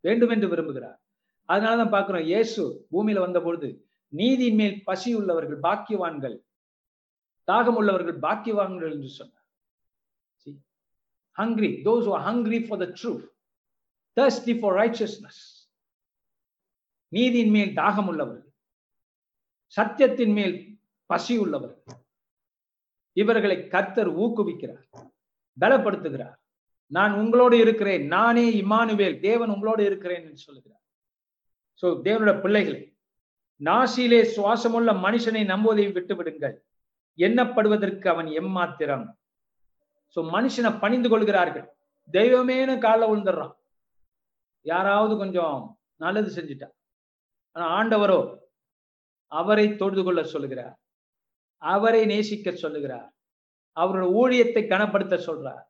வேண்டும் 0.00 0.28
என்று 0.28 0.48
விரும்புகிறார். 0.48 0.98
அதனாலதான் 1.48 1.94
பாக்குறோம் 1.96 2.28
இயேசு 2.32 2.62
பூமியில 2.92 3.18
வந்த 3.18 3.40
பொழுது 3.40 3.86
நீதியின் 4.08 4.54
மேல் 4.54 4.84
பசி 4.84 5.14
உள்ளவர்கள் 5.14 5.60
பாக்கியவான்கள் 5.60 6.36
தாகம் 7.46 7.78
உள்ளவர்கள் 7.80 8.18
பாக்கியவான்கள் 8.18 8.92
என்று 8.92 9.08
சொன்னார். 9.08 9.38
Hungry 11.38 11.70
those 11.86 12.06
who 12.06 12.14
are 12.18 12.66
for 12.68 12.80
the 12.82 12.86
the 12.86 13.12
thirsty 14.16 14.54
for 14.60 14.96
for 14.96 15.32
நீதியின் 17.08 17.50
மேல் 17.50 17.72
தாகம் 17.76 18.06
உள்ளவர்கள் 18.06 18.50
சத்தியத்தின் 19.76 20.32
மேல் 20.32 20.56
பசி 21.06 21.34
உள்ளவர்கள். 21.38 21.98
இவர்களை 23.12 23.56
கர்த்தர் 23.68 24.10
ஊக்குவிக்கிறார். 24.24 24.86
பலப்படுத்துகிறார். 25.60 26.36
நான் 26.86 27.12
உங்களோடு 27.12 27.58
இருக்கிறேன். 27.58 28.06
நானே 28.06 28.60
இமானுவேல். 28.60 29.20
தேவன் 29.20 29.50
உங்களோடு 29.50 29.84
இருக்கிறேன் 29.84 30.22
என்று 30.22 30.36
சொல்லுகிறார். 30.36 30.82
சோ 31.82 31.84
தேவனோட 31.84 32.40
பிள்ளைகளை 32.40 32.94
நாசியிலே 33.60 34.28
சுவாசமுள்ள 34.36 34.92
மனுஷனை 34.92 35.44
நம்புவதை 35.44 35.92
விட்டுவிடுங்கள் 35.92 36.56
எண்ணப்படுவதற்கு 37.16 38.08
அவன் 38.08 38.26
எம்மாத்திரம். 38.26 39.14
சோ 40.16 40.18
மனுஷனை 40.18 40.80
பணிந்து 40.80 41.08
கொள்கிறார்கள். 41.08 41.74
தெய்வமேனு 42.12 42.78
காலில் 42.78 43.08
விழுந்துடுறான். 43.08 43.54
யாராவது 44.62 45.16
கொஞ்சம் 45.16 45.78
நல்லது 45.96 46.42
செஞ்சுட்டா. 46.42 46.68
ஆனா 47.52 47.66
ஆண்டவரோ 47.78 48.38
அவரை 49.26 49.76
தொழுது 49.76 50.04
கொள்ள 50.04 50.24
சொல்லுகிறார். 50.24 50.80
அவரை 51.56 52.04
நேசிக்க 52.06 52.50
சொல்லுகிறார். 52.50 53.11
அவரோட 53.76 54.06
ஊழியத்தை 54.20 54.68
கனப்படுத்த 54.68 55.16
சொல்றார் 55.26 55.64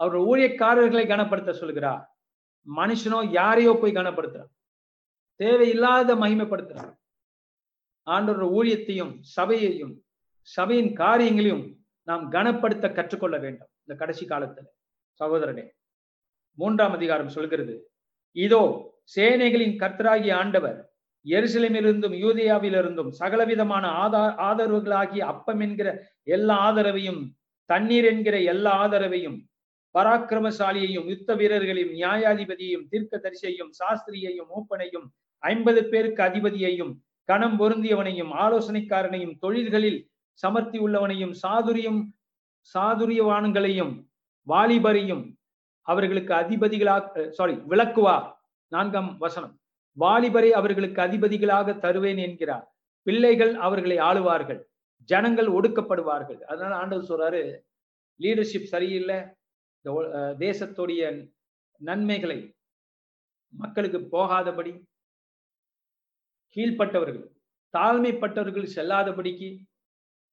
அவரோட 0.00 0.20
ஊழியக்காரர்களை 0.30 1.06
கனப்படுத்த 1.06 1.52
சொல்கிறார் 1.52 2.04
மனுஷனோ 2.66 3.30
யாரையோ 3.30 3.72
போய் 3.80 3.92
கனப்படுத்துறான். 3.92 4.52
தேவையில்லாத 5.40 6.14
மகிமைப்படுத்துறான். 6.14 6.92
ஆண்டோட 8.06 8.44
ஊழியத்தையும் 8.58 9.12
சபையையும் 9.36 9.94
சபையின் 10.40 10.92
காரியங்களையும் 10.94 11.64
நாம் 12.08 12.24
கனப்படுத்த 12.30 12.86
கற்றுக்கொள்ள 12.92 13.36
வேண்டும். 13.38 13.70
இந்த 13.80 13.94
கடைசி 13.98 14.26
காலத்துல. 14.26 14.66
சகோதரனே 15.20 15.64
மூன்றாம் 16.58 16.92
அதிகாரம் 16.92 17.28
சொல்கிறது 17.28 17.74
இதோ 18.36 18.62
சேனைகளின் 19.16 19.76
கர்த்தராகிய 19.82 20.32
ஆண்டவர் 20.34 20.78
எருசலேமிலிருந்தும் 21.26 22.14
யூதியாவிலிருந்தும் 22.18 23.10
சகலவிதமான 23.10 23.88
ஆதா 23.88 24.34
ஆதரவுகளாகிய 24.38 25.18
அப்பம் 25.18 25.60
என்கிற 25.60 26.12
எல்லா 26.22 26.70
ஆதரவையும் 26.70 27.34
தண்ணீர் 27.66 28.04
என்கிற 28.04 28.40
எல்லா 28.40 28.86
ஆதரவையும் 28.86 29.38
பராக்கிரமசாலியையும் 29.94 31.08
யுத்த 31.08 31.34
வீரர்களையும் 31.34 31.92
நியாயாதிபதியையும் 31.92 32.86
தீர்க்க 32.88 33.16
தரிசியையும் 33.16 33.70
சாஸ்திரியையும் 33.78 34.48
மூப்பனையும் 34.54 35.06
ஐம்பது 35.38 35.88
பேருக்கு 35.88 36.22
அதிபதியையும் 36.22 36.92
கணம் 37.24 37.60
பொருந்தியவனையும் 37.60 38.32
ஆலோசனைக்காரனையும் 38.34 39.38
தொழில்களில் 39.38 40.10
சமர்த்தி 40.32 40.78
உள்ளவனையும் 40.78 41.34
சாதுரியம் 41.42 42.00
சாதுரியவான்களையும் 42.74 43.92
வாலிபரையும் 44.46 45.24
அவர்களுக்கு 45.82 46.34
அதிபதிகளாக 46.34 47.28
சாரி 47.28 47.52
விளக்குவார். 47.52 48.26
நான்காம் 48.68 49.18
வசனம். 49.18 49.63
வாலிபரை 49.98 50.50
அவர்களுக்கு 50.50 51.02
அதிபதிகளாக 51.02 51.78
தருவேன் 51.78 52.16
என்கிறார். 52.16 52.74
பிள்ளைகள் 53.02 53.54
அவர்களை 53.54 53.96
ஆளுவார்கள். 53.96 54.62
ஜனங்கள் 55.04 55.46
ஒடுக்கப்படுவார்கள். 55.46 56.40
அதனால 56.42 56.74
ஆண்டவர் 56.74 57.08
சொல்றாரு 57.10 57.60
லீடர்ஷிப் 58.18 58.64
சரியில்லை. 58.64 59.20
இந்த 59.80 60.34
தேசத்துடைய 60.38 61.32
நன்மைகளை 61.78 62.54
மக்களுக்கு 63.48 63.98
போகாதபடி 63.98 64.82
கீழ்ப்பட்டவர்கள் 66.56 67.32
தாழ்மைப்பட்டவர்கள் 67.72 68.68
செல்லாதபடிக்கு 68.76 69.58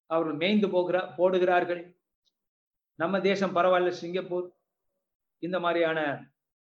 அவர்கள் 0.06 0.36
மேய்ந்து 0.36 0.68
போகிறா 0.68 1.14
போடுகிறார்கள். 1.18 1.96
நம்ம 2.96 3.22
தேசம் 3.22 3.56
பரவாயில்ல 3.56 3.90
சிங்கப்பூர். 3.90 4.52
இந்த 5.40 5.60
மாதிரியான 5.60 6.00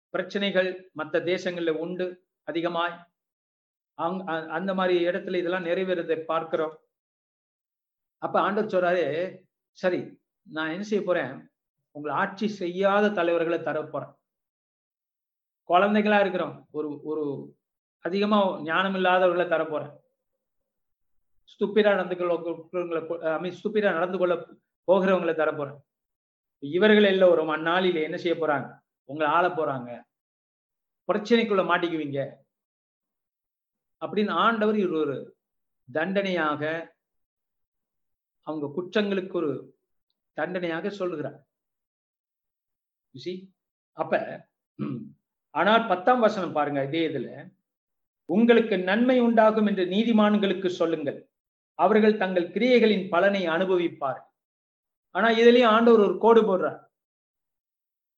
பிரச்சனைகள் 0.09 0.89
மற்ற 0.93 1.19
தேசங்களில் 1.19 1.79
உண்டு. 1.85 2.26
அதிகமாய். 2.47 2.95
அங் 3.97 4.19
அந்த 4.57 4.71
மாதிரி 4.79 4.95
இடத்துல 5.07 5.39
இதெல்லாம் 5.41 5.67
நிறைவேறதை 5.69 6.17
பார்க்கிறோம். 6.31 6.75
அப்ப 8.21 8.35
ஆண்டவர் 8.41 8.71
சொல்றாரு 8.73 9.05
சரி 9.81 9.99
நான் 10.47 10.73
என்ன 10.75 10.85
செய்ய 10.89 11.03
போறேன்? 11.05 11.33
உங்களை 11.95 12.13
ஆட்சி 12.21 12.47
செய்யாத 12.61 13.11
தலைவர்களை 13.19 13.59
தர 13.63 13.77
போறேன். 13.83 14.13
குழந்தைகளா 15.69 16.19
இருக்கிறோம். 16.23 16.55
ஒரு 16.77 16.89
ஒரு 17.11 17.23
அதிகமா 18.05 18.39
ஞானம் 18.69 18.95
இல்லாதவர்களை 18.99 19.47
தர 19.47 19.63
போறேன். 19.65 19.93
ஸ்துப்பிடா 21.51 21.91
நடந்து 21.93 22.15
கொள்ள 22.17 22.99
ஐ 23.33 23.39
மீன் 23.43 23.57
ஸ்துப்பிடா 23.59 23.89
நடந்து 23.97 24.17
கொள்ள 24.17 24.35
போகிறவங்களை 24.87 25.33
தர 25.35 25.51
போறேன். 25.51 25.79
இவர்கள் 26.63 27.11
எல்லோரும் 27.13 27.53
அந்நாளில 27.55 28.01
என்ன 28.07 28.17
செய்ய 28.23 28.35
போறாங்க? 28.37 28.67
உங்களை 29.09 29.27
ஆள 29.37 29.47
போறாங்க. 29.49 29.89
பிரச்சனைக்குள்ள 31.09 31.63
மாட்டிக்குவீங்க. 31.71 32.19
அப்படின்னு 34.01 34.33
ஆண்டவர் 34.45 34.77
இது 34.83 34.95
ஒரு 35.03 35.17
தண்டனையாக 35.89 36.63
அவங்க 38.47 38.65
குற்றங்களுக்கு 38.77 39.35
ஒரு 39.41 39.51
தண்டனையாக 40.37 40.89
சொல்லுகிறார். 40.99 41.39
அப்ப 44.01 44.13
ஆனால் 45.59 45.87
பத்தாம் 45.91 46.23
வசனம் 46.25 46.55
பாருங்க 46.57 46.81
இதே 46.87 47.01
இதுல 47.09 47.29
உங்களுக்கு 48.29 48.75
நன்மை 48.89 49.17
உண்டாகும் 49.25 49.67
என்று 49.69 49.83
நீதிமான்களுக்கு 49.93 50.69
சொல்லுங்கள். 50.79 51.19
அவர்கள் 51.79 52.19
தங்கள் 52.23 52.47
கிரியைகளின் 52.55 53.05
பலனை 53.13 53.41
அனுபவிப்பார் 53.55 54.21
ஆனா 55.15 55.27
இதுலயும் 55.41 55.73
ஆண்டவர் 55.75 56.05
ஒரு 56.07 56.15
கோடு 56.23 56.41
போடுறார். 56.49 56.79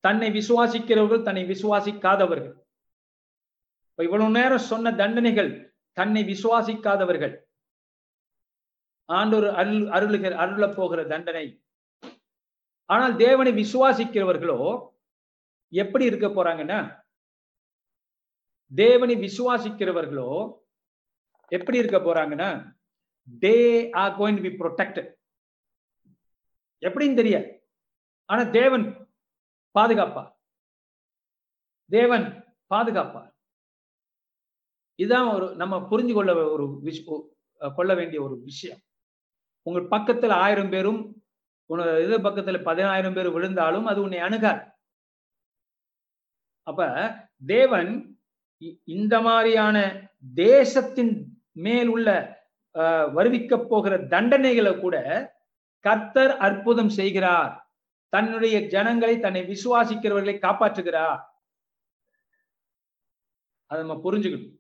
தன்னை 0.04 0.30
விசுவாசிக்கிறவர்கள் 0.40 1.26
தன்னை 1.28 1.44
விசுவாசிக்காதவர்கள். 1.54 2.56
இப்ப 4.00 4.08
இவ்வளவு 4.08 4.36
நேரம் 4.36 4.68
சொன்ன 4.68 4.92
தண்டனைகள் 5.00 5.50
தன்னை 5.98 6.22
விசுவாசிக்காதவர்கள். 6.24 7.34
ஆண்டோர் 9.10 9.48
அருள் 9.62 9.82
அருளுகிற 9.96 10.36
அருள 10.44 10.66
போகிற 10.78 11.00
தண்டனை. 11.10 11.44
ஆனால் 12.90 13.14
தேவனை 13.24 13.52
விசுவாசிக்கிறவர்களோ 13.60 14.58
எப்படி 15.74 16.06
இருக்க 16.10 16.28
போறாங்கன்னா 16.28 16.80
தேவனை 18.72 19.16
விசுவாசிக்கிறவர்களோ 19.26 20.30
எப்படி 21.52 21.80
இருக்க 21.82 22.00
போறாங்கன்னா 22.06 22.50
they 23.44 23.58
are 24.04 24.16
going 24.20 24.42
be 24.46 24.52
protect 24.62 25.02
எப்படின்னு 26.84 27.20
தெரிய 27.22 27.38
ஆனா 28.30 28.46
தேவன் 28.60 28.86
பாதுகாப்பா 29.76 30.24
தேவன் 31.92 32.26
பாதுகாப்பார். 32.74 33.30
இதுதான் 35.02 35.28
ஒரு 35.36 35.46
நம்ம 35.62 35.76
புரிஞ்சு 35.92 36.14
கொள்ள 36.14 36.32
ஒரு 36.54 36.66
விஷ் 36.86 37.04
கொள்ள 37.78 37.92
வேண்டிய 38.00 38.20
ஒரு 38.26 38.36
விஷயம். 38.50 38.82
உங்கள் 39.68 39.92
பக்கத்துல 39.96 40.34
ஆயிரம் 40.46 40.72
பேரும் 40.74 41.02
உன்னோட 41.70 41.90
இது 42.06 42.18
பக்கத்துல 42.28 42.60
பதினாயிரம் 42.64 43.16
பேர் 43.18 43.30
விழுந்தாலும் 43.36 43.90
அது 43.92 44.00
உன்னை 44.06 44.20
அணுகாது. 44.28 44.64
அப்ப 46.68 46.88
தேவன் 47.46 47.92
இந்த 48.98 49.16
மாதிரியான 49.28 49.78
தேசத்தின் 50.36 51.14
மேல் 51.66 51.90
உள்ள 51.96 52.10
வருவிக்க 53.18 53.54
போகிற 53.72 53.94
தண்டனைகளை 54.14 54.74
கூட 54.80 54.98
கர்த்தர் 55.86 56.34
அற்புதம் 56.48 56.94
செய்கிறார். 57.00 57.54
தன்னுடைய 58.14 58.56
ஜனங்களை 58.68 59.16
தன்னை 59.20 59.42
விசுவாசிக்கிறவர்களை 59.52 60.36
காப்பாற்றுகிறார். 60.46 61.22
அதை 63.70 63.80
நம்ம 63.86 63.98
புரிஞ்சுக்கணும். 64.06 64.56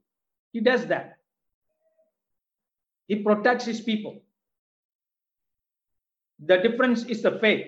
He 0.51 0.59
does 0.59 0.85
that. 0.87 1.17
He 3.09 3.23
protects 3.23 3.65
his 3.65 3.81
people. 3.81 4.21
The 6.39 6.57
difference 6.57 7.05
is 7.05 7.21
the 7.21 7.39
faith. 7.39 7.67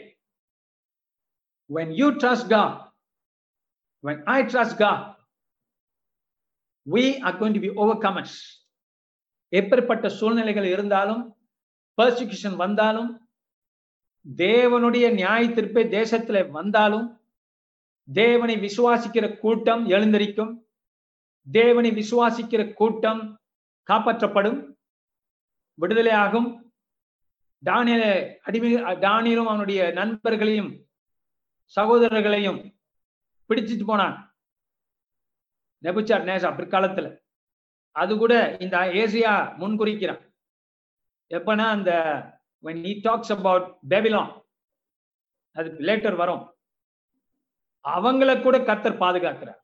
When 1.69 1.91
you 1.91 2.19
trust 2.19 2.49
God, 2.49 2.83
when 4.03 4.23
I 4.27 4.43
trust 4.43 4.77
God, 4.77 5.15
we 6.85 7.21
are 7.21 7.37
going 7.37 7.53
to 7.53 7.59
be 7.59 7.69
overcomers. 7.69 8.33
எப்படிப்பட்ட 9.49 10.09
சூழ்நிலைகள் 10.09 10.65
இருந்தாலும் 10.65 11.35
பர்சிக்யூஷன் 11.97 12.55
வந்தாலும் 12.55 13.09
தேவனுடைய 14.37 15.13
நியாய 15.13 15.47
தீர்ப்பை 15.47 15.83
தேசத்துல 15.97 16.49
வந்தாலும் 16.49 17.07
தேவனை 18.07 18.55
விசுவாசிக்கிற 18.57 19.37
கூட்டம் 19.39 19.83
எழுந்திருக்கும் 19.87 20.53
தேவனை 21.51 21.91
விசுவாசிக்கிற 21.91 22.73
கூட்டம் 22.73 23.39
காப்பாற்றப்படும். 23.91 24.75
விடுதலையாகும். 25.81 26.59
தானியல 27.65 28.35
அடிமை 28.35 28.75
தானியலும் 28.75 29.45
அவனுடைய 29.45 29.91
நண்பர்களையும் 29.91 30.89
சகோதரர்களையும் 31.65 32.79
பிடிச்சிட்டு 33.49 33.85
போனான். 33.85 34.35
நெபுச்சார் 35.83 36.23
நேசா 36.23 36.55
பிற்காலத்துல. 36.55 37.17
அது 37.91 38.17
கூட 38.17 38.57
இந்த 38.57 38.77
ஏசியா 38.77 39.57
முன்குறிக்கிறான். 39.59 40.33
எப்பனா 41.29 41.67
அந்த 41.67 41.91
when 42.63 42.75
he 42.75 42.99
talks 43.03 43.29
about 43.29 43.77
Babylon 43.89 44.41
அது 45.51 45.69
லேட்டர் 45.69 46.15
வரும். 46.15 46.55
அவங்கள 47.83 48.41
கூட 48.41 48.57
கத்தர் 48.57 48.97
பாதுகாக்கிறார். 48.97 49.60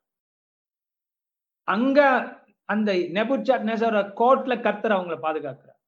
அங்க 1.68 2.26
அந்த 2.64 2.92
நெபுச்சாட் 2.92 3.64
நேசர 3.64 4.12
கோர்ட்ல 4.16 4.60
கர்த்தர் 4.60 4.92
அவங்கள 4.92 5.18
பாதுகாக்கிறார். 5.22 5.78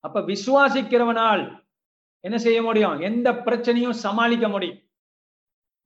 அப்ப 0.00 0.20
விசுவாசிக்கிறவனால் 0.20 1.64
என்ன 2.20 2.38
செய்ய 2.38 2.62
முடியும்? 2.62 3.00
எந்த 3.00 3.32
பிரச்சனையும் 3.32 3.90
சமாளிக்க 3.90 4.48
முடியும். 4.48 4.78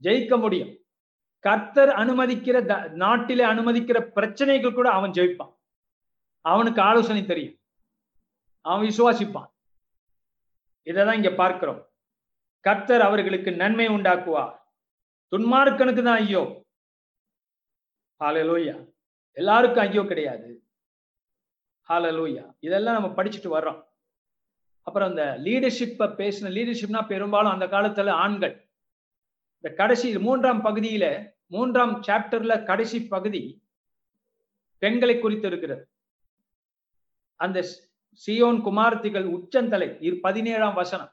ஜெயிக்க 0.03 0.39
முடியும். 0.39 0.79
கர்த்தர் 1.39 1.89
அனுமதிக்கிற 1.89 2.65
த- 2.65 2.89
நாட்டிலே 2.89 3.45
அனுமதிக்கிற 3.45 4.01
பிரச்சனைகள் 4.01 4.75
கூட 4.75 4.91
அவன் 4.91 5.11
ஜெயிப்பான். 5.11 5.57
அவனுக்கு 6.41 6.83
ஆலோசனை 6.83 7.27
தெரியும். 7.27 7.59
அவன் 8.61 8.87
விசுவாசிப்பான். 8.87 9.51
இதைதான் 10.85 11.15
இங்க 11.15 11.31
பார்க்கிறோம். 11.31 11.91
கர்த்தர் 12.61 13.01
அவர்களுக்கு 13.01 13.53
நன்மை 13.53 13.89
உண்டாக்குவார். 13.89 14.59
துன்மார்க்கனுக்கு 15.37 16.03
தான் 16.03 16.19
ஐயோ. 16.19 16.69
ஹalleluya. 18.21 18.89
எல்லாருக்கும் 19.33 19.83
ஐயோ 19.83 20.05
கிடையாது. 20.05 20.63
ஹalleluya. 21.89 22.55
இதெல்லாம் 22.61 23.03
நம்ம 23.03 23.23
படிச்சுட்டு 23.23 23.59
வர்றோம். 23.59 23.85
அப்புறம் 24.83 25.09
இந்த 25.09 25.41
லீடர்ஷிப்பை 25.45 26.09
பேசின 26.21 26.51
லீடர்ஷிப்னா 26.59 27.07
பெரும்பாலும் 27.07 27.53
அந்த 27.53 27.67
காலத்துல 27.67 28.11
ஆண்கள். 28.11 28.69
இந்த 29.61 29.77
கடைசி 29.77 30.19
மூன்றாம் 30.19 30.65
பகுதியில 30.65 31.33
மூன்றாம் 31.47 32.03
சாப்டர்ல 32.03 32.65
கடைசி 32.65 33.07
பகுதி 33.07 33.63
பெண்களை 34.79 35.19
குறித்து 35.19 35.47
இருக்கிறது. 35.47 35.89
அந்த 37.35 37.61
சியோன் 38.27 38.61
குமார்த்திகள் 38.67 39.25
உச்சந்தலை 39.25 39.89
பதினேழாம் 40.21 40.75
வசனம். 40.75 41.13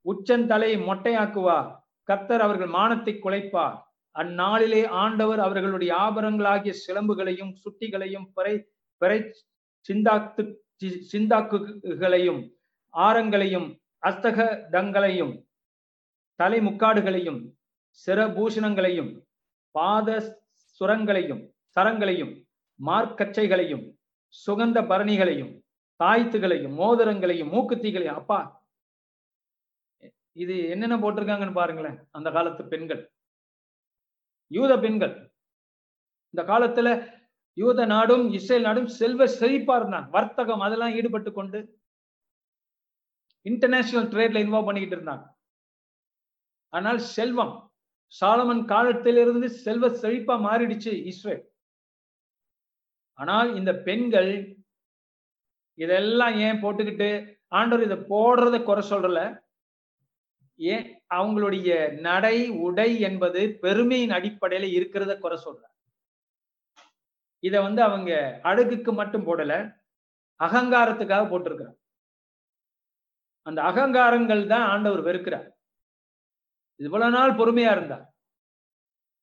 உச்சந்தலை 0.00 0.76
மொட்டையாக்குவார் 0.76 1.80
கர்த்தர் 2.02 2.40
அவர்கள் 2.40 2.66
மானத்தை 2.66 3.14
குலைப்பார். 3.14 3.83
அந்நாளிலே 4.16 4.82
ஆண்டவர் 5.02 5.40
அவர்களுடைய 5.40 5.92
ஆபரங்களாகிய 5.96 6.74
சிலம்புகளையும் 6.84 7.52
சுட்டிகளையும் 7.62 8.26
பிறை 8.34 8.54
பிறை 9.02 9.18
சிந்தாத்து 9.88 10.42
சிந்தாக்குகளையும் 11.12 12.42
ஆரங்களையும் 12.94 13.68
அஸ்தகதங்களையும் 14.02 15.34
தலை 16.40 16.58
தலைமுக்காடுகளையும் 16.58 17.40
சிரபூஷணங்களையும் 18.06 19.10
பாத 19.74 20.08
சுரங்களையும் 20.80 21.42
சரங்களையும் 21.76 22.32
மார்க்கச்சைகளையும் 22.80 23.84
சுகந்த 24.46 24.78
பரணிகளையும் 24.90 25.52
தாய்த்துகளையும் 26.00 26.74
மோதிரங்களையும் 26.80 27.52
மூக்குத்திகளையும். 27.54 28.18
அப்பா 28.20 28.38
இது 30.32 30.54
என்னென்ன 30.68 30.96
போட்டிருக்காங்கன்னு 30.96 31.58
பாருங்களேன் 31.60 31.98
அந்த 32.10 32.28
காலத்து 32.30 32.62
பெண்கள். 32.72 33.02
யூத 34.50 34.72
பெண்கள். 34.84 35.14
இந்த 36.34 36.42
காலத்துல 36.50 36.88
யூத 37.56 37.86
நாடும் 37.94 38.24
இஸ்ரேல் 38.38 38.66
நாடும் 38.68 38.88
செல்வ 39.00 39.26
செழிப்பா 39.40 39.74
இருந்தாங்க 39.80 40.08
வர்த்தகம் 40.16 40.64
அதெல்லாம் 40.66 40.94
ஈடுபட்டு 40.98 41.30
கொண்டு 41.38 41.58
இன்டர்நேஷனல் 43.46 44.10
ட்ரேட்ல 44.12 44.42
இன்வால்வ் 44.44 44.68
பண்ணிக்கிட்டு 44.68 44.96
இருந்தாங்க. 44.98 45.24
ஆனால் 46.72 47.00
செல்வம் 47.16 47.54
சாலமன் 48.12 48.64
காலத்திலிருந்து 48.72 49.48
செல்வ 49.64 49.86
செழிப்பா 50.02 50.34
மாறிடுச்சு 50.46 50.92
இஸ்ரேல். 51.12 51.44
ஆனால் 53.18 53.48
இந்த 53.60 53.72
பெண்கள் 53.86 54.32
இதெல்லாம் 55.78 56.34
ஏன் 56.46 56.60
போட்டுக்கிட்டு 56.62 57.08
ஆண்டவர் 57.58 57.86
இதை 57.86 57.98
போடுறத 58.12 58.56
குறை 58.68 58.82
சொல்றல 58.90 59.20
ஏன்? 60.58 61.02
அவங்களுடைய 61.14 62.00
நடை 62.00 62.48
உடை 62.48 63.00
என்பது 63.00 63.58
பெருமையின் 63.60 64.10
அடிப்படையில 64.10 64.64
இருக்கிறத 64.78 65.18
குறை 65.18 65.38
சொல்ற 65.44 65.62
இத 67.42 67.60
வந்து 67.60 67.82
அவங்க 67.82 68.40
அழகுக்கு 68.42 68.92
மட்டும் 68.92 69.26
போடல 69.26 69.54
அகங்காரத்துக்காக 70.40 71.24
போட்டிருக்கிறார். 71.28 71.78
அந்த 73.46 73.62
அகங்காரங்கள் 73.62 74.46
தான் 74.46 74.66
ஆண்டவர் 74.68 75.02
வெறுக்கிறார். 75.02 75.48
இவ்வளவு 76.80 77.10
நாள் 77.10 77.30
பொறுமையா 77.30 77.70
இருந்தார். 77.70 78.06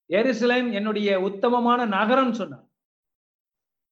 எருசலேம் 0.10 0.72
என்னுடைய 0.72 1.20
உத்தமமான 1.22 1.86
நகரம் 1.86 2.34
சொன்னார். 2.34 2.68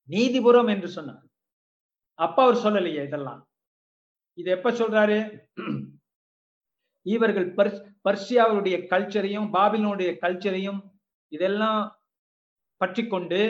நீதிபுரம் 0.10 0.68
என்று 0.68 0.88
சொன்னார். 0.88 1.24
அப்ப 2.20 2.44
அவர் 2.44 2.64
சொல்லலையே 2.66 3.06
இதெல்லாம். 3.06 3.42
இது 4.34 4.52
எப்ப 4.52 4.72
சொல்றாரு? 4.72 5.48
இவர்கள் 7.14 7.48
பர்ஸ் 7.56 7.80
பர்ஷியாவுடைய 8.08 8.76
கல்ச்சரையும் 8.92 9.48
பாபிலோனுடைய 9.56 10.12
கல்ச்சரையும் 10.24 10.80
இதெல்லாம் 11.32 11.82
பற்றி 12.82 13.04
கொண்டு 13.08 13.42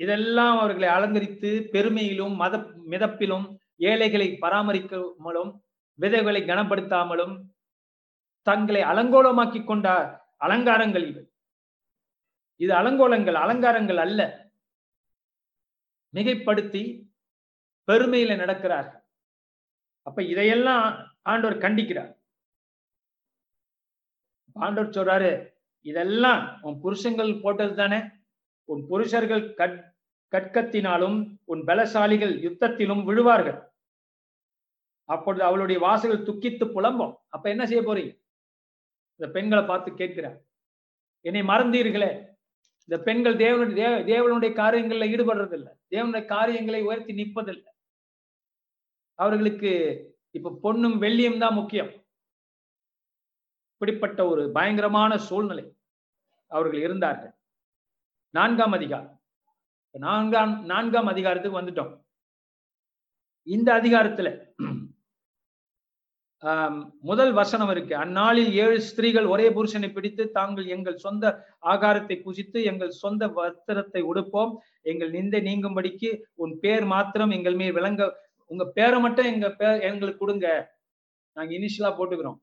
இதெல்லாம் 0.00 0.58
அவர்களை 0.58 0.88
அலங்கரித்து 0.88 1.50
பெருமையிலும் 1.72 2.34
மத 2.34 2.56
மிதப்பிலும் 2.92 3.46
ஏழைகளை 3.76 4.28
பராமரிக்காமலும் 4.40 5.50
விதைகளை 5.98 6.40
கனப்படுத்தாமலும் 6.42 7.34
தங்களை 8.46 8.82
அலங்கோலமாக்கி 8.82 9.60
கொண்ட 9.64 9.88
அலங்காரங்கள் 10.36 11.04
இவை. 11.10 11.24
இது 12.60 12.72
அலங்கோலங்கள் 12.74 13.38
அலங்காரங்கள் 13.44 13.96
அல்ல. 13.96 14.20
மிகைப்படுத்தி 16.14 16.82
பெருமையில 17.88 18.36
நடக்கிறார்கள். 18.42 19.02
அப்ப 20.06 20.22
இதையெல்லாம் 20.22 20.86
ஆண்டவர் 21.22 21.58
கண்டிக்கிறார். 21.58 22.18
ஆண்டவர் 24.54 24.90
சொல்றாரு 24.90 25.52
இதெல்லாம் 25.80 26.58
உன் 26.62 26.82
புருஷங்கள் 26.82 27.40
போட்டது 27.40 27.74
தானே? 27.74 28.00
உன் 28.64 28.86
புருஷர்கள் 28.86 29.54
கட் 29.54 29.88
கற்கத்தினாலும் 30.30 31.36
உன் 31.44 31.64
பலசாலிகள் 31.64 32.40
யுத்தத்திலும் 32.40 33.04
விழுவார்கள். 33.04 33.68
அப்பொழுது 35.04 35.44
அவளுடைய 35.44 35.80
வாசல்கள் 35.80 36.26
துக்கித்து 36.26 36.70
புலம்பும். 36.70 37.16
அப்ப 37.28 37.50
என்ன 37.50 37.66
செய்ய 37.66 37.82
போறீங்க? 37.82 38.24
இந்த 39.16 39.32
பெண்களை 39.32 39.64
பார்த்து 39.64 39.94
கேட்கிறார். 39.94 40.42
என்னை 41.20 41.42
மறந்தீர்களே. 41.42 42.28
இந்த 42.86 43.02
பெண்கள் 43.04 43.36
தேவனுடைய 43.36 43.74
தேவ- 43.74 44.00
தேவனுடைய 44.00 44.52
காரியங்கள்ல 44.52 45.08
ஈடுபடுறதில்லை. 45.08 45.80
தேவனுடைய 45.90 46.24
காரியங்களை 46.24 46.82
உயர்த்தி 46.82 47.14
நிற்பதில்லை. 47.14 47.68
அவர்களுக்கு 49.14 49.98
இப்ப 50.36 50.54
பொண்ணும் 50.64 50.96
வெள்ளியும் 51.04 51.42
தான் 51.44 51.58
முக்கியம். 51.60 51.90
இப்படிப்பட்ட 53.72 54.20
ஒரு 54.32 54.42
பயங்கரமான 54.56 55.12
சூழ்நிலை 55.28 55.64
அவர்கள் 56.50 56.82
இருந்தார்கள். 56.86 57.32
நான்காம் 58.34 58.74
அதிகாரம். 58.78 59.14
நான்காம் 59.94 60.52
நான்காம் 60.72 61.08
அதிகாரத்துக்கு 61.12 61.60
வந்துட்டோம். 61.60 61.92
இந்த 63.46 63.68
அதிகாரத்துல 63.80 64.28
முதல் 67.08 67.32
வசனம் 67.38 67.70
இருக்கு. 67.72 67.94
அந்நாளில் 68.02 68.52
ஏழு 68.62 68.76
ஸ்திரீகள் 68.88 69.26
ஒரே 69.32 69.46
புருஷனை 69.56 69.88
பிடித்து 69.96 70.24
தாங்கள் 70.36 70.66
எங்கள் 70.74 71.02
சொந்த 71.04 71.24
ஆகாரத்தை 71.72 72.16
புசித்து 72.26 72.58
எங்கள் 72.70 72.92
சொந்த 73.02 73.22
வஸ்திரத்தை 73.38 74.02
உடுப்போம். 74.10 74.52
எங்கள் 74.90 75.10
நிந்தை 75.16 75.40
நீங்கும்படிக்கு 75.48 76.10
உன் 76.42 76.54
பேர் 76.62 76.86
மாத்திரம் 76.94 77.34
எங்கள் 77.38 77.58
மேல் 77.62 77.76
விளங்க 77.78 78.08
உங்க 78.50 78.64
பேரை 78.64 79.00
மட்டும் 79.00 79.24
எங்க 79.24 79.50
பேர் 79.50 79.80
எங்களுக்கு 79.80 80.18
கொடுங்க. 80.18 80.76
நாங்க 81.36 81.54
இனிஷியலா 81.54 81.90
போட்டுக்கிறோம். 81.98 82.38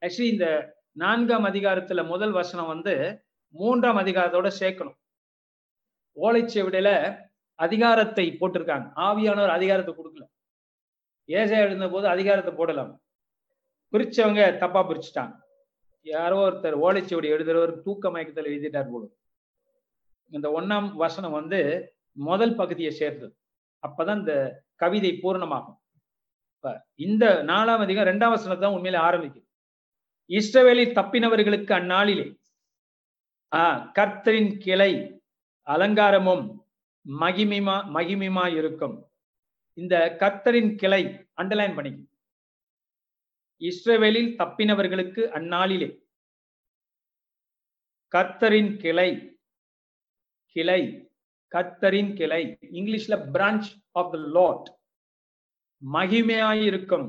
ஆக்சுவலி 0.00 0.30
இந்த 0.34 0.46
நான்காம் 0.92 1.44
அதிகாரத்துல 1.44 2.06
முதல் 2.06 2.30
வசனம் 2.30 2.66
வந்து 2.66 2.94
மூன்றாம் 3.48 3.96
அதிகாரத்தோட 3.96 4.48
சேர்க்கணும். 4.60 4.98
ஓலைச்சுவடியில 6.16 6.90
அதிகாரத்தை 7.54 8.36
போட்டிருக்காங்க. 8.40 8.86
ஆவியானவர் 8.96 9.56
அதிகாரத்தை 9.58 9.94
கொடுக்கல. 9.94 10.24
ஏசா 11.24 11.56
எழுந்த 11.56 11.88
போது 11.88 12.06
அதிகாரத்தை 12.06 12.54
போடலாம். 12.54 12.92
பிரிச்சவங்க 13.92 14.58
தப்பா 14.58 14.80
பிரிச்சுட்டாங்க. 14.88 15.34
யாரோ 16.06 16.38
ஒருத்தர் 16.48 16.76
ஓலைச்சுவடி 16.84 17.28
எழுதுறவர் 17.34 17.74
தூக்க 17.80 18.10
மயக்கத்தில் 18.10 18.50
எழுதிட்டார் 18.52 18.90
போல. 18.90 19.04
இந்த 20.30 20.48
ஒன்னாம் 20.60 20.88
வசனம் 20.94 21.32
வந்து 21.32 21.60
முதல் 22.12 22.54
பகுதியை 22.54 22.92
சேர்ந்தது 22.92 23.34
அப்பதான் 23.82 24.18
இந்த 24.18 24.34
கவிதை 24.76 25.10
பூர்ணமாகும். 25.22 25.78
இப்ப 26.54 26.72
இந்த 26.96 27.24
நாலாம் 27.42 27.78
அதிகம் 27.78 28.08
ரெண்டாம் 28.10 28.30
வசனத்தை 28.30 28.62
தான் 28.62 28.76
உண்மையில 28.76 28.98
ஆரம்பிக்கும் 28.98 29.46
இஸ்ரவேலில் 30.30 30.94
தப்பினவர்களுக்கு 30.94 31.72
அந்நாளிலே 31.74 32.26
ஆஹ் 33.52 33.80
கர்த்தரின் 33.92 34.52
கிளை 34.58 34.92
அலங்காரமும் 35.66 36.44
மகிமிமா 37.06 37.76
மகிமிமா 37.96 38.44
இருக்கும் 38.58 38.96
இந்த 39.78 39.94
கர்த்தரின் 40.20 40.72
கிளை 40.74 41.02
அண்டர்லைன் 41.34 41.76
பண்ணிக்கும் 41.76 42.08
இஸ்ரவேலில் 43.62 44.30
தப்பினவர்களுக்கு 44.36 45.22
அந்நாளிலே 45.30 45.88
கர்த்தரின் 48.12 48.72
கிளை 48.76 49.10
கிளை 50.56 50.80
கத்தரின் 51.52 52.16
கிளை. 52.16 52.58
இங்கிலீஷ்ல 52.60 53.14
பிரான்ச் 53.32 53.68
ஆஃப் 53.92 54.12
த 54.12 54.18
லாட் 54.18 54.78
மகிமையாயிருக்கும். 55.92 57.08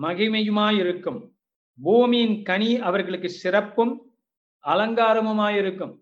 மகிமையுமாயிருக்கும். 0.00 1.20
பூமியின் 1.82 2.42
கனி 2.42 2.78
அவர்களுக்கு 2.78 3.30
சிறப்பும் 3.30 3.94
அலங்காரமுமாயிருக்கும். 4.64 5.94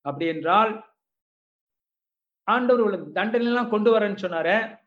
அப்படி 0.00 0.26
என்றால் 0.26 0.72
ஆண்டவர் 2.42 2.82
உங்களுக்கு 2.82 3.12
தண்டனை 3.12 3.46
எல்லாம் 3.46 3.70
கொண்டு 3.70 3.98
வரேன்னு 3.98 4.22
சொன்னார. 4.24 4.78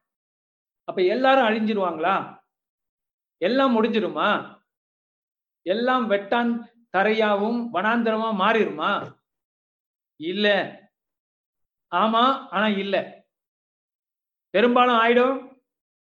அப்ப 0.84 1.02
எல்லாரும் 1.04 1.48
அழிஞ்சிருவாங்களா? 1.48 2.42
எல்லாம் 3.38 3.74
முடிஞ்சிருமா? 3.76 4.62
எல்லாம் 5.62 6.10
வெட்டான் 6.10 6.52
தரையாவும் 6.98 7.60
வனாந்தரமா 7.74 8.30
மாறிடுமா 8.42 9.22
இல்ல. 10.20 10.48
ஆமா 11.92 12.24
ஆனா 12.50 12.68
இல்ல. 12.68 12.96
பெரும்பாலும் 14.50 15.00
ஆயிடும். 15.00 15.38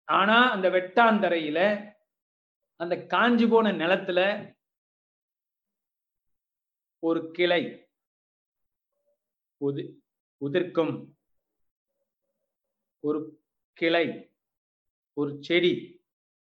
ஆனா 0.09 0.50
அந்த 0.50 0.70
வெட்டாந்தரையில 0.70 1.59
அந்த 2.76 3.07
காஞ்சி 3.07 3.46
போன 3.46 3.72
நிலத்துல 3.72 4.20
ஒரு 7.03 7.30
கிளை 7.30 7.62
உதி 9.61 9.84
உதிர்க்கும். 10.40 10.94
ஒரு 13.00 13.20
கிளை 13.72 14.30
ஒரு 15.16 15.36
செடி 15.40 15.72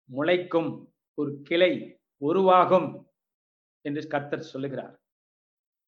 முளைக்கும். 0.09 0.71
ஒரு 1.15 1.41
கிளை 1.43 1.73
உருவாகும் 2.17 2.89
என்று 3.85 4.07
கர்த்தர் 4.07 4.51
சொல்லுகிறார். 4.53 4.95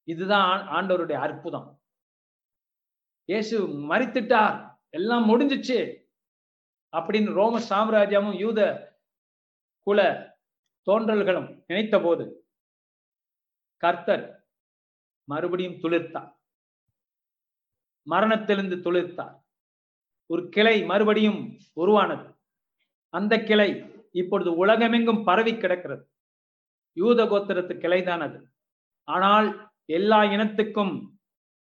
இதுதான் 0.09 0.69
ஆண்டவருடைய 0.69 1.13
அற்புதம். 1.13 1.81
இயேசு 3.25 3.69
மறித்துட்டார் 3.69 4.79
எல்லாம் 4.91 5.29
முடிஞ்சிச்சு. 5.29 6.07
அப்படின்னு 6.93 7.33
ரோம 7.33 7.61
சாம்ராஜ்யமும் 7.61 8.39
யூத 8.39 8.61
குல 9.81 10.01
தோன்றல்களும் 10.91 11.65
நினைத்த 11.67 12.01
போது 12.01 12.49
கர்த்தர் 13.77 14.49
மறுபடியும் 15.25 15.73
துளிர்த்தார். 15.73 16.33
மரணத்திலிருந்து 18.03 18.93
துளிர்த்தார். 18.93 19.37
ஒரு 20.27 20.49
கிளை 20.49 20.85
மறுபடியும் 20.85 21.59
உருவானது. 21.73 22.35
அந்த 23.09 23.43
கிளை 23.43 23.69
இப்பொழுது 24.13 24.57
உலகமெங்கும் 24.57 25.25
பரவி 25.25 25.57
கிடக்கிறது. 25.57 26.11
யூத 26.93 27.25
கோத்திரத்து 27.25 27.75
கிளைதான் 27.79 28.21
அது 28.21 28.49
ஆனால் 29.05 29.68
எல்லா 29.89 30.21
இனத்துக்கும் 30.21 31.09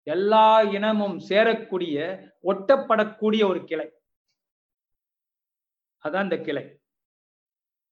எல்லா 0.02 0.62
இனமும் 0.62 1.18
சேரக்கூடிய 1.18 1.96
ஒட்டப்படக்கூடிய 2.42 3.48
ஒரு 3.48 3.64
கிளை. 3.64 3.92
அதான் 6.04 6.22
இந்த 6.22 6.38
கிளை. 6.38 6.80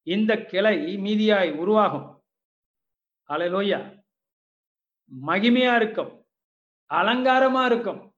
இந்த 0.02 0.44
கிளை 0.44 0.96
மீதியாய் 0.96 1.56
உருவாகும். 1.56 2.24
அலையிலோயா 3.28 4.04
மகிமையா 5.26 5.76
இருக்கும். 5.76 6.26
அலங்காரமா 6.94 7.64
இருக்கும். 7.64 8.14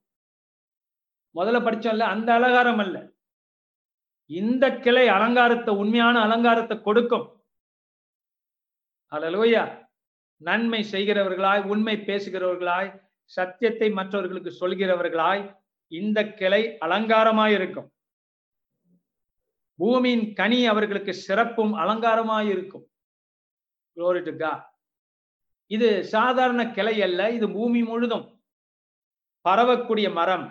முதல்ல 1.34 1.59
படிச்சோம்ல 1.64 1.98
அந்த 1.98 2.34
அலங்காரம் 2.34 2.78
அல்ல. 2.78 3.11
இந்த 4.26 4.78
கிளை 4.78 5.09
அலங்காரத்தை 5.09 5.74
உண்மையான 5.74 6.20
அலங்காரத்தை 6.20 6.80
கொடுக்கும். 6.80 7.44
அலலோயா 9.11 9.88
நன்மை 10.41 10.82
செய்கிறவர்களாய் 10.93 11.62
உண்மை 11.64 11.97
பேசுகிறவர்களாய் 11.97 12.91
சத்தியத்தை 13.24 13.91
மற்றவர்களுக்கு 13.91 14.51
சொல்கிறவர்களாய் 14.61 15.43
இந்த 15.89 16.18
கிளை 16.30 16.76
அலங்காரமாய் 16.80 17.55
இருக்கும் 17.55 17.93
பூமியின் 19.74 20.34
கனி 20.34 20.66
அவர்களுக்கு 20.66 21.14
சிறப்பும் 21.14 21.74
அலங்காரமாய் 21.74 22.49
இருக்கும் 22.49 22.86
இது 25.70 26.05
சாதாரண 26.05 26.72
கிளை 26.72 27.03
அல்ல 27.03 27.30
இது 27.30 27.47
பூமி 27.49 27.82
முழுதும் 27.82 28.26
பரவக்கூடிய 29.45 30.12
மரம். 30.12 30.47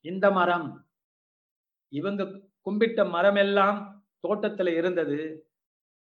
இந்த 0.00 0.30
மரம் 0.30 0.86
இவங்க 1.88 2.24
கும்பிட்ட 2.66 3.10
மரம் 3.10 3.34
எல்லாம் 3.34 3.78
தோட்டத்துல 4.28 4.68
இருந்தது. 4.76 5.18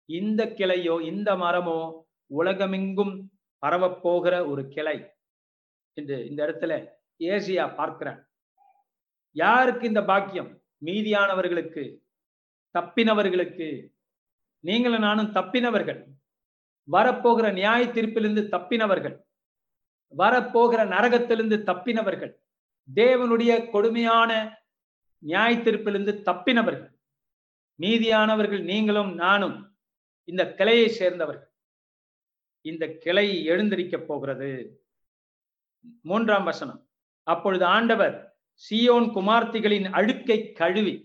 இந்த 0.05 0.45
கிளையோ 0.45 1.01
இந்த 1.01 1.35
மரமோ 1.35 2.06
உலகமெங்கும் 2.27 3.31
பரவப் 3.57 4.01
போகிற 4.01 4.45
ஒரு 4.45 4.67
கிளை 4.67 5.11
என்று 5.93 6.27
இந்த 6.27 6.45
இடத்துல 6.45 6.87
ஏசியா 7.19 7.75
பார்க்கிறான் 7.75 8.25
யாருக்கு 9.31 9.87
இந்த 9.87 10.03
பாக்கியம்? 10.03 10.61
மீதியானவர்களுக்கு 10.85 11.97
தப்பினவர்களுக்கு. 12.79 13.89
நீங்களும் 14.59 14.99
நானும் 14.99 15.33
தப்பினவர்கள். 15.33 16.05
வரப்போகிற 16.91 17.53
நியாய 17.53 17.85
தீர்ப்பிலிருந்து 17.85 18.49
தப்பினவர்கள். 18.49 19.21
வரப்போகிற 20.17 20.85
நரகத்திலிருந்து 20.85 21.63
தப்பினவர்கள். 21.63 22.33
தேவனுடைய 22.95 23.69
கொடுமையான 23.69 24.61
நியாய 25.17 25.57
தீர்ப்பிலிருந்து 25.57 26.21
தப்பினவர்கள். 26.21 26.93
மீதியானவர்கள் 27.81 28.63
நீங்களும் 28.63 29.15
நானும் 29.15 29.77
இந்த 30.23 30.53
கிளையை 30.53 30.89
சேர்ந்தவர்கள். 30.89 31.51
இந்த 32.67 32.85
கிளை 33.03 33.27
எழுந்திருக்க 33.43 33.97
போகிறது. 33.97 34.49
மூன்றாம் 36.03 36.43
வசனம். 36.43 36.81
அப்பொழுது 37.23 37.65
ஆண்டவர் 37.65 38.15
சியோன் 38.63 39.09
குமார்த்திகளின் 39.15 39.87
அழுக்கை 39.91 40.51
கழுவி 40.51 40.95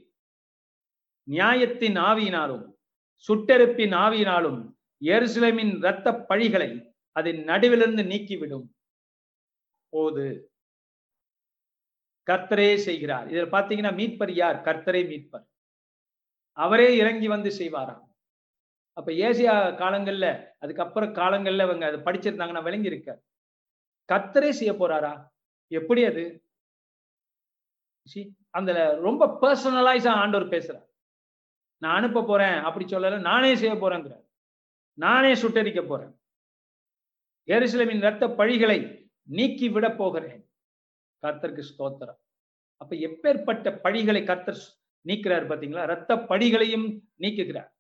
நியாயத்தின் 1.31 1.97
ஆவியினாலும் 2.11 2.65
சுட்டெருப்பின் 3.29 3.95
ஆவியினாலும் 4.05 4.61
எருசலேமின் 5.05 5.77
இரத்த 5.77 6.11
பழிகளை 6.29 6.69
அதன் 7.17 7.41
நடுவிலிருந்து 7.45 8.03
நீக்கிவிடும். 8.13 8.67
போது 9.89 10.25
கர்த்தரே 12.27 12.77
செய்கிறார். 12.77 13.27
இதில் 13.29 13.53
பாத்தீங்கன்னா 13.53 13.93
மீட்பர் 14.01 14.33
யார்? 14.33 14.57
கர்த்தரே 14.57 15.03
மீட்பர். 15.13 15.45
அவரே 16.57 16.89
இறங்கி 16.97 17.29
வந்து 17.29 17.51
செய்வாராம். 17.59 18.07
அப்ப 18.93 19.13
ஏசியா 19.13 19.55
காலங்கள்ல 19.83 20.55
அதுக்கப்புறம் 20.59 21.15
காலங்கள்ல 21.15 21.63
அவங்க 21.63 21.87
அதை 21.87 22.01
படிச்சிருந்தாங்கன்னா 22.01 22.63
விளங்கி 22.63 22.87
இருக்க. 22.87 23.23
கத்தரே 24.13 24.51
செய்ய 24.51 24.73
போறாரா? 24.73 25.13
எப்படி 25.69 26.05
அது? 26.05 26.45
அந்த 28.51 28.95
ரொம்ப 28.95 29.27
பர்சனலைஸா 29.41 30.09
ஆண்டவர் 30.09 30.49
பேசுறார். 30.49 30.89
நான் 31.79 31.97
அனுப்ப 31.97 32.25
போறேன் 32.25 32.59
அப்படி 32.59 32.85
சொல்லல 32.85 33.21
நானே 33.21 33.55
செய்ய 33.55 33.75
போறேங்கிறார். 33.75 34.25
நானே 34.95 35.33
சுட்டரிக்க 35.35 35.87
போறேன். 35.87 36.21
எருசலேமின் 37.47 38.01
ரத்த 38.01 38.29
பழிகளை 38.29 39.11
நீக்கி 39.23 39.69
விட 39.69 39.91
போகிறேன். 39.91 40.51
கர்த்தருக்கு 41.23 41.63
ஸ்தோத்திரம். 41.71 42.21
அப்ப 42.77 42.97
எப்பேற்பட்ட 42.97 43.79
பழிகளை 43.85 44.25
கர்த்தர் 44.25 44.63
நீக்கிறார் 45.07 45.49
பாத்தீங்களா? 45.49 45.87
ரத்த 45.87 46.17
பழிகளையும் 46.17 47.01
நீக்குகிறார். 47.19 47.72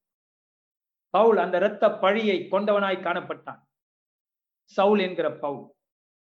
பவுல் 1.14 1.36
அந்த 1.36 1.56
இரத்த 1.56 1.84
பழியை 1.90 2.48
கொண்டவனாய் 2.50 3.04
காணப்பட்டான். 3.06 3.60
சவுல் 4.62 4.98
என்கிற 4.98 5.28
பவுல் 5.32 5.64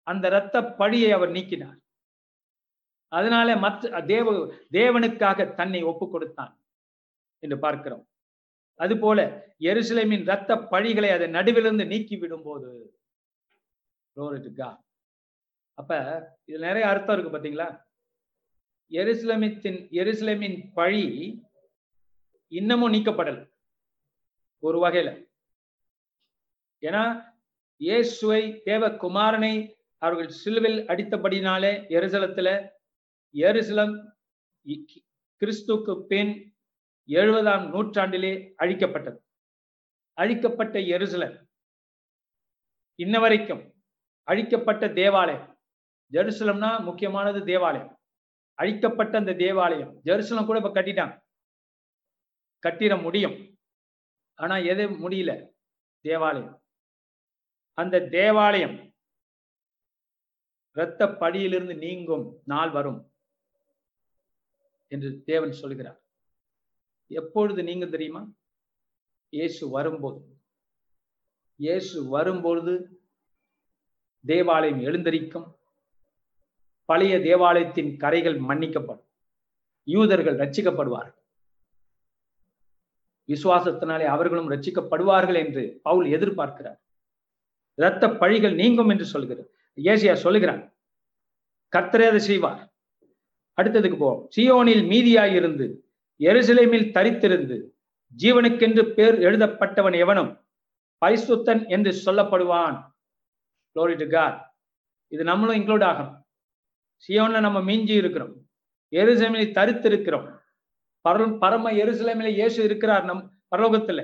அந்த 0.02 0.28
இரத்த 0.28 0.64
பழியை 0.64 1.12
அவர் 1.12 1.30
நீக்கினார். 1.30 1.78
அதனால 3.08 3.56
மற்ற 3.56 4.00
தேவ 4.00 4.32
தேவனுக்காக 4.70 5.54
தன்னை 5.54 5.82
ஒப்பு 5.82 6.10
கொடுத்தான் 6.10 6.54
என்று 7.38 7.58
பார்க்கிறோம். 7.58 8.08
அதுபோல 8.74 9.18
எருசலேமின் 9.58 10.24
இரத்த 10.28 10.54
பழிகளை 10.56 11.10
அதை 11.12 11.26
நடுவிலிருந்து 11.30 11.86
நீக்கி 11.86 12.16
விடும் 12.16 12.42
போது 12.42 12.70
அப்ப 15.74 15.92
இது 16.44 16.58
நிறைய 16.58 16.88
அர்த்தம் 16.88 17.18
இருக்கு 17.18 17.36
பாத்தீங்களா? 17.36 17.68
எருசலமித்தின் 18.90 19.80
எருசலேமின் 20.00 20.58
பழி 20.74 21.06
இன்னமும் 22.48 22.92
நீக்கப்படலை. 22.92 23.51
ஒரு 24.62 24.78
வகையில. 24.84 25.26
ஏன்னா 26.80 27.30
இயேசுவை 27.76 28.62
தேவ 28.64 28.88
குமாரனை 28.88 29.74
அவர்கள் 29.98 30.30
சிலுவில் 30.42 30.78
அடித்தபடினாலே 30.92 31.72
எருசலத்துல 31.96 32.68
எருசலம் 33.34 33.94
கிறிஸ்துக்கு 35.40 36.00
பின் 36.06 36.54
எழுபதாம் 37.06 37.64
நூற்றாண்டிலே 37.74 38.32
அழிக்கப்பட்டது. 38.58 39.18
அழிக்கப்பட்ட 40.12 40.78
எருசலம் 40.78 41.36
இன்ன 42.94 43.18
வரைக்கும் 43.18 43.62
அழிக்கப்பட்ட 44.22 44.88
தேவாலயம். 44.88 45.58
ஜெருசலம்னா 46.12 46.70
முக்கியமானது 46.84 47.44
தேவாலயம். 47.44 47.98
அழிக்கப்பட்ட 48.54 49.18
அந்த 49.18 49.32
தேவாலயம். 49.34 49.92
ஜெருசலம் 50.04 50.46
கூட 50.46 50.58
இப்ப 50.58 50.72
கட்டிட்டாங்க. 50.74 51.14
கட்டிட 52.62 52.96
முடியும். 52.96 53.51
ஆனா 54.42 54.56
எது 54.56 54.84
முடியல? 54.90 55.32
தேவாலயம். 56.00 56.54
அந்த 57.78 58.00
தேவாலயம் 58.08 58.76
இரத்த 60.74 61.06
படியிலிருந்து 61.06 61.76
நீங்கும் 61.76 62.26
நாள் 62.44 62.70
வரும் 62.70 63.00
என்று 64.88 65.22
தேவன் 65.24 65.52
சொல்கிறார். 65.52 66.00
எப்பொழுது 67.06 67.62
நீங்க 67.62 67.86
தெரியுமா? 67.86 68.22
இயேசு 69.28 69.68
வரும்போது. 69.68 70.20
இயேசு 71.56 72.08
வரும்பொழுது 72.08 72.74
தேவாலயம் 74.26 74.80
எழுந்தரிக்கும். 74.80 75.48
பழைய 76.84 77.20
தேவாலயத்தின் 77.20 77.96
கரைகள் 77.96 78.40
மன்னிக்கப்படும். 78.40 79.06
யூதர்கள் 79.84 80.36
ரட்சிக்கப்படுவார்கள். 80.36 81.21
விசுவாசத்தினாலே 83.32 84.04
அவர்களும் 84.04 84.50
ரட்சிக்கப்படுவார்கள் 84.50 85.34
என்று 85.34 85.80
பவுல் 85.82 86.06
எதிர்பார்க்கிறார். 86.06 86.76
இரத்த 87.74 88.08
பழிகள் 88.08 88.54
நீங்கும் 88.54 88.88
என்று 88.88 89.04
சொல்கிறார் 89.04 89.46
ஏசியா 89.76 90.14
சொல்லுகிறான் 90.14 90.74
கர்த்தரே 91.76 92.06
அதை 92.06 92.18
செய்வார். 92.18 92.72
அடுத்ததுக்கு 93.62 93.96
போவோம். 93.96 94.28
சியோனில் 94.36 94.84
மீதியாயிருந்து 94.84 95.76
எருசலேமில் 96.18 96.92
தரித்திருந்து 96.92 97.70
ஜீவனுக்கென்று 98.18 98.92
பேர் 98.92 99.18
எழுதப்பட்டவன் 99.18 99.96
எவனும் 99.96 100.44
பரிசுத்தன் 101.06 101.68
என்று 101.68 102.02
சொல்லப்படுவான். 102.04 102.90
Glory 103.74 104.00
இது 105.08 105.24
நம்மளும் 105.24 105.56
இன்க்ளூட் 105.56 105.84
ஆகணும். 105.84 106.20
சியோன்ல 107.08 107.40
நம்ம 107.40 107.60
மிஞ்சி 107.60 107.94
இருக்கிறோம். 107.94 108.34
எருசலேமில் 108.90 109.54
தரித்திருக்கிறோம். 109.58 110.41
பர 111.08 111.38
பரம 111.38 111.72
எருசலேமில் 111.72 112.34
இயேசு 112.38 112.64
இருக்கிறார் 112.64 113.04
நம் 113.04 113.22
பரலோகத்துல. 113.52 114.00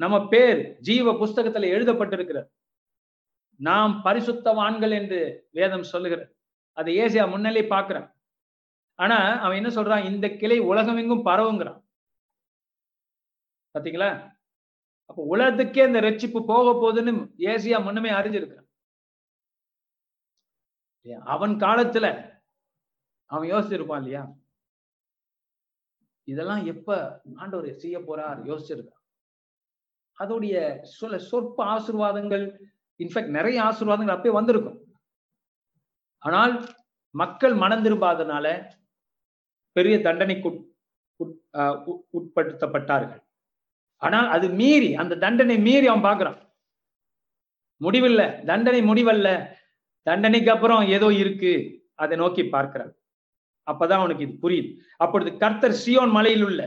நம்ம 0.00 0.16
பேர் 0.28 0.60
ஜீவ 0.80 1.12
புஸ்தகத்துல 1.12 1.70
எழுதப்பட்டிருக்கிறார் 1.74 2.48
நாம் 3.60 3.92
பரிசுத்தவான்கள் 4.04 4.90
என்று 4.90 5.48
வேதம் 5.50 5.90
சொல்லுகிறார் 5.92 6.30
அதை 6.72 6.98
ஏசியா 6.98 7.24
முன்னாலே 7.30 7.62
பார்க்குறான். 7.62 8.08
ஆனா 8.98 9.18
அவன் 9.40 9.64
என்ன 9.64 9.70
சொல்றான்? 9.76 10.04
இந்த 10.04 10.26
கிளை 10.36 10.58
உலகமெங்கும் 10.60 11.26
பரவுங்கிறான். 11.26 11.80
பாத்தீங்களா? 13.74 14.10
அப்ப 15.10 15.24
உலகத்துக்கே 15.24 15.86
இந்த 15.86 16.00
ரட்சிப்பு 16.00 16.40
போக 16.46 16.66
போகுதுன்னு 16.82 17.12
ஏசியா 17.50 17.78
முன்னமே 17.84 18.10
அறிஞ்சிருக்கிறான். 18.10 18.68
அவன் 21.24 21.54
காலத்துல 21.64 22.06
அவன் 23.30 23.50
யோசிச்சிருப்பான் 23.52 24.02
இல்லையா? 24.02 24.22
இதெல்லாம் 26.28 26.62
எப்ப 26.72 26.88
ஆண்டவர் 27.42 27.80
செய்ய 27.84 27.96
போறார் 28.08 28.38
யோசிச்சிருக்கான். 28.50 29.02
அதோடைய 30.18 30.56
சொல்ல 30.98 31.16
சொற்ப 31.30 31.58
ஆசிர்வாதங்கள் 31.74 32.44
இன்ஃபேக்ட் 33.00 33.36
நிறைய 33.38 33.58
ஆசிர்வாதங்கள் 33.68 34.16
அப்பயே 34.16 34.34
வந்திருக்கும். 34.38 34.78
ஆனால் 36.22 36.54
மக்கள் 37.14 37.54
மனம் 37.62 37.84
திரும்பாதனால 37.86 38.46
பெரிய 39.76 39.96
தண்டனைக்கு 40.06 40.50
உட்படுத்தப்பட்டார்கள். 42.18 43.22
ஆனால் 44.02 44.28
அது 44.36 44.46
மீறி 44.60 44.90
அந்த 45.02 45.18
தண்டனை 45.24 45.56
மீறி 45.66 45.86
அவன் 45.90 46.06
பார்க்கிறான். 46.08 46.38
முடிவில்ல 47.80 48.22
தண்டனை 48.50 48.80
முடிவல்ல. 48.90 49.28
தண்டனைக்கு 50.06 50.50
அப்புறம் 50.54 50.82
ஏதோ 50.96 51.08
இருக்கு. 51.22 51.52
அதை 52.02 52.14
நோக்கி 52.22 52.42
பார்க்கிறான் 52.56 52.92
அப்பதான் 53.70 54.02
அவனுக்கு 54.02 54.26
இது 54.26 54.36
புரியுது. 54.44 54.70
அப்பொழுது 54.96 55.30
கர்த்தர் 55.36 55.80
சியோன் 55.84 56.12
மலையில் 56.16 56.44
உள்ள 56.48 56.60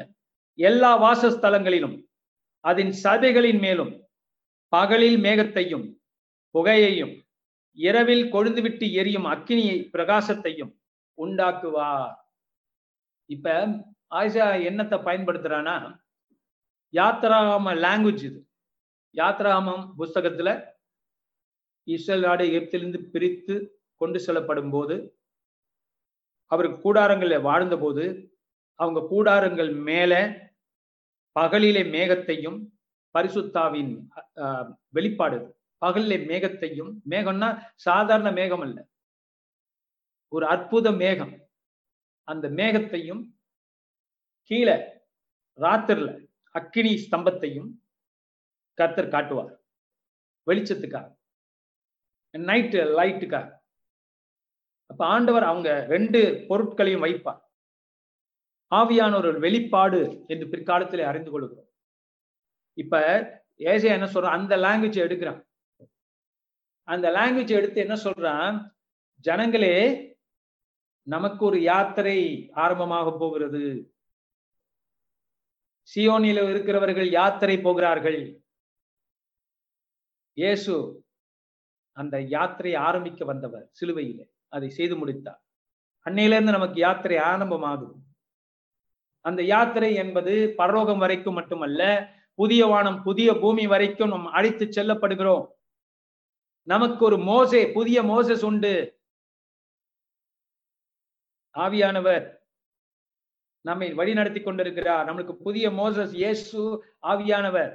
எல்லா 0.59 0.91
வாசஸ்தலங்களிலும் 1.03 1.95
அதன் 2.65 2.93
சதைகளின் 3.03 3.59
மேலும் 3.59 3.93
பகலில் 4.73 5.19
மேகத்தையும் 5.25 5.85
புகையையும் 6.55 7.13
இரவில் 7.77 8.25
கொழுந்துவிட்டு 8.33 8.85
எரியும் 8.99 9.27
அக்கினியை 9.33 9.77
பிரகாசத்தையும் 9.93 10.71
உண்டாக்குவார். 11.17 12.13
இப்ப 13.29 13.55
ஆயிஷா 14.15 14.45
என்னத்தை 14.69 14.97
பயன்படுத்துறானா 15.07 15.75
யாத்ராம 16.93 17.73
லாங்குவேஜ் 17.85 18.23
இது. 18.29 18.39
யாத்ராமம் 19.15 19.83
புஸ்தகத்துல 19.99 20.49
இஸ்ரேல் 21.87 22.25
நாடு 22.27 22.43
எகிப்திலிருந்து 22.49 22.99
பிரித்து 23.13 23.55
கொண்டு 24.01 24.19
செல்லப்படும் 24.19 24.71
போது 24.75 24.95
அவர் 26.51 26.67
கூடாரங்களில் 26.83 27.41
வாழ்ந்தபோது 27.41 28.03
அவங்க 28.79 28.99
கூடாரங்கள் 29.11 29.71
மேலே 29.89 30.21
பகலிலே 31.35 31.83
மேகத்தையும் 31.95 32.59
பரிசுத்தாவின் 33.15 33.91
வெளிப்பாடு. 34.95 35.37
பகலிலே 35.85 36.17
மேகத்தையும் 36.31 36.91
மேகம்னா 37.09 37.49
சாதாரண 37.85 38.29
மேகம் 38.31 38.63
அல்ல. 38.65 38.77
ஒரு 40.33 40.45
அற்புத 40.47 40.91
மேகம். 40.91 41.33
அந்த 42.27 42.45
மேகத்தையும் 42.59 43.23
கீழே 44.49 44.77
ராத்திரில 45.57 46.09
அக்கினி 46.55 46.93
ஸ்தம்பத்தையும் 47.05 47.69
கர்த்தர் 48.77 49.13
காட்டுவார். 49.15 49.53
வெளிச்சத்துக்காக. 50.47 51.07
நைட்டு 52.33 52.79
லைட்டுக்காக. 52.99 53.47
அப்ப 54.85 55.05
ஆண்டவர் 55.05 55.43
அவங்க 55.43 55.85
ரெண்டு 55.89 56.45
பொருட்களையும் 56.47 57.03
வைப்பார். 57.03 57.41
ஆவியான 58.75 59.15
ஒரு 59.15 59.39
வெளிப்பாடு 59.39 60.23
என்று 60.27 60.47
பிற்காலத்தில் 60.47 61.01
அறிந்து 61.01 61.31
கொள்கிறோம். 61.31 61.69
இப்ப 62.73 62.99
ஏசியா 63.57 63.91
என்ன 63.97 64.05
சொல்றான்? 64.05 64.37
அந்த 64.39 64.57
லாங்குவேஜ் 64.57 65.03
எடுக்கிறான். 65.05 65.41
அந்த 66.83 67.09
லாங்குவேஜ் 67.09 67.49
எடுத்து 67.49 67.81
என்ன 67.81 67.93
சொல்றான்? 67.93 68.73
ஜனங்களே 69.21 69.75
நமக்கு 71.01 71.45
ஒரு 71.45 71.61
யாத்திரை 71.61 72.49
ஆரம்பமாக 72.53 73.15
போகிறது. 73.19 73.93
சியோனில 75.95 76.49
இருக்கிறவர்கள் 76.49 77.09
யாத்திரை 77.09 77.59
போகிறார்கள். 77.59 78.43
இயேசு 80.33 81.05
அந்த 81.91 82.17
யாத்திரையை 82.19 82.77
ஆரம்பிக்க 82.77 83.25
வந்தவர் 83.25 83.71
சிலுவையிலே. 83.81 84.34
அதை 84.49 84.69
செய்து 84.69 84.95
முடித்தார். 84.95 85.41
அன்னையிலிருந்து 86.05 86.55
நமக்கு 86.57 86.79
யாத்திரை 86.79 87.17
ஆரம்பமாகும் 87.17 88.03
அந்த 89.21 89.43
யாத்திரை 89.43 89.93
என்பது 89.93 90.53
பரலோகம் 90.57 90.97
வரைக்கும் 90.97 91.33
மட்டுமல்ல 91.33 92.09
புதிய 92.33 92.65
வானம் 92.65 93.03
புதிய 93.03 93.33
பூமி 93.33 93.67
வரைக்கும் 93.67 94.09
நாம் 94.09 94.25
அழைத்து 94.25 94.65
செல்லப்படுகிறோம். 94.65 95.47
நமக்கு 96.61 97.05
ஒரு 97.05 97.17
மோசே 97.17 97.71
புதிய 97.71 98.03
மோசஸ் 98.03 98.45
உண்டு. 98.45 98.99
ஆவியானவர் 101.55 102.37
நம்மை 103.61 103.93
வழி 103.93 104.13
நடத்தி 104.13 104.41
கொண்டிருக்கிறார். 104.41 105.07
நம்மளுக்கு 105.07 105.33
புதிய 105.33 105.69
மோசஸ் 105.69 106.13
இயேசு 106.13 106.83
ஆவியானவர் 107.01 107.73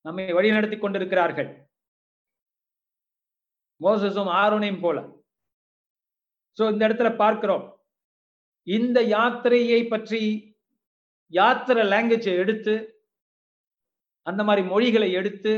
நம்மை 0.00 0.32
வழி 0.32 0.50
நடத்தி 0.50 0.78
கொண்டிருக்கிறார்கள். 0.78 1.68
மோசஸும் 3.80 4.32
ஆரோனையும் 4.42 4.80
போல. 4.80 5.17
சோ 6.58 6.72
இந்த 6.72 6.88
இடத்துல 6.88 7.16
பார்க்கிறோம். 7.16 7.80
இந்த 8.62 9.02
யாத்திரையை 9.02 9.88
பற்றி 9.88 10.56
யாத்திரை 11.26 11.88
லாங்குவேஜை 11.88 12.36
எடுத்து 12.36 13.04
அந்த 14.22 14.44
மாதிரி 14.44 14.68
மொழிகளை 14.68 15.12
எடுத்து 15.12 15.52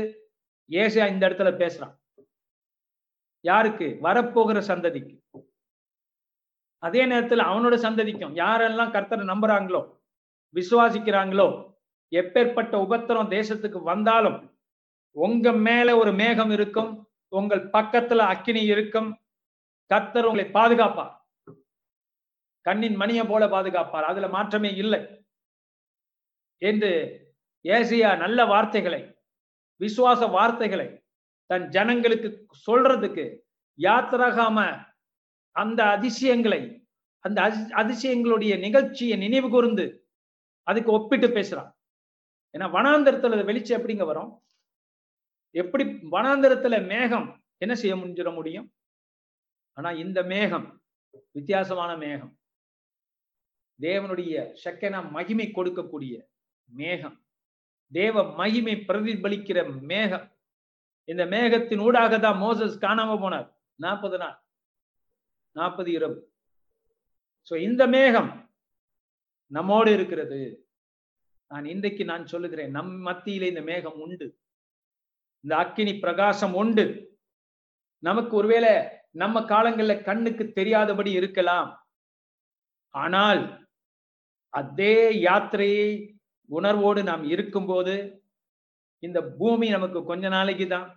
ஏசியா 0.69 1.07
இந்த 1.09 1.29
இடத்துல 1.29 1.49
பேசுறான். 1.57 1.99
யாருக்கு? 3.41 3.97
வரப்போகிற 4.01 4.59
சந்ததிக்கு. 4.67 5.15
அதே 6.77 7.05
நேரத்தில் 7.05 7.39
அவனோட 7.39 7.75
சந்ததிக்கும். 7.77 8.35
யாரெல்லாம் 8.35 8.93
கர்த்தரை 8.93 9.25
நம்புறாங்களோ 9.31 9.81
விசுவாசிக்கிறாங்களோ 10.55 11.69
எப்பேற்பட்ட 12.11 12.73
உபத்திரம் 12.75 13.29
தேசத்துக்கு 13.29 13.83
வந்தாலும் 13.83 14.59
உங்க 15.11 15.51
மேல 15.51 15.97
ஒரு 15.97 16.11
மேகம் 16.13 16.51
இருக்கும் 16.51 17.07
உங்கள் 17.27 17.69
பக்கத்துல 17.69 18.17
அக்கினி 18.17 18.63
இருக்கும் 18.63 19.20
கர்த்தர் 19.91 20.25
உங்களை 20.25 20.45
பாதுகாப்பார். 20.51 21.13
கண்ணின் 22.65 22.95
மணியை 22.95 23.23
போல 23.25 23.47
பாதுகாப்பார். 23.47 24.07
அதுல 24.11 24.27
மாற்றமே 24.27 24.69
இல்லை. 24.75 25.01
என்று 26.61 26.91
ஏசியா 27.63 28.09
நல்ல 28.17 28.45
வார்த்தைகளை 28.45 29.01
விசுவாச 29.81 30.21
வார்த்தைகளை 30.31 30.87
தன் 31.45 31.65
ஜனங்களுக்கு 31.67 32.29
சொல்றதுக்கு 32.65 33.25
யாத்திராகாம 33.79 34.57
அந்த 35.55 35.79
அதிசயங்களை 35.83 36.61
அந்த 37.25 37.39
அதிசயங்களுடைய 37.81 38.53
நிகழ்ச்சியை 38.59 39.17
நினைவு 39.17 39.49
கூர்ந்து 39.49 39.85
அதுக்கு 40.67 40.91
ஒப்பிட்டு 40.91 41.27
பேசுறான். 41.27 41.71
ஏன்னா 42.53 42.67
வனாந்தரத்துல 42.75 43.43
வெளிச்சம் 43.45 43.81
எப்படிங்க 43.81 44.05
வரும்? 44.05 44.31
எப்படி 45.55 45.83
வனாந்தரத்துல 46.11 46.75
மேகம் 46.87 47.27
என்ன 47.57 47.75
செய்ய 47.75 47.95
முடிஞ்சிட 47.95 48.33
முடியும்? 48.33 48.67
ஆனா 49.73 49.91
இந்த 49.91 50.23
மேகம் 50.23 50.81
வித்தியாசமான 51.31 51.97
மேகம் 51.97 52.39
தேவனுடைய 53.79 54.53
சக்கன 54.63 55.09
மகிமை 55.09 55.47
கொடுக்கக்கூடிய 55.47 56.15
மேகம் 56.63 57.17
தேவ 57.91 58.33
மகிமை 58.33 58.73
பிரதிபலிக்கிற 58.87 59.81
மேகம். 59.81 60.37
இந்த 61.03 61.25
மேகத்தின் 61.25 61.79
ஊடாக 61.79 62.19
தான் 62.19 62.41
மோசஸ் 62.41 62.77
காணாம 62.81 63.15
போனார். 63.23 63.49
நாற்பது 63.75 64.17
நாள் 64.17 64.37
நாற்பது 65.51 65.91
இரவு. 65.91 66.33
சோ 67.49 67.53
இந்த 67.61 67.87
மேகம் 67.87 68.49
நம்மோடு 69.47 69.93
இருக்கிறது. 69.93 70.67
நான் 71.47 71.65
இன்றைக்கு 71.65 72.05
நான் 72.05 72.25
சொல்லுகிறேன் 72.25 72.71
நம் 72.71 73.05
மத்தியில 73.05 73.41
இந்த 73.41 73.61
மேகம் 73.61 73.99
உண்டு. 73.99 74.27
இந்த 75.43 75.57
அக்கினி 75.57 75.99
பிரகாசம் 75.99 76.53
உண்டு. 76.53 76.85
நமக்கு 78.03 78.35
ஒருவேளை 78.35 78.73
நம்ம 79.15 79.39
காலங்கள்ல 79.41 79.93
கண்ணுக்கு 80.03 80.43
தெரியாதபடி 80.51 81.11
இருக்கலாம். 81.11 81.69
ஆனால் 82.95 83.41
அதே 84.49 84.95
யாத்திரையை 85.27 85.89
உணர்வோடு 86.49 87.03
நாம் 87.03 87.23
இருக்கும்போது 87.23 87.95
இந்த 88.99 89.19
பூமி 89.21 89.69
நமக்கு 89.69 90.03
கொஞ்ச 90.03 90.27
நாளைக்கு 90.27 90.67
தான். 90.67 90.87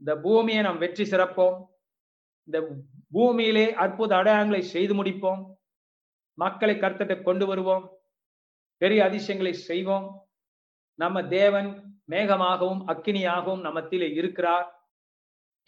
இந்த 0.00 0.12
பூமியை 0.16 0.62
நாம் 0.62 0.78
வெற்றி 0.78 1.04
சிறப்போம். 1.04 1.56
இந்த 2.48 2.58
பூமியிலே 3.10 3.66
அற்புத 3.74 4.16
அடையாளங்களை 4.16 4.62
செய்து 4.74 4.94
முடிப்போம். 5.02 5.42
மக்களை 6.38 6.74
கருத்தட்டை 6.74 7.22
கொண்டு 7.22 7.46
வருவோம். 7.46 7.84
பெரிய 8.82 9.04
அதிசயங்களை 9.04 9.52
செய்வோம். 9.52 10.06
நம்ம 10.98 11.26
தேவன் 11.26 12.00
மேகமாகவும் 12.10 12.82
அக்கினியாகவும் 12.92 13.64
நம்மத்திலே 13.66 14.08
இருக்கிறார் 14.12 14.66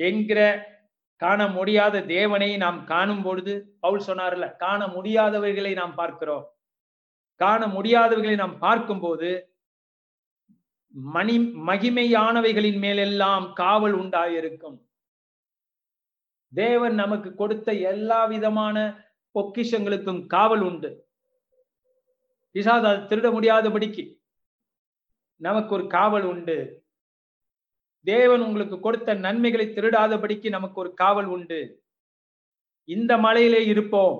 என்கிற 0.00 0.40
காண 1.16 1.48
முடியாத 1.48 2.02
தேவனை 2.02 2.56
நாம் 2.56 2.84
காணும் 2.84 3.22
பொழுது 3.22 3.76
பவுல் 3.80 4.06
சொன்னார்ல 4.06 4.56
காண 4.56 4.86
முடியாதவர்களை 4.86 5.72
நாம் 5.74 5.94
பார்க்கிறோம். 5.94 6.44
காண 7.34 7.66
முடியாதவர்களை 7.66 8.34
நாம் 8.34 8.58
பார்க்கும்போது 8.58 9.54
மணி 10.88 11.38
மகிமையானவைகளின் 11.38 12.78
மேலெல்லாம் 12.78 13.52
காவல் 13.52 13.94
உண்டாயிருக்கும். 13.94 14.76
தேவன் 16.52 16.94
நமக்கு 16.94 17.34
கொடுத்த 17.34 17.72
எல்லா 17.72 18.24
விதமான 18.24 18.76
பொக்கிஷங்களுக்கும் 19.34 20.26
காவல் 20.26 20.60
உண்டு. 20.60 21.08
பிசாது 22.50 22.86
அது 22.86 23.16
திருட 23.16 23.28
முடியாதபடிக்கு 23.36 24.04
நமக்கு 25.36 25.74
ஒரு 25.74 25.86
காவல் 25.86 26.22
உண்டு. 26.22 26.86
தேவன் 28.11 28.40
உங்களுக்கு 28.40 28.76
கொடுத்த 28.80 29.14
நன்மைகளை 29.14 29.66
திருடாதபடிக்கு 29.68 30.48
நமக்கு 30.48 30.80
ஒரு 30.80 30.90
காவல் 30.94 31.28
உண்டு. 31.34 31.61
இந்த 32.88 33.12
மலையிலே 33.18 33.61
இருப்போம். 33.66 34.16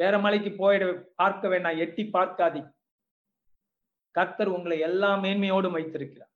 வேற 0.00 0.18
மலைக்கு 0.18 0.50
போயிட 0.50 0.84
பார்க்க 1.16 1.48
வேண்டாம். 1.48 1.76
எட்டி 1.76 2.04
பார்க்காதி 2.12 2.62
கர்த்தர் 4.10 4.46
உங்களை 4.46 4.78
எல்லா 4.78 5.10
மேன்மையோடும் 5.16 5.76
வைத்திருக்கிறார். 5.76 6.32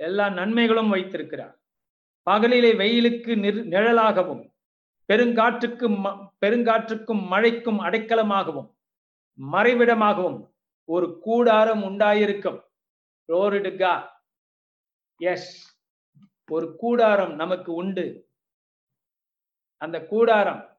எல்லா 0.00 0.26
நன்மைகளும் 0.30 0.88
வைத்திருக்கிறார். 0.88 1.54
பகலிலே 2.30 2.70
வெயிலுக்கு 2.76 3.34
நிழலாகவும் 3.74 4.44
பெருங்காற்றுக்கு 5.12 5.86
பெருங்காற்றுக்கும் 6.44 7.22
மழைக்கும் 7.26 7.80
அடைக்கலமாகவும் 7.80 8.68
மறைவிடமாகவும் 9.52 10.38
ஒரு 10.84 11.08
கூடாரம் 11.18 11.82
உண்டாயிருக்கும். 11.82 12.60
ரோரிடுகா 13.32 13.94
எஸ் 15.16 15.80
ஒரு 16.50 16.76
கூடாரம் 16.76 17.34
நமக்கு 17.34 17.74
உண்டு. 17.74 18.30
அந்த 19.76 20.06
கூடாரம் 20.06 20.78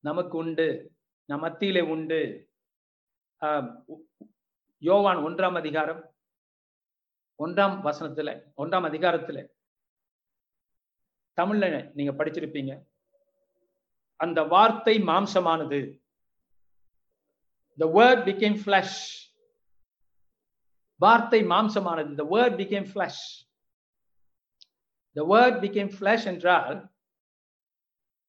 நமக்கு 0.00 0.36
உண்டு. 0.36 0.92
நம் 1.24 1.40
மத்தியிலே 1.40 1.80
உண்டு. 1.80 2.50
யோவான் 4.78 5.16
ஒன்றாம் 5.16 5.56
அதிகாரம் 5.56 6.14
ஒன்றாம் 7.38 7.80
வசனத்துல 7.84 8.52
ஒன்றாம் 8.56 8.86
அதிகாரத்துல. 8.90 9.48
தமிழ்ல 11.36 11.92
நீங்க 11.92 12.24
படிச்சிருப்பீங்க. 12.24 12.86
அந்த 14.16 14.42
வார்த்தை 14.42 14.98
மாம்சமானது. 14.98 16.00
The 17.80 17.86
word 17.86 18.26
became 18.26 18.58
flesh. 18.66 19.27
வார்த்தை 21.00 21.40
மாம்சமானது. 21.52 22.08
இந்த 22.12 22.24
word 22.34 22.56
became 22.62 22.88
flesh. 22.94 23.20
The 25.16 25.24
word 25.32 25.58
became 25.64 25.92
flesh 25.98 26.24
என்றால் 26.32 26.78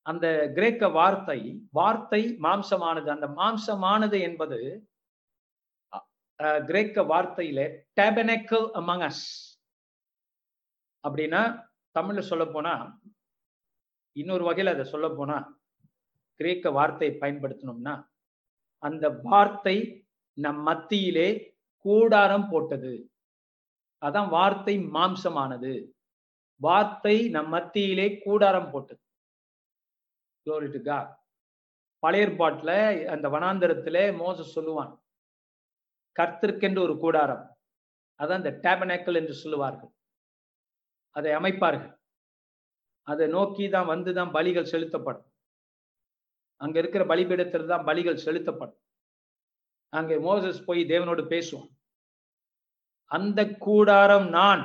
அந்த 0.05 0.25
கிரேக்க 0.57 0.83
வார்த்தை 0.97 1.39
வார்த்தை 1.79 2.21
மாம்சமானது. 2.45 3.07
அந்த 3.15 3.27
மாம்சமானது 3.39 4.19
என்பது 4.29 4.59
கிரேக்க 6.67 6.97
வார்த்தையில 7.11 7.59
டேபனக்கல் 7.99 8.67
அமங்கஸ் 8.79 9.23
அப்படின்னா 11.03 11.41
தமிழ்ல 11.95 12.21
சொல்ல 12.29 12.43
போனா 12.53 12.73
இன்னொரு 14.15 14.43
வகையில 14.47 14.73
அதை 14.75 14.85
சொல்ல 14.93 15.07
போனா 15.17 15.37
கிரேக்க 16.39 16.71
வார்த்தையை 16.77 17.13
பயன்படுத்தணும்னா 17.23 17.95
அந்த 18.83 19.05
வார்த்தை 19.25 19.75
நம் 20.37 20.61
மத்தியிலே 20.69 21.27
கூடாரம் 21.85 22.47
போட்டது. 22.51 22.93
அதான் 24.01 24.29
வார்த்தை 24.29 24.75
மாம்சமானது. 24.97 25.73
வார்த்தை 26.61 27.15
நம் 27.29 27.51
மத்தியிலே 27.55 28.07
கூடாரம் 28.25 28.71
போட்டது. 28.71 29.01
பழைய 32.03 32.25
ஏற்பாட்டுல 32.25 32.71
அந்த 33.13 33.25
வனாந்தரத்துல 33.29 33.97
மோச 34.21 34.45
சொல்லுவான். 34.55 34.91
கர்த்தர்க்கென்று 36.15 36.81
ஒரு 36.87 36.95
கூடாரம். 36.99 37.43
அதான் 38.19 38.41
இந்த 38.43 38.53
டேபனேக்கல் 38.65 39.19
என்று 39.21 39.35
சொல்லுவார்கள். 39.43 39.91
அதை 41.15 41.31
அமைப்பார்கள். 41.31 41.93
அதை 43.07 43.25
நோக்கி 43.27 43.65
தான் 43.69 43.89
வந்து 43.93 44.11
தான் 44.13 44.33
பலிகள் 44.37 44.71
செலுத்தப்படும். 44.73 45.27
அங்க 46.61 46.75
இருக்கிற 46.79 47.03
பலிபீடத்தில் 47.05 47.71
தான் 47.73 47.85
பலிகள் 47.85 48.23
செலுத்தப்படும். 48.25 48.81
அங்கே 49.89 50.15
மோசஸ் 50.17 50.65
போய் 50.65 50.81
தேவனோடு 50.85 51.23
பேசுவான் 51.33 51.69
அந்த 53.11 53.39
கூடாரம் 53.57 54.27
நான் 54.29 54.63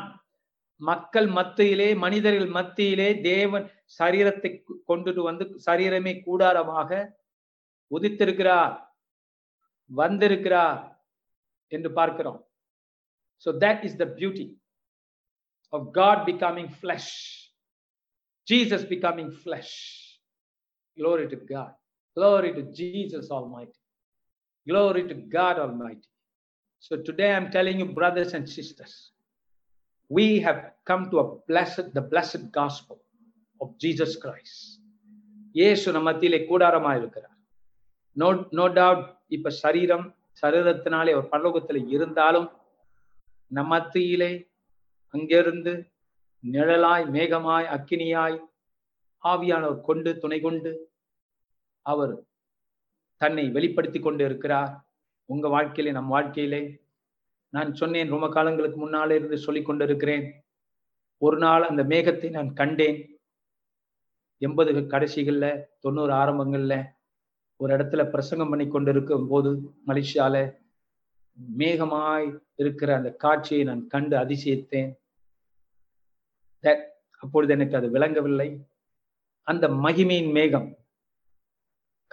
மக்கள் 0.80 1.26
மத்தியிலே 1.26 1.96
மனிதர்கள் 1.96 2.50
மத்தியிலே 2.50 3.20
தேவன் 3.22 3.66
சரீரத்தை 3.98 4.50
கொண்டுட்டு 4.88 5.22
வந்து 5.22 5.44
சரீரமே 5.66 6.12
கூடாரமாக 6.26 6.90
உதித்திருக்கிறார் 7.90 8.74
வந்திருக்கிறார் 9.90 10.80
என்று 11.72 11.90
பார்க்கிறோம். 11.92 12.40
So 13.46 13.50
that 13.64 13.84
is 13.84 13.96
the 13.96 14.06
beauty 14.18 14.46
of 15.72 15.86
God 15.90 16.22
becoming 16.28 16.72
becoming 16.82 17.08
Jesus 18.48 18.86
becoming 18.92 19.32
becoming 19.44 19.72
glory 20.98 21.26
to 21.32 21.38
God 21.52 21.74
glory 22.16 22.50
to 22.58 22.62
Jesus 22.80 23.30
almighty 23.54 23.78
glory 24.66 25.02
to 25.04 25.14
god 25.36 25.56
almighty 25.58 26.10
so 26.82 26.96
today 27.08 27.30
i'm 27.34 27.50
telling 27.50 27.78
you 27.80 27.88
brothers 27.98 28.32
and 28.36 28.48
sisters 28.48 28.94
we 30.10 30.26
have 30.40 30.60
come 30.84 31.02
to 31.10 31.18
a 31.18 31.26
blessed 31.50 31.86
the 31.94 32.04
blessed 32.12 32.44
gospel 32.52 32.98
of 33.60 33.68
jesus 33.84 34.14
christ 34.24 34.56
இயேசு 35.54 35.88
நம்ம 35.94 36.06
மத்தியிலே 36.08 36.38
கூடாரமா 36.48 36.92
இருக்கிறார் 37.00 37.34
no 38.16 38.28
no 38.58 38.64
doubt 38.78 39.04
இப்ப 39.36 39.50
சரீரம் 39.60 40.06
சரீரத்தினாலே 40.42 41.12
ஒரு 41.18 41.26
பரலோகத்துல 41.34 41.80
இருந்தாலும் 41.96 42.48
நம்ம 43.50 43.70
மத்தியிலே 43.74 44.30
அங்கிருந்து 45.14 45.74
நிழலாய் 46.44 47.06
மேகமாய் 47.16 47.70
அக்கினியாய் 47.76 48.36
ஆவியானவர் 49.24 49.86
கொண்டு 49.88 50.12
துணை 50.22 50.38
கொண்டு 50.46 50.72
அவர் 51.86 52.14
தன்னை 53.24 53.44
வெளிப்படுத்தி 53.56 54.00
கொண்டு 54.00 54.22
இருக்கிறார் 54.24 54.72
உங்க 55.32 55.48
வாழ்க்கையிலே 55.48 55.96
நம் 55.98 56.14
வாழ்க்கையிலே. 56.14 56.62
நான் 57.54 57.78
சொன்னேன் 57.80 58.12
ரொம்ப 58.14 58.28
காலங்களுக்கு 58.28 58.78
முன்னாலே 58.78 59.14
இருந்து 59.16 59.38
சொல்லிக் 59.46 59.68
கொண்டிருக்கிறேன். 59.68 60.26
ஒரு 61.24 61.36
நாள் 61.44 61.68
அந்த 61.70 61.82
மேகத்தை 61.84 62.28
நான் 62.30 62.50
கண்டேன். 62.52 62.98
எண்பது 64.38 64.72
கடைசிகள்ல 64.72 65.46
தொண்ணூறு 65.84 66.12
ஆரம்பங்கள்ல 66.12 66.74
ஒரு 67.60 67.76
இடத்துல 67.76 68.02
பிரசங்கம் 68.14 68.50
பண்ணி 68.52 68.66
கொண்டிருக்கும் 68.68 69.28
போது 69.28 69.50
மலேசியால 69.86 70.36
மேகமாய் 71.58 72.28
இருக்கிற 72.54 72.90
அந்த 72.96 73.10
காட்சியை 73.24 73.64
நான் 73.64 73.86
கண்டு 73.86 74.16
அதிசயித்தேன். 74.16 74.90
அப்பொழுது 77.24 77.52
எனக்கு 77.52 77.76
அது 77.76 77.88
விளங்கவில்லை. 77.90 78.48
அந்த 79.46 79.68
மகிமையின் 79.68 80.32
மேகம் 80.32 80.68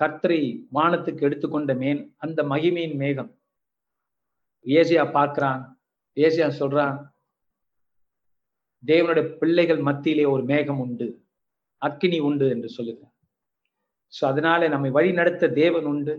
கர்த்தரை 0.01 0.41
வானத்துக்கு 0.73 1.21
எடுத்துக்கொண்ட 1.21 1.73
மேன் 1.73 2.01
அந்த 2.17 2.43
மகிமையின் 2.43 2.95
மேகம். 2.95 3.31
ஏசியா 4.65 5.03
பார்க்கிறான் 5.11 5.61
ஏசியா 6.17 6.47
சொல்றான் 6.59 6.97
தேவனுடைய 8.83 9.25
பிள்ளைகள் 9.37 9.81
மத்தியிலே 9.87 10.25
ஒரு 10.25 10.43
மேகம் 10.43 10.79
உண்டு 10.79 11.07
அக்கினி 11.77 12.19
உண்டு 12.19 12.45
என்று 12.49 12.69
சொல்லுகிறார் 12.69 13.15
ஸோ 14.13 14.23
அதனால 14.25 14.67
நம்மை 14.67 14.89
வழி 14.91 15.11
நடத்த 15.11 15.49
தேவன் 15.49 15.85
உண்டு. 15.85 16.13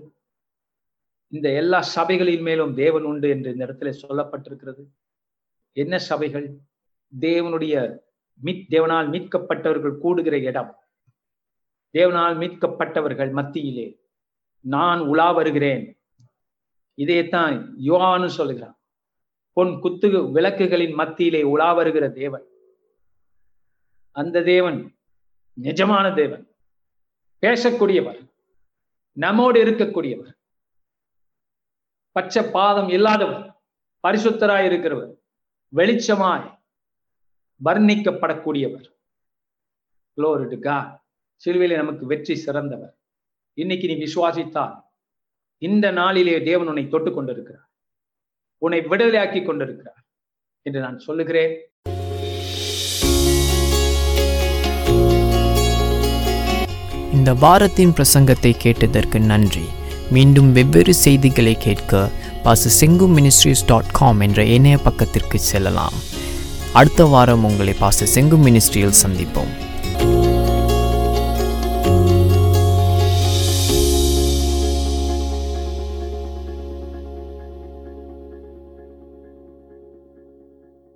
இந்த 1.33 1.49
எல்லா 1.53 1.79
சபைகளின் 1.97 2.43
மேலும் 2.43 2.73
தேவன் 2.75 3.03
உண்டு 3.03 3.29
என்று 3.29 3.53
இந்த 3.53 3.63
இடத்துல 3.67 3.91
சொல்லப்பட்டிருக்கிறது. 4.03 4.83
என்ன 5.77 5.95
சபைகள்? 5.99 6.47
தேவனுடைய 7.21 7.75
மீட் 8.41 8.65
தேவனால் 8.71 9.09
மீட்கப்பட்டவர்கள் 9.11 9.97
கூடுகிற 9.99 10.37
இடம். 10.51 10.71
தேவனால் 11.93 12.37
மீட்கப்பட்டவர்கள் 12.43 13.33
மத்தியிலே 13.33 14.01
நான் 14.61 15.01
உலா 15.01 15.31
வருகிறேன். 15.31 16.03
இதைத்தான் 16.95 17.77
யுவான்னு 17.79 18.27
சொல்லுகிறான். 18.27 18.81
பொன் 19.53 19.81
குத்து 19.81 20.09
விளக்குகளின் 20.09 20.95
மத்தியிலே 20.95 21.43
உலா 21.43 21.73
வருகிற 21.73 22.09
தேவன். 22.09 22.47
அந்த 24.11 24.43
தேவன் 24.43 24.97
நிஜமான 25.61 26.15
தேவன். 26.15 26.45
பேசக்கூடியவர் 27.47 28.21
நம்மோடு 29.13 29.65
இருக்கக்கூடியவர். 29.65 30.33
பச்சை 32.13 32.43
பாதம் 32.51 32.89
இல்லாதவர் 32.89 33.61
பரிசுத்தராய் 34.09 34.67
இருக்கிறவர் 34.71 35.13
வெளிச்சமாய் 35.77 36.59
வர்ணிக்கப்படக்கூடியவர். 37.65 38.89
Glory 40.17 40.47
to 40.49 41.02
சிலுவையிலே 41.45 41.77
நமக்கு 41.77 42.07
வெற்றி 42.07 42.35
சிறந்தவர். 42.37 42.95
இன்னைக்கு 43.55 43.87
நீ 43.91 43.95
விசுவாசித்தால் 44.05 44.75
இந்த 45.59 45.87
நாளிலே 45.91 46.43
தேவன் 46.43 46.67
உன்னை 46.67 46.85
தொட்டு 46.89 47.11
கொண்டிருக்கிறார். 47.13 47.69
உன்னை 48.59 48.81
விடுதலையாக்கி 48.81 49.41
கொண்டிருக்கிறார் 49.45 50.03
என்று 50.63 50.81
நான் 50.81 50.99
சொல்லுகிறேன். 50.99 51.55
இந்த 57.17 57.33
வாரத்தின் 57.35 57.95
பிரசங்கத்தை 57.97 58.53
கேட்டதற்கு 58.65 59.21
நன்றி. 59.21 59.67
மீண்டும் 60.11 60.53
வெவ்வேறு 60.53 60.95
செய்திகளை 60.95 61.57
கேட்க 61.67 62.09
பாச 62.45 62.71
செங்கு 62.81 63.09
மினிஸ்ட்ரிஸ் 63.17 63.67
டாட் 63.67 63.93
காம் 63.93 64.21
என்ற 64.21 64.45
இணைய 64.45 64.79
பக்கத்திற்கு 64.79 65.39
செல்லலாம். 65.51 65.99
அடுத்த 66.73 67.05
வாரம் 67.05 67.45
உங்களை 67.45 67.77
பாச 67.85 68.07
செங்கு 68.15 68.39
மினிஸ்ட்ரியில் 68.47 69.01
சந்திப்போம். 69.05 69.62